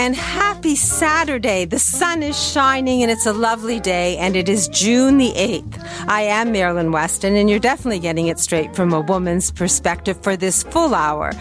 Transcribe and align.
and 0.00 0.16
happy 0.16 0.74
Saturday. 0.74 1.66
The 1.66 1.78
sun 1.78 2.22
is 2.22 2.52
shining 2.52 3.02
and 3.02 3.10
it's 3.10 3.26
a 3.26 3.34
lovely 3.34 3.78
day, 3.78 4.16
and 4.16 4.34
it 4.34 4.48
is 4.48 4.66
June 4.68 5.18
the 5.18 5.30
8th. 5.32 5.78
I 6.08 6.22
am 6.22 6.52
Marilyn 6.52 6.90
Weston, 6.90 7.36
and 7.36 7.50
you're 7.50 7.58
definitely 7.58 7.98
getting 7.98 8.28
it 8.28 8.38
straight 8.38 8.74
from 8.74 8.94
a 8.94 9.00
woman's 9.02 9.50
perspective 9.50 10.18
for 10.22 10.38
this 10.38 10.62
full 10.62 10.94
hour. 10.94 11.32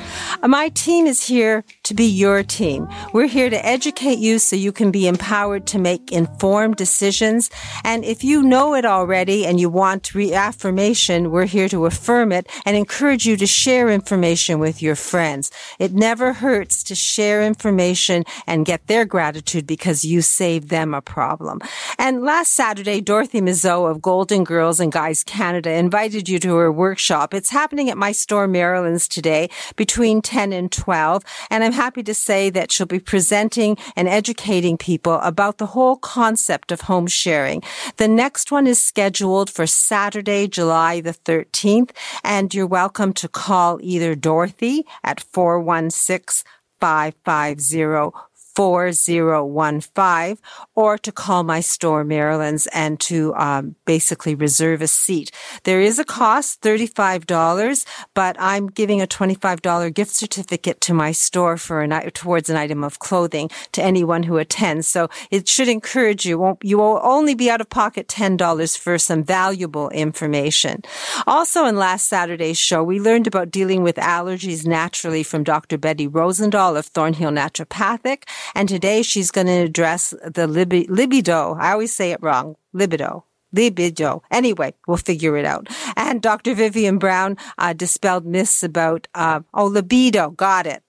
My 0.44 0.68
team 0.68 1.08
is 1.08 1.26
here 1.26 1.64
to 1.90 1.96
be 1.96 2.06
your 2.06 2.44
team. 2.44 2.88
We're 3.14 3.26
here 3.26 3.50
to 3.50 3.66
educate 3.66 4.20
you 4.20 4.38
so 4.38 4.56
you 4.56 4.72
can 4.72 4.92
be 4.92 5.08
empowered 5.08 5.66
to 5.68 5.80
make 5.80 6.12
informed 6.12 6.76
decisions. 6.76 7.50
And 7.84 8.06
if 8.06 8.24
you 8.24 8.44
know 8.44 8.76
it 8.76 8.86
already 8.86 9.44
and 9.44 9.60
you 9.60 9.70
want 9.70 10.14
reaffirmation, 10.14 11.32
we're 11.32 11.48
here 11.48 11.68
to 11.70 11.88
affirm 11.88 12.32
it 12.32 12.48
and 12.64 12.78
encourage 12.78 13.26
you 13.26 13.36
to 13.38 13.48
share 13.48 13.90
information 13.90 14.60
with 14.60 14.84
your 14.84 14.96
friends. 14.96 15.50
It 15.80 15.92
never 15.92 16.32
hurts 16.32 16.84
to 16.84 16.94
share 16.94 17.42
information 17.44 18.24
and 18.46 18.68
get 18.68 18.86
their 18.86 19.04
gratitude 19.04 19.66
because 19.66 20.06
you 20.06 20.22
saved 20.22 20.70
them 20.70 20.94
a 20.94 21.02
problem. 21.02 21.60
And 21.98 22.22
last 22.22 22.54
Saturday, 22.54 23.02
Dorothy 23.02 23.42
Mizeau 23.42 23.90
of 23.90 24.00
Golden 24.00 24.44
Girls 24.44 24.80
and 24.80 24.92
Guys 24.92 25.24
Canada 25.24 25.72
invited 25.72 26.30
you 26.30 26.38
to 26.38 26.56
her 26.58 26.72
workshop. 26.72 27.34
It's 27.34 27.50
happening 27.50 27.90
at 27.90 27.98
my 27.98 28.12
store, 28.12 28.48
Marilyn's 28.48 29.08
today 29.08 29.50
between 29.76 30.22
10 30.22 30.54
and 30.54 30.72
12. 30.72 31.24
And 31.50 31.64
I'm 31.64 31.79
happy 31.80 32.04
to 32.04 32.14
say 32.14 32.50
that 32.50 32.74
she'll 32.74 32.86
be 32.86 33.00
presenting 33.00 33.78
and 33.96 34.10
educating 34.10 34.78
people 34.78 35.14
about 35.32 35.60
the 35.60 35.68
whole 35.68 35.96
concept 35.96 36.74
of 36.74 36.82
home 36.82 37.08
sharing. 37.08 37.64
The 37.96 38.08
next 38.10 38.52
one 38.52 38.68
is 38.68 38.82
scheduled 38.82 39.50
for 39.50 39.66
Saturday, 39.66 40.50
July 40.50 41.00
the 41.00 41.14
13th. 41.14 41.92
And 42.22 42.54
you're 42.54 42.68
welcome 42.82 43.14
to 43.14 43.30
call 43.30 43.80
either 43.82 44.14
Dorothy 44.14 44.86
at 45.06 45.22
416 45.22 46.44
550 46.82 48.29
4015 48.60 50.38
or 50.76 50.98
to 50.98 51.14
call 51.14 51.44
my 51.44 51.62
store, 51.62 52.04
Marilyn's, 52.04 52.68
and 52.74 53.00
to 53.00 53.34
um, 53.36 53.76
basically 53.86 54.36
reserve 54.36 54.82
a 54.82 54.88
seat. 54.88 55.32
There 55.64 55.80
is 55.80 55.98
a 55.98 56.04
cost, 56.04 56.62
$35, 56.62 57.86
but 58.14 58.36
I'm 58.38 58.68
giving 58.68 59.02
a 59.02 59.08
$25 59.08 59.94
gift 59.94 60.12
certificate 60.12 60.82
to 60.82 60.94
my 60.94 61.14
store 61.14 61.56
for 61.56 61.80
an, 61.80 61.92
towards 62.12 62.50
an 62.50 62.58
item 62.58 62.84
of 62.84 63.00
clothing 63.00 63.50
to 63.72 63.82
anyone 63.82 64.24
who 64.24 64.36
attends. 64.36 64.90
So 64.90 65.08
it 65.32 65.48
should 65.48 65.70
encourage 65.70 66.26
you. 66.26 66.58
You 66.62 66.80
will 66.80 67.00
only 67.02 67.36
be 67.36 67.50
out 67.50 67.62
of 67.62 67.70
pocket 67.70 68.10
$10 68.10 68.78
for 68.78 68.98
some 68.98 69.24
valuable 69.24 69.88
information. 69.92 70.82
Also 71.28 71.64
in 71.66 71.78
last 71.78 72.10
Saturday's 72.10 72.58
show, 72.58 72.84
we 72.84 73.00
learned 73.00 73.26
about 73.26 73.52
dealing 73.52 73.84
with 73.84 73.96
allergies 73.96 74.68
naturally 74.68 75.24
from 75.24 75.46
Dr. 75.46 75.78
Betty 75.78 76.10
Rosendahl 76.10 76.78
of 76.78 76.88
Thornhill 76.88 77.32
Naturopathic. 77.32 78.24
And 78.56 78.68
today 78.70 79.02
she's 79.02 79.32
going 79.32 79.48
to 79.48 79.64
address 79.64 80.14
the 80.24 80.48
libido. 80.48 81.56
I 81.60 81.72
always 81.72 81.94
say 81.94 82.12
it 82.12 82.22
wrong. 82.22 82.56
Libido 82.74 83.26
libido. 83.52 84.22
Anyway, 84.32 84.74
we'll 84.88 84.98
figure 84.98 85.38
it 85.38 85.46
out. 85.46 85.68
And 85.96 86.22
Dr. 86.22 86.54
Vivian 86.54 86.98
Brown 86.98 87.38
uh, 87.58 87.74
dispelled 87.74 88.26
myths 88.26 88.64
about, 88.64 89.08
uh, 89.16 89.42
oh, 89.54 89.66
libido, 89.66 90.32
got 90.32 90.68
it, 90.68 90.84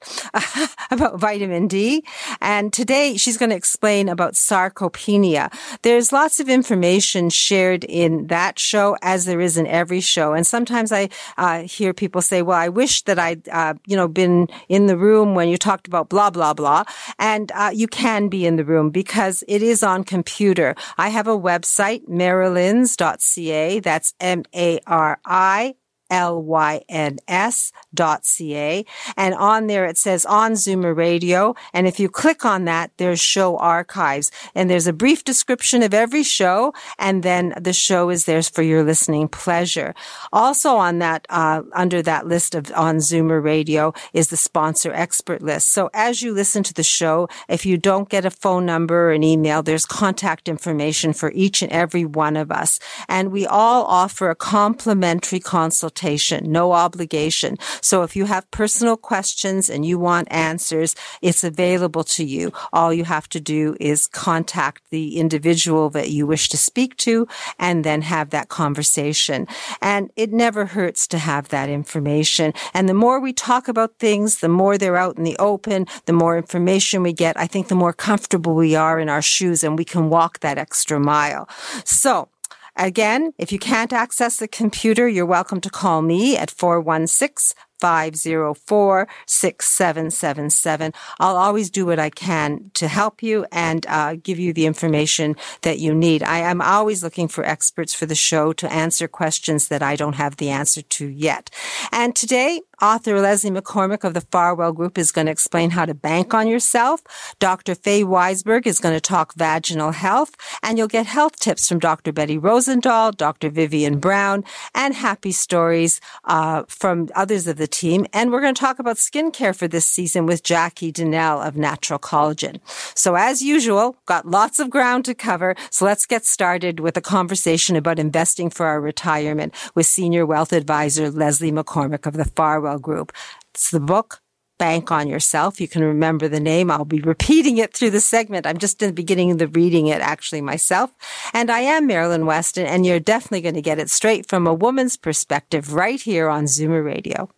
about 0.90 1.18
vitamin 1.18 1.68
D. 1.68 2.04
And 2.40 2.72
today 2.72 3.16
she's 3.16 3.36
going 3.36 3.50
to 3.50 3.56
explain 3.56 4.08
about 4.08 4.34
sarcopenia. 4.34 5.52
There's 5.82 6.12
lots 6.12 6.40
of 6.40 6.48
information 6.48 7.30
shared 7.30 7.84
in 7.84 8.26
that 8.26 8.58
show 8.58 8.96
as 9.02 9.24
there 9.24 9.40
is 9.40 9.56
in 9.56 9.66
every 9.66 10.00
show. 10.00 10.32
And 10.32 10.46
sometimes 10.46 10.92
I 10.92 11.08
uh, 11.38 11.62
hear 11.62 11.92
people 11.92 12.22
say, 12.22 12.42
well, 12.42 12.58
I 12.58 12.68
wish 12.68 13.02
that 13.02 13.18
I'd, 13.18 13.48
uh, 13.48 13.74
you 13.86 13.96
know, 13.96 14.08
been 14.08 14.48
in 14.68 14.86
the 14.86 14.96
room 14.96 15.34
when 15.34 15.48
you 15.48 15.56
talked 15.56 15.86
about 15.86 16.08
blah, 16.08 16.30
blah, 16.30 16.54
blah. 16.54 16.84
And 17.18 17.50
uh, 17.54 17.70
you 17.72 17.86
can 17.86 18.28
be 18.28 18.46
in 18.46 18.56
the 18.56 18.64
room 18.64 18.90
because 18.90 19.42
it 19.48 19.62
is 19.62 19.82
on 19.82 20.04
computer. 20.04 20.74
I 20.98 21.08
have 21.08 21.26
a 21.26 21.38
website, 21.38 22.08
Marilyn 22.08 22.49
marilyns.ca. 22.50 23.80
That's 23.80 24.14
M-A-R-I 24.20 25.74
L-Y-N-S 26.10 27.72
dot 27.94 28.26
C-A. 28.26 28.84
And 29.16 29.34
on 29.34 29.68
there 29.68 29.84
it 29.84 29.96
says 29.96 30.26
on 30.26 30.52
Zoomer 30.52 30.94
Radio. 30.96 31.54
And 31.72 31.86
if 31.86 32.00
you 32.00 32.08
click 32.08 32.44
on 32.44 32.64
that, 32.64 32.90
there's 32.96 33.20
show 33.20 33.56
archives. 33.58 34.30
And 34.54 34.68
there's 34.68 34.86
a 34.86 34.92
brief 34.92 35.24
description 35.24 35.82
of 35.82 35.94
every 35.94 36.22
show. 36.22 36.74
And 36.98 37.22
then 37.22 37.54
the 37.60 37.72
show 37.72 38.10
is 38.10 38.24
there 38.24 38.42
for 38.42 38.62
your 38.62 38.82
listening 38.82 39.28
pleasure. 39.28 39.94
Also 40.32 40.76
on 40.76 40.98
that, 40.98 41.26
uh, 41.30 41.62
under 41.74 42.02
that 42.02 42.26
list 42.26 42.54
of 42.54 42.72
on 42.74 42.96
Zoomer 42.96 43.42
Radio 43.42 43.92
is 44.12 44.28
the 44.28 44.36
sponsor 44.36 44.92
expert 44.92 45.42
list. 45.42 45.70
So 45.72 45.90
as 45.94 46.22
you 46.22 46.32
listen 46.32 46.62
to 46.64 46.74
the 46.74 46.82
show, 46.82 47.28
if 47.48 47.66
you 47.66 47.76
don't 47.76 48.08
get 48.08 48.24
a 48.24 48.30
phone 48.30 48.66
number 48.66 49.08
or 49.08 49.12
an 49.12 49.22
email, 49.22 49.62
there's 49.62 49.86
contact 49.86 50.48
information 50.48 51.12
for 51.12 51.30
each 51.32 51.62
and 51.62 51.70
every 51.70 52.04
one 52.04 52.36
of 52.36 52.50
us. 52.50 52.80
And 53.08 53.30
we 53.30 53.46
all 53.46 53.84
offer 53.84 54.30
a 54.30 54.34
complimentary 54.34 55.40
consultation 55.40 55.99
no 56.02 56.72
obligation. 56.72 57.56
So 57.80 58.02
if 58.02 58.16
you 58.16 58.26
have 58.26 58.50
personal 58.50 58.96
questions 58.96 59.68
and 59.70 59.84
you 59.84 59.98
want 59.98 60.28
answers, 60.30 60.94
it's 61.22 61.44
available 61.44 62.04
to 62.04 62.24
you. 62.24 62.52
All 62.72 62.92
you 62.92 63.04
have 63.04 63.28
to 63.30 63.40
do 63.40 63.76
is 63.80 64.06
contact 64.06 64.82
the 64.90 65.18
individual 65.18 65.90
that 65.90 66.10
you 66.10 66.26
wish 66.26 66.48
to 66.50 66.56
speak 66.56 66.96
to 66.98 67.26
and 67.58 67.84
then 67.84 68.02
have 68.02 68.30
that 68.30 68.48
conversation. 68.48 69.46
And 69.80 70.10
it 70.16 70.32
never 70.32 70.66
hurts 70.66 71.06
to 71.08 71.18
have 71.18 71.48
that 71.48 71.68
information. 71.68 72.52
And 72.74 72.88
the 72.88 72.94
more 72.94 73.20
we 73.20 73.32
talk 73.32 73.68
about 73.68 73.98
things, 73.98 74.40
the 74.40 74.48
more 74.48 74.78
they're 74.78 74.96
out 74.96 75.16
in 75.16 75.24
the 75.24 75.36
open, 75.38 75.86
the 76.06 76.12
more 76.12 76.36
information 76.36 77.02
we 77.02 77.12
get. 77.12 77.38
I 77.38 77.46
think 77.46 77.68
the 77.68 77.74
more 77.74 77.92
comfortable 77.92 78.54
we 78.54 78.74
are 78.74 78.98
in 78.98 79.08
our 79.08 79.22
shoes 79.22 79.62
and 79.62 79.78
we 79.78 79.84
can 79.84 80.08
walk 80.08 80.40
that 80.40 80.58
extra 80.58 80.98
mile. 80.98 81.48
So 81.84 82.28
Again, 82.76 83.32
if 83.38 83.52
you 83.52 83.58
can't 83.58 83.92
access 83.92 84.36
the 84.36 84.48
computer, 84.48 85.08
you're 85.08 85.26
welcome 85.26 85.60
to 85.62 85.70
call 85.70 86.02
me 86.02 86.36
at 86.36 86.50
416 86.50 87.56
504 87.80 89.08
6777. 89.26 90.92
I'll 91.18 91.36
always 91.36 91.70
do 91.70 91.86
what 91.86 91.98
I 91.98 92.10
can 92.10 92.70
to 92.74 92.88
help 92.88 93.22
you 93.22 93.46
and 93.50 93.86
uh, 93.88 94.16
give 94.22 94.38
you 94.38 94.52
the 94.52 94.66
information 94.66 95.36
that 95.62 95.78
you 95.78 95.94
need. 95.94 96.22
I 96.22 96.38
am 96.38 96.60
always 96.60 97.02
looking 97.02 97.28
for 97.28 97.44
experts 97.44 97.94
for 97.94 98.06
the 98.06 98.14
show 98.14 98.52
to 98.52 98.70
answer 98.72 99.08
questions 99.08 99.68
that 99.68 99.82
I 99.82 99.96
don't 99.96 100.14
have 100.14 100.36
the 100.36 100.50
answer 100.50 100.82
to 100.82 101.06
yet. 101.06 101.50
And 101.90 102.14
today, 102.14 102.60
author 102.80 103.20
Leslie 103.20 103.50
McCormick 103.50 104.04
of 104.04 104.14
the 104.14 104.20
Farwell 104.20 104.72
Group 104.72 104.98
is 104.98 105.12
going 105.12 105.26
to 105.26 105.32
explain 105.32 105.70
how 105.70 105.84
to 105.84 105.94
bank 105.94 106.34
on 106.34 106.48
yourself. 106.48 107.02
Dr. 107.38 107.74
Faye 107.74 108.02
Weisberg 108.02 108.66
is 108.66 108.78
going 108.78 108.94
to 108.94 109.00
talk 109.00 109.34
vaginal 109.34 109.92
health, 109.92 110.34
and 110.62 110.78
you'll 110.78 110.88
get 110.88 111.06
health 111.06 111.38
tips 111.38 111.68
from 111.68 111.78
Dr. 111.78 112.12
Betty 112.12 112.38
Rosendahl, 112.38 113.16
Dr. 113.16 113.50
Vivian 113.50 113.98
Brown, 113.98 114.44
and 114.74 114.94
happy 114.94 115.32
stories 115.32 116.00
uh, 116.24 116.64
from 116.68 117.08
others 117.14 117.46
of 117.46 117.56
the 117.56 117.66
team. 117.66 118.06
And 118.12 118.30
we're 118.30 118.40
going 118.40 118.54
to 118.54 118.60
talk 118.60 118.78
about 118.78 118.96
skincare 118.96 119.54
for 119.54 119.68
this 119.68 119.86
season 119.86 120.26
with 120.26 120.42
Jackie 120.42 120.92
Donnell 120.92 121.40
of 121.40 121.56
Naturel 121.56 121.98
Collagen. 121.98 122.60
So 122.94 123.14
as 123.14 123.42
usual, 123.42 123.96
got 124.06 124.26
lots 124.26 124.58
of 124.58 124.70
ground 124.70 125.04
to 125.06 125.14
cover. 125.14 125.54
So 125.70 125.84
let's 125.84 126.06
get 126.06 126.24
started 126.24 126.80
with 126.80 126.96
a 126.96 127.00
conversation 127.00 127.76
about 127.76 127.98
investing 127.98 128.50
for 128.50 128.66
our 128.66 128.80
retirement 128.80 129.54
with 129.74 129.86
senior 129.86 130.24
wealth 130.26 130.52
advisor 130.52 131.10
Leslie 131.10 131.52
McCormick 131.52 132.06
of 132.06 132.14
the 132.14 132.24
Farwell 132.24 132.69
Group. 132.78 133.12
It's 133.54 133.70
the 133.70 133.80
book 133.80 134.20
bank 134.60 134.92
on 134.92 135.08
yourself. 135.08 135.60
You 135.60 135.66
can 135.66 135.82
remember 135.82 136.28
the 136.28 136.38
name. 136.38 136.70
I'll 136.70 136.84
be 136.84 137.00
repeating 137.00 137.56
it 137.56 137.72
through 137.72 137.90
the 137.90 138.00
segment. 138.00 138.46
I'm 138.46 138.58
just 138.58 138.80
in 138.82 138.90
the 138.90 138.94
beginning 138.94 139.32
of 139.32 139.38
the 139.38 139.48
reading 139.48 139.88
it 139.88 140.02
actually 140.02 140.42
myself. 140.42 140.92
And 141.32 141.50
I 141.50 141.60
am 141.60 141.86
Marilyn 141.86 142.26
Weston, 142.26 142.66
and 142.66 142.84
you're 142.84 143.00
definitely 143.00 143.40
going 143.40 143.54
to 143.54 143.62
get 143.62 143.78
it 143.78 143.90
straight 143.90 144.28
from 144.28 144.46
a 144.46 144.54
woman's 144.54 144.98
perspective 144.98 145.72
right 145.72 146.00
here 146.00 146.28
on 146.28 146.44
Zoomer 146.44 146.84
Radio. 146.84 147.30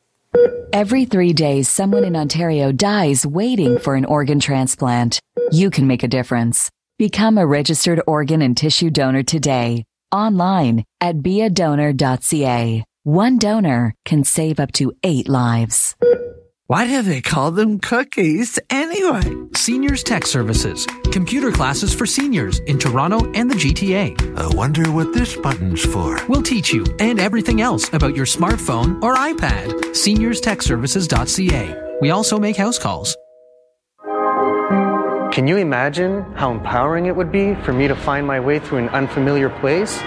Every 0.72 1.04
three 1.04 1.32
days, 1.32 1.68
someone 1.68 2.04
in 2.04 2.16
Ontario 2.16 2.72
dies 2.72 3.24
waiting 3.24 3.78
for 3.78 3.94
an 3.94 4.04
organ 4.04 4.40
transplant. 4.40 5.20
You 5.52 5.70
can 5.70 5.86
make 5.86 6.02
a 6.02 6.08
difference. 6.08 6.70
Become 6.98 7.38
a 7.38 7.46
registered 7.46 8.02
organ 8.06 8.42
and 8.42 8.56
tissue 8.56 8.90
donor 8.90 9.22
today, 9.22 9.84
online 10.10 10.84
at 11.00 11.16
beadonor.ca. 11.16 12.84
One 13.04 13.36
donor 13.36 13.96
can 14.04 14.22
save 14.22 14.60
up 14.60 14.70
to 14.74 14.92
eight 15.02 15.28
lives. 15.28 15.96
Why 16.68 16.86
do 16.86 17.02
they 17.02 17.20
call 17.20 17.50
them 17.50 17.80
cookies 17.80 18.60
anyway? 18.70 19.28
Seniors 19.56 20.04
Tech 20.04 20.24
Services, 20.24 20.86
computer 21.10 21.50
classes 21.50 21.92
for 21.92 22.06
seniors 22.06 22.60
in 22.60 22.78
Toronto 22.78 23.28
and 23.32 23.50
the 23.50 23.56
GTA. 23.56 24.38
I 24.38 24.54
wonder 24.54 24.84
what 24.92 25.12
this 25.12 25.34
button's 25.34 25.84
for. 25.84 26.24
We'll 26.28 26.44
teach 26.44 26.72
you 26.72 26.86
and 27.00 27.18
everything 27.18 27.60
else 27.60 27.92
about 27.92 28.14
your 28.14 28.24
smartphone 28.24 29.02
or 29.02 29.16
iPad. 29.16 29.72
SeniorsTechServices.ca. 29.90 31.98
We 32.00 32.10
also 32.10 32.38
make 32.38 32.56
house 32.56 32.78
calls. 32.78 33.16
Can 35.32 35.48
you 35.48 35.56
imagine 35.56 36.22
how 36.36 36.52
empowering 36.52 37.06
it 37.06 37.16
would 37.16 37.32
be 37.32 37.56
for 37.64 37.72
me 37.72 37.88
to 37.88 37.96
find 37.96 38.24
my 38.24 38.38
way 38.38 38.60
through 38.60 38.78
an 38.78 38.90
unfamiliar 38.90 39.50
place? 39.50 39.98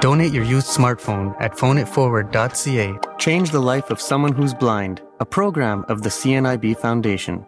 Donate 0.00 0.32
your 0.32 0.44
used 0.44 0.68
smartphone 0.68 1.36
at 1.40 1.52
phoneitforward.ca. 1.52 2.98
Change 3.18 3.50
the 3.50 3.60
life 3.60 3.90
of 3.90 4.00
someone 4.00 4.32
who's 4.32 4.54
blind. 4.54 5.02
A 5.20 5.26
program 5.26 5.84
of 5.88 6.02
the 6.02 6.08
CNIB 6.08 6.78
Foundation. 6.78 7.44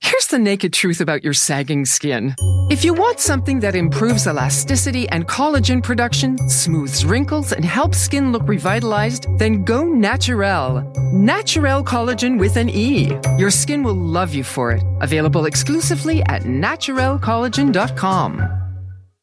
Here's 0.00 0.28
the 0.28 0.38
naked 0.38 0.72
truth 0.72 1.00
about 1.00 1.24
your 1.24 1.32
sagging 1.32 1.84
skin. 1.84 2.36
If 2.70 2.84
you 2.84 2.94
want 2.94 3.18
something 3.18 3.58
that 3.60 3.74
improves 3.74 4.28
elasticity 4.28 5.08
and 5.08 5.26
collagen 5.26 5.82
production, 5.82 6.38
smooths 6.48 7.04
wrinkles, 7.04 7.52
and 7.52 7.64
helps 7.64 7.98
skin 7.98 8.30
look 8.30 8.46
revitalized, 8.46 9.26
then 9.38 9.64
go 9.64 9.84
Naturel. 9.84 10.82
Naturel 11.12 11.82
Collagen 11.82 12.38
with 12.38 12.56
an 12.56 12.68
E. 12.68 13.10
Your 13.36 13.50
skin 13.50 13.82
will 13.82 13.94
love 13.94 14.32
you 14.32 14.44
for 14.44 14.70
it. 14.70 14.84
Available 15.00 15.46
exclusively 15.46 16.22
at 16.24 16.42
naturelcollagen.com. 16.42 18.65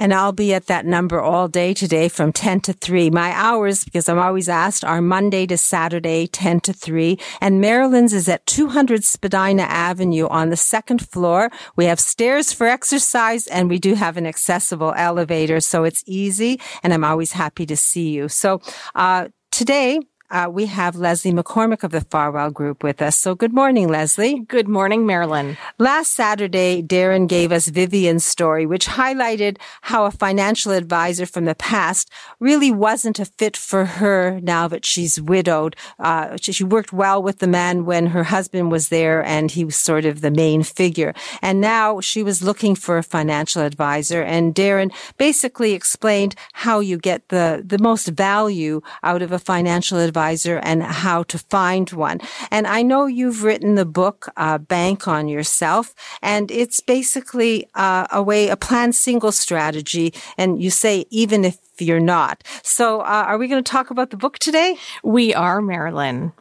And 0.00 0.14
I'll 0.14 0.32
be 0.32 0.54
at 0.54 0.64
that 0.64 0.86
number 0.86 1.20
all 1.20 1.46
day 1.46 1.74
today 1.74 2.08
from 2.08 2.32
10 2.32 2.62
to 2.62 2.72
3. 2.72 3.10
My 3.10 3.32
hours, 3.32 3.84
because 3.84 4.08
I'm 4.08 4.18
always 4.18 4.48
asked, 4.48 4.82
are 4.82 5.02
Monday 5.02 5.46
to 5.46 5.58
Saturday, 5.58 6.26
10 6.26 6.60
to 6.60 6.72
3. 6.72 7.18
And 7.42 7.60
Marilyn's 7.60 8.14
is 8.14 8.26
at 8.26 8.46
200 8.46 9.04
Spadina 9.04 9.64
Avenue 9.64 10.26
on 10.28 10.48
the 10.48 10.56
second 10.56 11.06
floor. 11.06 11.50
We 11.76 11.84
have 11.84 12.00
stairs 12.00 12.50
for 12.50 12.66
exercise 12.66 13.46
and 13.48 13.68
we 13.68 13.78
do 13.78 13.92
have 13.92 14.16
an 14.16 14.26
accessible 14.26 14.94
elevator. 14.96 15.60
So 15.60 15.84
it's 15.84 16.02
easy. 16.06 16.58
And 16.82 16.94
I'm 16.94 17.04
always 17.04 17.32
happy 17.32 17.66
to 17.66 17.76
see 17.76 18.08
you. 18.08 18.30
So, 18.30 18.62
uh, 18.94 19.28
today 19.50 20.00
uh, 20.30 20.48
we 20.50 20.66
have 20.66 20.96
Leslie 20.96 21.32
McCormick 21.32 21.82
of 21.82 21.90
the 21.90 22.02
Farwell 22.02 22.50
Group 22.50 22.82
with 22.82 23.02
us. 23.02 23.18
So 23.18 23.34
good 23.34 23.52
morning, 23.52 23.88
Leslie. 23.88 24.40
Good 24.40 24.68
morning, 24.68 25.04
Marilyn. 25.04 25.56
Last 25.78 26.12
Saturday, 26.12 26.82
Darren 26.82 27.26
gave 27.26 27.50
us 27.50 27.68
Vivian's 27.68 28.24
story, 28.24 28.64
which 28.64 28.86
highlighted 28.86 29.58
how 29.82 30.04
a 30.04 30.10
financial 30.10 30.72
advisor 30.72 31.26
from 31.26 31.46
the 31.46 31.56
past 31.56 32.10
really 32.38 32.70
wasn't 32.70 33.18
a 33.18 33.24
fit 33.24 33.56
for 33.56 33.84
her 33.84 34.40
now 34.40 34.68
that 34.68 34.86
she's 34.86 35.20
widowed. 35.20 35.74
Uh, 35.98 36.36
she, 36.40 36.52
she 36.52 36.64
worked 36.64 36.92
well 36.92 37.20
with 37.20 37.38
the 37.38 37.48
man 37.48 37.84
when 37.84 38.06
her 38.06 38.24
husband 38.24 38.70
was 38.70 38.88
there 38.88 39.24
and 39.24 39.50
he 39.50 39.64
was 39.64 39.76
sort 39.76 40.04
of 40.04 40.20
the 40.20 40.30
main 40.30 40.62
figure. 40.62 41.12
And 41.42 41.60
now 41.60 42.00
she 42.00 42.22
was 42.22 42.42
looking 42.42 42.76
for 42.76 42.98
a 42.98 43.02
financial 43.02 43.62
advisor 43.62 44.22
and 44.22 44.54
Darren 44.54 44.92
basically 45.18 45.72
explained 45.72 46.36
how 46.52 46.78
you 46.78 46.98
get 46.98 47.28
the, 47.30 47.62
the 47.66 47.78
most 47.78 48.08
value 48.08 48.80
out 49.02 49.22
of 49.22 49.32
a 49.32 49.38
financial 49.38 49.98
advisor 49.98 50.19
advisor 50.20 50.58
and 50.58 50.82
how 50.82 51.22
to 51.24 51.38
find 51.38 51.90
one. 51.92 52.20
And 52.50 52.66
I 52.66 52.82
know 52.82 53.06
you've 53.06 53.42
written 53.42 53.74
the 53.74 53.86
book, 53.86 54.28
uh, 54.36 54.58
Bank 54.58 55.08
on 55.08 55.28
Yourself, 55.28 55.94
and 56.20 56.50
it's 56.50 56.80
basically 56.80 57.66
uh, 57.74 58.06
a 58.12 58.22
way, 58.22 58.48
a 58.48 58.56
plan 58.56 58.92
single 58.92 59.32
strategy. 59.32 60.12
And 60.36 60.62
you 60.62 60.70
say, 60.70 61.06
even 61.10 61.44
if 61.44 61.58
you're 61.78 61.98
not. 61.98 62.44
So, 62.62 63.00
uh, 63.00 63.24
are 63.28 63.38
we 63.38 63.48
going 63.48 63.64
to 63.64 63.70
talk 63.70 63.90
about 63.90 64.10
the 64.10 64.18
book 64.18 64.38
today? 64.38 64.76
We 65.02 65.32
are, 65.32 65.62
Marilyn. 65.62 66.32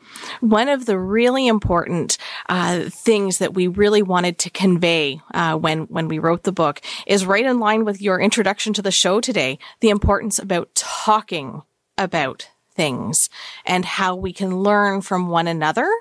One 0.42 0.68
of 0.68 0.86
the 0.86 1.00
really 1.00 1.48
important 1.48 2.18
uh, 2.50 2.90
things 2.90 3.38
that 3.38 3.54
we 3.54 3.68
really 3.68 4.02
wanted 4.02 4.38
to 4.40 4.50
convey 4.50 5.22
uh, 5.34 5.56
when 5.56 5.84
when 5.84 6.10
we 6.10 6.20
wrote 6.20 6.44
the 6.44 6.52
book 6.52 6.82
is 7.08 7.26
right 7.26 7.46
in 7.46 7.60
line 7.60 7.86
with 7.86 8.02
your 8.02 8.20
introduction 8.20 8.74
to 8.74 8.82
the 8.82 8.92
show 8.92 9.22
today. 9.22 9.58
The 9.80 9.90
importance 9.90 10.38
about 10.40 10.76
talking 10.76 11.62
about 11.98 12.50
things 12.80 13.30
and 13.66 13.84
how 13.84 14.16
we 14.16 14.32
can 14.32 14.64
learn 14.64 15.02
from 15.02 15.28
one 15.28 15.50
another. 15.50 15.92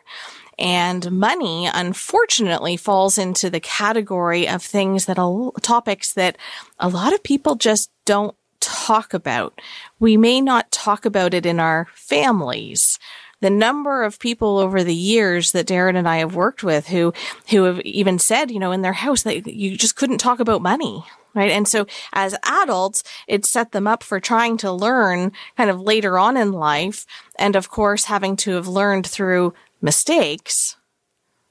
And 0.60 1.10
money, 1.10 1.66
unfortunately, 1.66 2.76
falls 2.76 3.18
into 3.18 3.50
the 3.50 3.58
category 3.58 4.48
of 4.48 4.62
things 4.62 5.06
that 5.06 5.18
are 5.18 5.50
topics 5.60 6.12
that 6.12 6.38
a 6.78 6.88
lot 6.88 7.12
of 7.12 7.24
people 7.24 7.56
just 7.56 7.90
don't 8.04 8.36
talk 8.60 9.12
about. 9.12 9.60
We 9.98 10.16
may 10.16 10.40
not 10.40 10.70
talk 10.70 11.04
about 11.04 11.34
it 11.34 11.44
in 11.46 11.58
our 11.58 11.88
families 11.94 12.96
the 13.40 13.50
number 13.50 14.02
of 14.02 14.18
people 14.18 14.58
over 14.58 14.82
the 14.82 14.94
years 14.94 15.52
that 15.52 15.66
Darren 15.66 15.96
and 15.96 16.08
I 16.08 16.16
have 16.18 16.34
worked 16.34 16.64
with 16.64 16.88
who, 16.88 17.12
who 17.50 17.64
have 17.64 17.80
even 17.82 18.18
said, 18.18 18.50
you 18.50 18.58
know, 18.58 18.72
in 18.72 18.82
their 18.82 18.92
house 18.92 19.22
that 19.22 19.46
you 19.46 19.76
just 19.76 19.94
couldn't 19.94 20.18
talk 20.18 20.40
about 20.40 20.60
money 20.60 21.04
right? 21.38 21.52
And 21.52 21.68
so 21.68 21.86
as 22.12 22.36
adults, 22.42 23.04
it 23.26 23.46
set 23.46 23.72
them 23.72 23.86
up 23.86 24.02
for 24.02 24.18
trying 24.18 24.56
to 24.58 24.72
learn 24.72 25.32
kind 25.56 25.70
of 25.70 25.80
later 25.80 26.18
on 26.18 26.36
in 26.36 26.52
life. 26.52 27.06
And 27.38 27.54
of 27.54 27.70
course, 27.70 28.04
having 28.04 28.36
to 28.38 28.52
have 28.52 28.66
learned 28.66 29.06
through 29.06 29.54
mistakes 29.80 30.76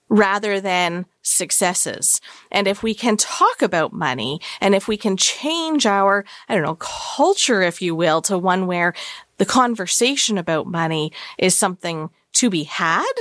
rather 0.10 0.60
than 0.60 1.06
successes. 1.22 2.22
And 2.52 2.68
if 2.68 2.84
we 2.84 2.94
can 2.94 3.18
talk 3.18 3.62
about 3.62 3.92
money 3.94 4.40
and 4.62 4.76
if 4.76 4.88
we 4.88 4.98
can 4.98 5.18
change 5.18 5.86
our, 5.86 6.26
I 6.48 6.54
don't 6.54 6.64
know, 6.64 6.78
culture, 6.80 7.62
if 7.62 7.82
you 7.82 7.96
will, 7.96 8.22
to 8.24 8.38
one 8.38 8.68
where 8.68 8.94
the 9.38 9.46
conversation 9.46 10.38
about 10.38 10.68
money 10.68 11.12
is 11.38 11.56
something 11.56 12.10
to 12.34 12.50
be 12.50 12.64
had 12.64 13.12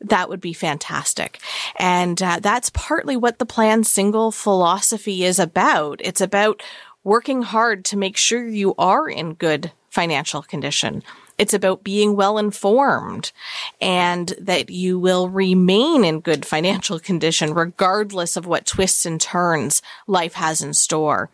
that 0.00 0.28
would 0.28 0.40
be 0.40 0.52
fantastic. 0.52 1.40
And 1.78 2.22
uh, 2.22 2.40
that's 2.40 2.70
partly 2.70 3.16
what 3.16 3.38
the 3.38 3.46
plan 3.46 3.84
single 3.84 4.30
philosophy 4.30 5.24
is 5.24 5.38
about. 5.38 6.00
It's 6.04 6.20
about 6.20 6.62
working 7.04 7.42
hard 7.42 7.84
to 7.86 7.96
make 7.96 8.16
sure 8.16 8.46
you 8.46 8.74
are 8.78 9.08
in 9.08 9.34
good 9.34 9.72
financial 9.90 10.42
condition. 10.42 11.02
It's 11.38 11.54
about 11.54 11.84
being 11.84 12.16
well 12.16 12.38
informed 12.38 13.32
and 13.80 14.34
that 14.40 14.70
you 14.70 14.98
will 14.98 15.28
remain 15.28 16.04
in 16.04 16.20
good 16.20 16.44
financial 16.44 16.98
condition 16.98 17.54
regardless 17.54 18.36
of 18.36 18.46
what 18.46 18.66
twists 18.66 19.06
and 19.06 19.20
turns 19.20 19.82
life 20.06 20.34
has 20.34 20.62
in 20.62 20.74
store. 20.74 21.30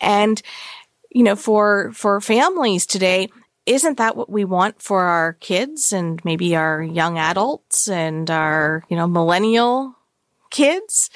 And 0.00 0.40
you 1.10 1.24
know, 1.24 1.36
for, 1.36 1.90
for 1.92 2.20
families 2.20 2.86
today, 2.86 3.28
isn't 3.70 3.98
that 3.98 4.16
what 4.16 4.28
we 4.28 4.44
want 4.44 4.82
for 4.82 5.04
our 5.04 5.34
kids 5.34 5.92
and 5.92 6.22
maybe 6.24 6.56
our 6.56 6.82
young 6.82 7.18
adults 7.18 7.88
and 7.88 8.28
our, 8.28 8.82
you 8.88 8.96
know, 8.96 9.06
millennial 9.06 9.94
kids? 10.50 11.08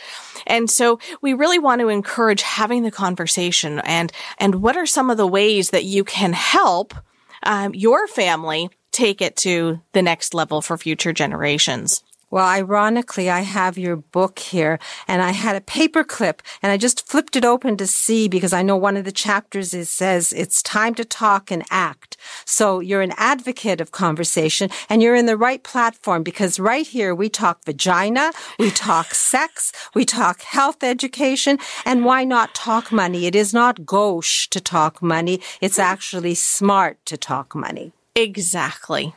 And 0.47 0.71
so 0.71 1.01
we 1.21 1.35
really 1.35 1.59
want 1.59 1.81
to 1.81 1.89
encourage 1.89 2.43
having 2.43 2.85
the 2.85 2.93
conversation 2.93 3.81
and, 3.81 4.13
and 4.39 4.63
what 4.63 4.77
are 4.77 4.87
some 4.87 5.11
of 5.11 5.17
the 5.17 5.27
ways 5.27 5.71
that 5.71 5.85
you 5.85 6.05
can 6.05 6.33
help 6.33 6.95
um, 7.43 7.75
your 7.75 8.07
family 8.07 8.71
take 8.93 9.21
it 9.21 9.35
to 9.39 9.81
the 9.91 10.03
next 10.03 10.33
level 10.33 10.63
for 10.63 10.79
future 10.79 11.13
generations? 11.13 12.05
Well, 12.35 12.49
ironically, 12.49 13.31
I 13.31 13.43
have 13.43 13.79
your 13.79 13.95
book 13.95 14.41
here 14.41 14.81
and 15.07 15.23
I 15.23 15.31
had 15.31 15.55
a 15.55 15.61
paper 15.61 16.03
clip 16.03 16.43
and 16.65 16.73
I 16.73 16.77
just 16.77 17.07
flipped 17.07 17.37
it 17.37 17.45
open 17.45 17.77
to 17.77 17.87
see 17.87 18.27
because 18.27 18.53
I 18.53 18.61
know 18.61 18.77
one 18.77 18.97
of 18.97 19.05
the 19.05 19.13
chapters 19.13 19.73
is 19.73 19.89
says 19.89 20.33
it's 20.33 20.61
time 20.61 20.97
to 20.97 21.05
talk 21.05 21.53
and 21.53 21.63
act. 21.71 22.17
So 22.45 22.81
you're 22.81 23.03
an 23.03 23.13
advocate 23.19 23.81
of 23.81 23.93
conversation 23.93 24.69
and 24.89 25.01
you're 25.01 25.15
in 25.15 25.27
the 25.27 25.37
right 25.37 25.63
platform 25.63 26.25
because 26.25 26.59
right 26.59 26.85
here 26.85 27.15
we 27.15 27.29
talk 27.29 27.65
vagina, 27.65 28.33
we 28.59 28.73
talk 28.73 29.15
sex, 29.15 29.71
we 29.95 30.05
talk 30.05 30.43
health 30.43 30.83
education, 30.83 31.61
and 31.85 32.05
why 32.05 32.25
not 32.25 32.53
talk 32.53 32.91
money? 32.91 33.27
It 33.27 33.37
is 33.37 33.55
not 33.55 33.87
gauche 33.87 34.49
to 34.49 34.61
talk 34.61 35.01
money. 35.01 35.41
It's 35.61 35.79
actually 35.79 36.35
smart 36.35 36.99
to 37.07 37.17
talk 37.17 37.55
money. 37.55 37.93
Exactly. 38.17 39.15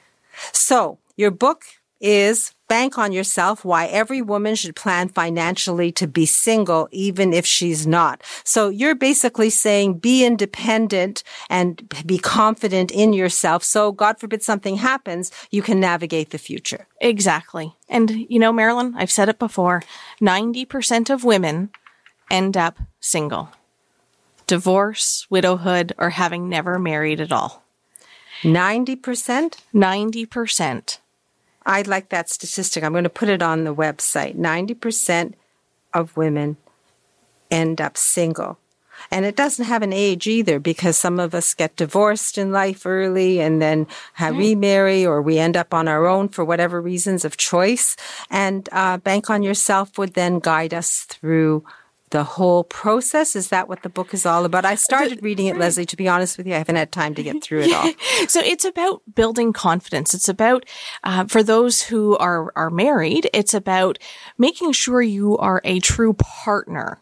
So 0.54 1.00
your 1.16 1.32
book 1.32 1.64
is 2.00 2.54
Bank 2.68 2.98
on 2.98 3.12
Yourself, 3.12 3.64
Why 3.64 3.86
Every 3.86 4.22
Woman 4.22 4.56
Should 4.56 4.76
Plan 4.76 5.10
Financially 5.10 5.92
to 5.94 6.08
Be 6.08 6.26
Single, 6.26 6.90
even 6.92 7.34
if 7.34 7.46
she's 7.46 7.88
not. 7.88 8.24
So 8.44 8.70
you're 8.70 8.96
basically 8.96 9.50
saying 9.50 10.00
be 10.00 10.26
independent 10.26 11.24
and 11.50 11.90
be 12.06 12.18
confident 12.18 12.92
in 12.92 13.14
yourself. 13.14 13.64
So 13.64 13.92
God 13.92 14.20
forbid 14.20 14.44
something 14.44 14.78
happens, 14.78 15.32
you 15.52 15.62
can 15.62 15.80
navigate 15.80 16.32
the 16.32 16.38
future. 16.38 16.88
Exactly. 17.00 17.76
And 17.90 18.26
you 18.30 18.40
know, 18.40 18.52
Marilyn, 18.52 18.94
I've 18.98 19.12
said 19.12 19.30
it 19.30 19.40
before, 19.40 19.84
90% 20.22 21.10
of 21.10 21.24
women 21.24 21.70
end 22.30 22.58
up 22.58 22.78
single. 23.00 23.50
Divorce, 24.46 25.28
widowhood, 25.30 25.94
or 25.98 26.12
having 26.12 26.48
never 26.50 26.80
married 26.80 27.20
at 27.20 27.32
all. 27.32 27.64
90%? 28.44 29.58
90%. 29.74 30.98
I 31.68 31.82
like 31.82 32.10
that 32.10 32.30
statistic. 32.30 32.84
I'm 32.84 32.94
going 32.94 33.04
to 33.04 33.10
put 33.10 33.30
it 33.30 33.44
on 33.44 33.66
the 33.66 33.76
website. 33.76 34.36
90% 34.38 35.34
of 35.94 36.16
women 36.16 36.56
end 37.52 37.82
up 37.82 37.98
single. 37.98 38.58
And 39.12 39.26
it 39.26 39.36
doesn't 39.36 39.66
have 39.66 39.84
an 39.84 39.94
age 39.94 40.26
either 40.26 40.60
because 40.60 40.98
some 40.98 41.20
of 41.20 41.36
us 41.36 41.54
get 41.54 41.76
divorced 41.76 42.38
in 42.38 42.52
life 42.52 42.86
early 42.86 43.40
and 43.40 43.62
then 43.62 43.86
have 44.14 44.34
mm. 44.34 44.40
remarry 44.40 45.06
or 45.06 45.22
we 45.22 45.38
end 45.38 45.56
up 45.56 45.74
on 45.74 45.88
our 45.88 46.08
own 46.08 46.30
for 46.30 46.44
whatever 46.44 46.82
reasons 46.82 47.24
of 47.24 47.38
choice. 47.38 47.96
And 48.32 48.68
uh, 48.72 48.98
Bank 48.98 49.30
on 49.30 49.44
Yourself 49.44 49.98
would 49.98 50.14
then 50.14 50.40
guide 50.40 50.74
us 50.74 51.02
through 51.02 51.64
the 52.10 52.24
whole 52.24 52.64
process? 52.64 53.36
Is 53.36 53.50
that 53.50 53.68
what 53.68 53.84
the 53.84 53.90
book 53.90 54.14
is 54.14 54.26
all 54.26 54.46
about? 54.46 54.66
I 54.66 54.76
started 54.76 55.22
reading 55.22 55.48
it, 55.48 55.58
Leslie, 55.58 55.86
to 55.86 55.98
be 55.98 56.08
honest 56.08 56.38
with 56.38 56.48
you. 56.48 56.54
I 56.54 56.58
haven't 56.58 56.76
had 56.76 56.92
time 56.92 57.16
to 57.16 57.24
get 57.24 57.44
through 57.44 57.62
it 57.62 57.74
all. 57.74 57.92
so 58.28 58.40
it's 58.40 58.66
about 58.66 59.02
building 59.14 59.54
confidence. 59.54 60.14
It's 60.14 60.30
about, 60.30 60.66
uh, 61.04 61.26
for 61.26 61.44
those 61.44 61.84
who 61.84 62.18
are, 62.18 62.52
are 62.56 62.70
married, 62.70 63.30
it's 63.34 63.54
about 63.54 64.00
making 64.38 64.72
sure 64.72 65.02
you 65.02 65.38
are 65.38 65.62
a 65.64 65.80
true 65.80 66.14
partner 66.14 67.00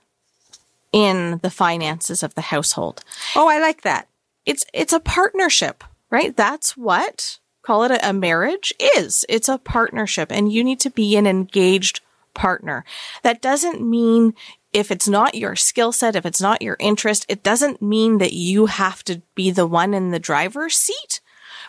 in 0.92 1.40
the 1.44 1.52
finances 1.52 2.24
of 2.24 2.34
the 2.36 2.42
household. 2.42 3.04
Oh, 3.36 3.48
I 3.48 3.60
like 3.60 3.82
that. 3.82 4.08
It's, 4.46 4.66
it's 4.74 4.94
a 4.94 5.00
partnership, 5.00 5.84
right? 6.10 6.36
That's 6.36 6.76
what 6.76 7.40
call 7.62 7.84
it 7.84 7.92
a, 7.92 8.10
a 8.10 8.14
marriage 8.14 8.74
is. 8.96 9.26
It's 9.28 9.50
a 9.50 9.58
partnership 9.58 10.32
and 10.32 10.52
you 10.52 10.64
need 10.64 10.80
to 10.82 10.90
be 10.90 11.18
an 11.18 11.28
engaged 11.28 12.02
partner. 12.36 12.86
That 13.24 13.42
doesn't 13.42 13.82
mean 13.82 14.36
if 14.76 14.92
it's 14.92 15.08
not 15.08 15.36
your 15.36 15.56
skill 15.56 15.94
set, 15.94 16.18
if 16.18 16.26
it's 16.26 16.42
not 16.42 16.62
your 16.62 16.76
interest, 16.82 17.26
it 17.30 17.44
doesn't 17.44 17.82
mean 17.82 18.18
that 18.18 18.34
you 18.34 18.66
have 18.66 19.06
to 19.06 19.22
be 19.34 19.50
the 19.50 19.66
one 19.66 19.94
in 19.94 20.12
the 20.12 20.20
driver's 20.20 20.76
seat, 20.78 21.22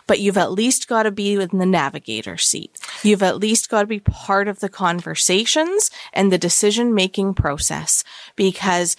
but 0.07 0.19
you've 0.19 0.37
at 0.37 0.51
least 0.51 0.89
got 0.89 1.03
to 1.03 1.11
be 1.11 1.35
in 1.35 1.57
the 1.57 1.65
navigator 1.65 2.35
seat. 2.35 2.77
You've 3.03 3.23
at 3.23 3.39
least 3.39 3.69
got 3.69 3.83
to 3.83 3.87
be 3.87 4.01
part 4.01 4.49
of 4.49 4.59
the 4.59 4.67
conversations 4.67 5.89
and 6.11 6.33
the 6.33 6.37
decision 6.37 6.93
making 6.93 7.35
process 7.35 8.03
because 8.35 8.97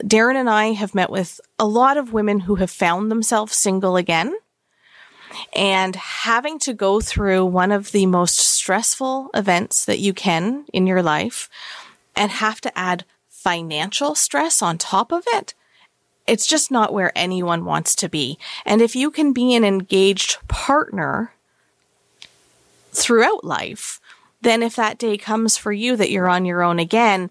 Darren 0.00 0.36
and 0.36 0.48
I 0.48 0.66
have 0.66 0.94
met 0.94 1.10
with 1.10 1.40
a 1.58 1.66
lot 1.66 1.96
of 1.96 2.12
women 2.12 2.38
who 2.38 2.54
have 2.54 2.70
found 2.70 3.10
themselves 3.10 3.56
single 3.56 3.96
again 3.96 4.32
and 5.56 5.96
having 5.96 6.60
to 6.60 6.72
go 6.72 7.00
through 7.00 7.46
one 7.46 7.72
of 7.72 7.90
the 7.90 8.06
most 8.06 8.38
stressful 8.38 9.28
events 9.34 9.86
that 9.86 9.98
you 9.98 10.14
can 10.14 10.66
in 10.72 10.86
your 10.86 11.02
life 11.02 11.48
and 12.14 12.30
have 12.30 12.60
to 12.60 12.78
add 12.78 13.04
financial 13.42 14.14
stress 14.14 14.60
on 14.60 14.76
top 14.76 15.12
of 15.12 15.24
it. 15.28 15.54
It's 16.26 16.46
just 16.46 16.70
not 16.70 16.92
where 16.92 17.10
anyone 17.16 17.64
wants 17.64 17.94
to 17.96 18.08
be. 18.08 18.38
And 18.66 18.82
if 18.82 18.94
you 18.94 19.10
can 19.10 19.32
be 19.32 19.54
an 19.54 19.64
engaged 19.64 20.46
partner 20.46 21.32
throughout 22.92 23.42
life, 23.42 23.98
then 24.42 24.62
if 24.62 24.76
that 24.76 24.98
day 24.98 25.16
comes 25.16 25.56
for 25.56 25.72
you 25.72 25.96
that 25.96 26.10
you're 26.10 26.28
on 26.28 26.44
your 26.44 26.62
own 26.62 26.78
again, 26.78 27.30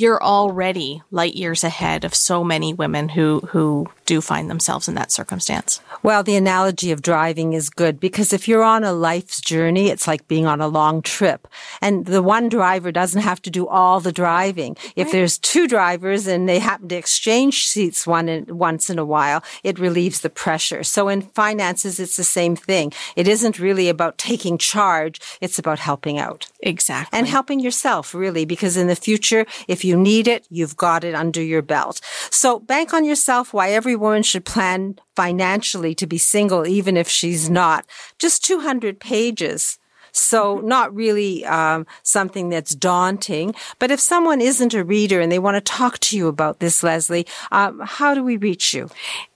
you're 0.00 0.22
already 0.22 1.02
light 1.10 1.34
years 1.34 1.62
ahead 1.62 2.06
of 2.06 2.14
so 2.14 2.42
many 2.42 2.72
women 2.72 3.10
who, 3.10 3.40
who 3.48 3.86
do 4.06 4.22
find 4.22 4.48
themselves 4.48 4.88
in 4.88 4.94
that 4.94 5.12
circumstance. 5.12 5.78
Well, 6.02 6.22
the 6.22 6.36
analogy 6.36 6.90
of 6.90 7.02
driving 7.02 7.52
is 7.52 7.68
good 7.68 8.00
because 8.00 8.32
if 8.32 8.48
you're 8.48 8.62
on 8.62 8.82
a 8.82 8.94
life's 8.94 9.42
journey, 9.42 9.88
it's 9.88 10.08
like 10.08 10.26
being 10.26 10.46
on 10.46 10.62
a 10.62 10.68
long 10.68 11.02
trip. 11.02 11.46
And 11.82 12.06
the 12.06 12.22
one 12.22 12.48
driver 12.48 12.90
doesn't 12.90 13.20
have 13.20 13.42
to 13.42 13.50
do 13.50 13.68
all 13.68 14.00
the 14.00 14.10
driving. 14.10 14.74
If 14.96 15.08
right. 15.08 15.12
there's 15.12 15.36
two 15.36 15.68
drivers 15.68 16.26
and 16.26 16.48
they 16.48 16.60
happen 16.60 16.88
to 16.88 16.96
exchange 16.96 17.66
seats 17.66 18.06
one 18.06 18.30
in, 18.30 18.56
once 18.56 18.88
in 18.88 18.98
a 18.98 19.04
while, 19.04 19.44
it 19.62 19.78
relieves 19.78 20.22
the 20.22 20.30
pressure. 20.30 20.82
So 20.82 21.08
in 21.08 21.20
finances, 21.22 22.00
it's 22.00 22.16
the 22.16 22.24
same 22.24 22.56
thing. 22.56 22.94
It 23.16 23.28
isn't 23.28 23.60
really 23.60 23.90
about 23.90 24.16
taking 24.16 24.56
charge. 24.56 25.20
It's 25.42 25.58
about 25.58 25.78
helping 25.78 26.18
out. 26.18 26.46
Exactly. 26.60 27.18
And 27.18 27.28
helping 27.28 27.60
yourself, 27.60 28.14
really, 28.14 28.46
because 28.46 28.78
in 28.78 28.86
the 28.86 28.96
future, 28.96 29.44
if 29.68 29.84
you 29.84 29.89
need 29.96 30.28
it, 30.28 30.46
you've 30.50 30.76
got 30.76 31.04
it 31.04 31.14
under 31.14 31.42
your 31.42 31.62
belt. 31.62 32.00
So 32.30 32.58
bank 32.58 32.92
on 32.92 33.04
yourself 33.04 33.52
why 33.52 33.70
every 33.70 33.96
woman 33.96 34.22
should 34.22 34.44
plan 34.44 34.98
financially 35.16 35.94
to 35.96 36.06
be 36.06 36.18
single, 36.18 36.66
even 36.66 36.96
if 36.96 37.08
she's 37.08 37.50
not. 37.50 37.86
Just 38.18 38.44
200 38.44 39.00
pages. 39.00 39.78
So 40.12 40.56
mm-hmm. 40.56 40.68
not 40.68 40.94
really 40.94 41.44
um, 41.46 41.86
something 42.02 42.48
that's 42.48 42.74
daunting. 42.74 43.54
But 43.78 43.90
if 43.90 44.00
someone 44.00 44.40
isn't 44.40 44.74
a 44.74 44.84
reader 44.84 45.20
and 45.20 45.30
they 45.30 45.38
want 45.38 45.56
to 45.56 45.60
talk 45.60 45.98
to 46.00 46.16
you 46.16 46.28
about 46.28 46.60
this, 46.60 46.82
Leslie, 46.82 47.26
um, 47.52 47.80
how 47.84 48.14
do 48.14 48.24
we 48.24 48.36
reach 48.36 48.74
you? 48.74 48.90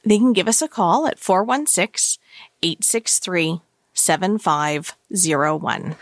They 0.05 0.19
can 0.19 0.33
give 0.33 0.49
us 0.49 0.63
a 0.63 0.69
call 0.69 1.07
at 1.07 1.19
416 1.19 2.21
863 2.63 3.61
7501. 3.95 5.97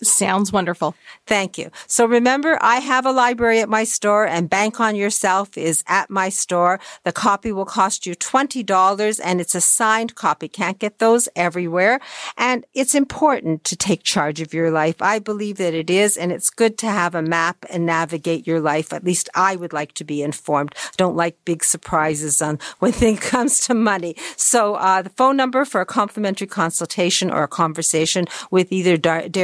Sounds 0.00 0.52
wonderful. 0.52 0.94
Thank 1.26 1.58
you. 1.58 1.72
So 1.88 2.06
remember, 2.06 2.56
I 2.60 2.76
have 2.76 3.04
a 3.04 3.10
library 3.10 3.58
at 3.58 3.68
my 3.68 3.82
store 3.82 4.28
and 4.28 4.48
Bank 4.48 4.78
on 4.78 4.94
Yourself 4.94 5.58
is 5.58 5.82
at 5.88 6.08
my 6.08 6.28
store. 6.28 6.78
The 7.02 7.10
copy 7.10 7.50
will 7.50 7.64
cost 7.64 8.06
you 8.06 8.14
$20 8.14 9.20
and 9.24 9.40
it's 9.40 9.56
a 9.56 9.60
signed 9.60 10.14
copy. 10.14 10.46
Can't 10.46 10.78
get 10.78 11.00
those 11.00 11.28
everywhere. 11.34 11.98
And 12.36 12.64
it's 12.74 12.94
important 12.94 13.64
to 13.64 13.76
take 13.76 14.04
charge 14.04 14.40
of 14.40 14.54
your 14.54 14.70
life. 14.70 15.02
I 15.02 15.18
believe 15.18 15.56
that 15.56 15.74
it 15.74 15.90
is. 15.90 16.16
And 16.16 16.30
it's 16.30 16.48
good 16.48 16.78
to 16.78 16.86
have 16.86 17.16
a 17.16 17.22
map 17.22 17.66
and 17.68 17.84
navigate 17.84 18.46
your 18.46 18.60
life. 18.60 18.92
At 18.92 19.02
least 19.02 19.28
I 19.34 19.56
would 19.56 19.72
like 19.72 19.94
to 19.94 20.04
be 20.04 20.22
informed. 20.22 20.76
I 20.76 20.90
don't 20.96 21.16
like 21.16 21.44
big 21.44 21.64
surprises 21.64 22.40
on 22.40 22.60
when 22.78 22.92
things 22.92 23.18
comes 23.18 23.60
to 23.62 23.74
money. 23.74 24.14
So, 24.36 24.76
uh, 24.76 25.02
the 25.02 25.10
phone 25.10 25.36
number 25.36 25.64
for 25.64 25.80
a 25.80 25.86
complimentary 25.86 26.46
consultation 26.46 27.32
or 27.32 27.42
a 27.42 27.48
conversation 27.48 28.26
with 28.52 28.70
either 28.70 28.96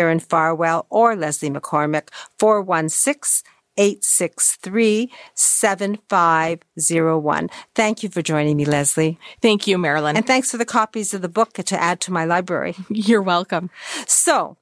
Darren 0.05 0.21
Farwell 0.21 0.87
or 0.91 1.17
Leslie 1.17 1.51
McCormick, 1.51 2.09
416 2.39 3.51
863 3.77 5.11
7501. 5.35 7.51
Thank 7.75 8.05
you 8.05 8.09
for 8.09 8.23
joining 8.23 8.57
me, 8.57 8.65
Leslie. 8.65 9.19
Thank 9.43 9.67
you, 9.67 9.79
Marilyn. 9.79 10.17
And 10.17 10.25
thanks 10.25 10.53
for 10.53 10.59
the 10.59 10.65
copies 10.65 11.13
of 11.13 11.23
the 11.23 11.29
book 11.29 11.55
to 11.55 11.81
add 11.81 11.99
to 12.03 12.13
my 12.13 12.25
library. 12.25 12.77
You're 12.89 13.21
welcome. 13.21 13.71
So, 14.07 14.57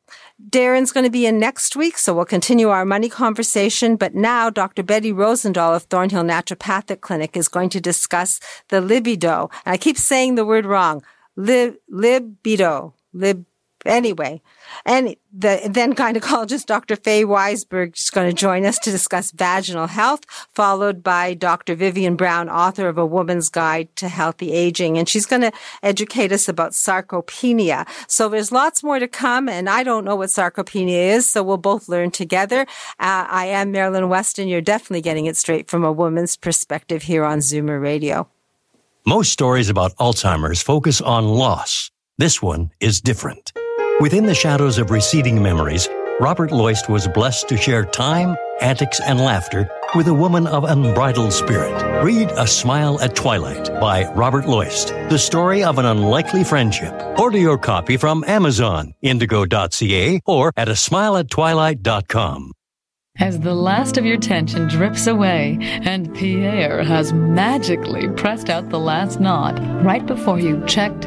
Darren's 0.48 0.92
going 0.92 1.04
to 1.04 1.10
be 1.10 1.26
in 1.26 1.38
next 1.38 1.76
week, 1.76 1.98
so 1.98 2.14
we'll 2.14 2.24
continue 2.24 2.70
our 2.70 2.86
money 2.86 3.10
conversation. 3.10 3.96
But 3.96 4.14
now 4.14 4.48
Dr. 4.48 4.82
Betty 4.82 5.12
Rosendahl 5.12 5.76
of 5.76 5.82
Thornhill 5.82 6.24
Naturopathic 6.24 7.02
Clinic 7.02 7.36
is 7.36 7.48
going 7.48 7.68
to 7.70 7.82
discuss 7.82 8.40
the 8.68 8.80
libido. 8.80 9.50
And 9.66 9.74
I 9.74 9.76
keep 9.76 9.98
saying 9.98 10.36
the 10.36 10.46
word 10.46 10.64
wrong. 10.64 11.02
Lib, 11.36 11.74
libido. 11.90 12.94
Lib, 13.12 13.44
anyway. 13.86 14.40
And 14.84 15.16
the 15.32 15.60
then 15.68 15.94
gynecologist 15.94 16.66
Dr. 16.66 16.96
Faye 16.96 17.24
Weisberg 17.24 17.96
is 17.96 18.10
going 18.10 18.28
to 18.28 18.34
join 18.34 18.64
us 18.64 18.78
to 18.80 18.90
discuss 18.90 19.30
vaginal 19.30 19.86
health, 19.86 20.24
followed 20.52 21.02
by 21.02 21.34
Dr. 21.34 21.74
Vivian 21.74 22.16
Brown, 22.16 22.48
author 22.48 22.88
of 22.88 22.98
A 22.98 23.06
Woman's 23.06 23.48
Guide 23.48 23.94
to 23.96 24.08
Healthy 24.08 24.52
Aging. 24.52 24.98
And 24.98 25.08
she's 25.08 25.26
going 25.26 25.42
to 25.42 25.52
educate 25.82 26.32
us 26.32 26.48
about 26.48 26.72
sarcopenia. 26.72 27.86
So 28.08 28.28
there's 28.28 28.52
lots 28.52 28.82
more 28.82 28.98
to 28.98 29.08
come, 29.08 29.48
and 29.48 29.68
I 29.68 29.82
don't 29.82 30.04
know 30.04 30.16
what 30.16 30.28
sarcopenia 30.28 31.14
is, 31.14 31.26
so 31.26 31.42
we'll 31.42 31.56
both 31.56 31.88
learn 31.88 32.10
together. 32.10 32.62
Uh, 32.98 33.26
I 33.28 33.46
am 33.46 33.72
Marilyn 33.72 34.08
Weston. 34.08 34.48
You're 34.48 34.60
definitely 34.60 35.02
getting 35.02 35.26
it 35.26 35.36
straight 35.36 35.68
from 35.68 35.84
a 35.84 35.92
woman's 35.92 36.36
perspective 36.36 37.02
here 37.02 37.24
on 37.24 37.38
Zoomer 37.38 37.80
Radio. 37.80 38.28
Most 39.04 39.32
stories 39.32 39.68
about 39.68 39.96
Alzheimer's 39.96 40.62
focus 40.62 41.00
on 41.00 41.26
loss. 41.26 41.90
This 42.18 42.40
one 42.40 42.70
is 42.78 43.00
different. 43.00 43.52
Within 44.02 44.26
the 44.26 44.34
shadows 44.34 44.78
of 44.78 44.90
receding 44.90 45.40
memories, 45.40 45.88
Robert 46.18 46.50
Loist 46.50 46.88
was 46.88 47.06
blessed 47.06 47.48
to 47.48 47.56
share 47.56 47.84
time, 47.84 48.36
antics, 48.60 49.00
and 49.00 49.20
laughter 49.20 49.70
with 49.94 50.08
a 50.08 50.12
woman 50.12 50.48
of 50.48 50.64
unbridled 50.64 51.32
spirit. 51.32 52.02
Read 52.02 52.28
A 52.32 52.44
Smile 52.44 53.00
at 53.00 53.14
Twilight 53.14 53.68
by 53.78 54.12
Robert 54.14 54.48
Loist, 54.48 54.88
the 55.08 55.20
story 55.20 55.62
of 55.62 55.78
an 55.78 55.84
unlikely 55.84 56.42
friendship. 56.42 56.92
Order 57.16 57.38
your 57.38 57.58
copy 57.58 57.96
from 57.96 58.24
Amazon, 58.26 58.92
indigo.ca, 59.02 60.20
or 60.26 60.52
at 60.56 60.68
a 60.68 60.72
smileattwilight.com. 60.72 62.50
As 63.20 63.38
the 63.38 63.54
last 63.54 63.98
of 63.98 64.04
your 64.04 64.18
tension 64.18 64.66
drips 64.66 65.06
away 65.06 65.58
and 65.60 66.12
Pierre 66.12 66.82
has 66.82 67.12
magically 67.12 68.08
pressed 68.16 68.50
out 68.50 68.68
the 68.68 68.80
last 68.80 69.20
knot 69.20 69.60
right 69.84 70.04
before 70.04 70.40
you 70.40 70.60
checked, 70.66 71.06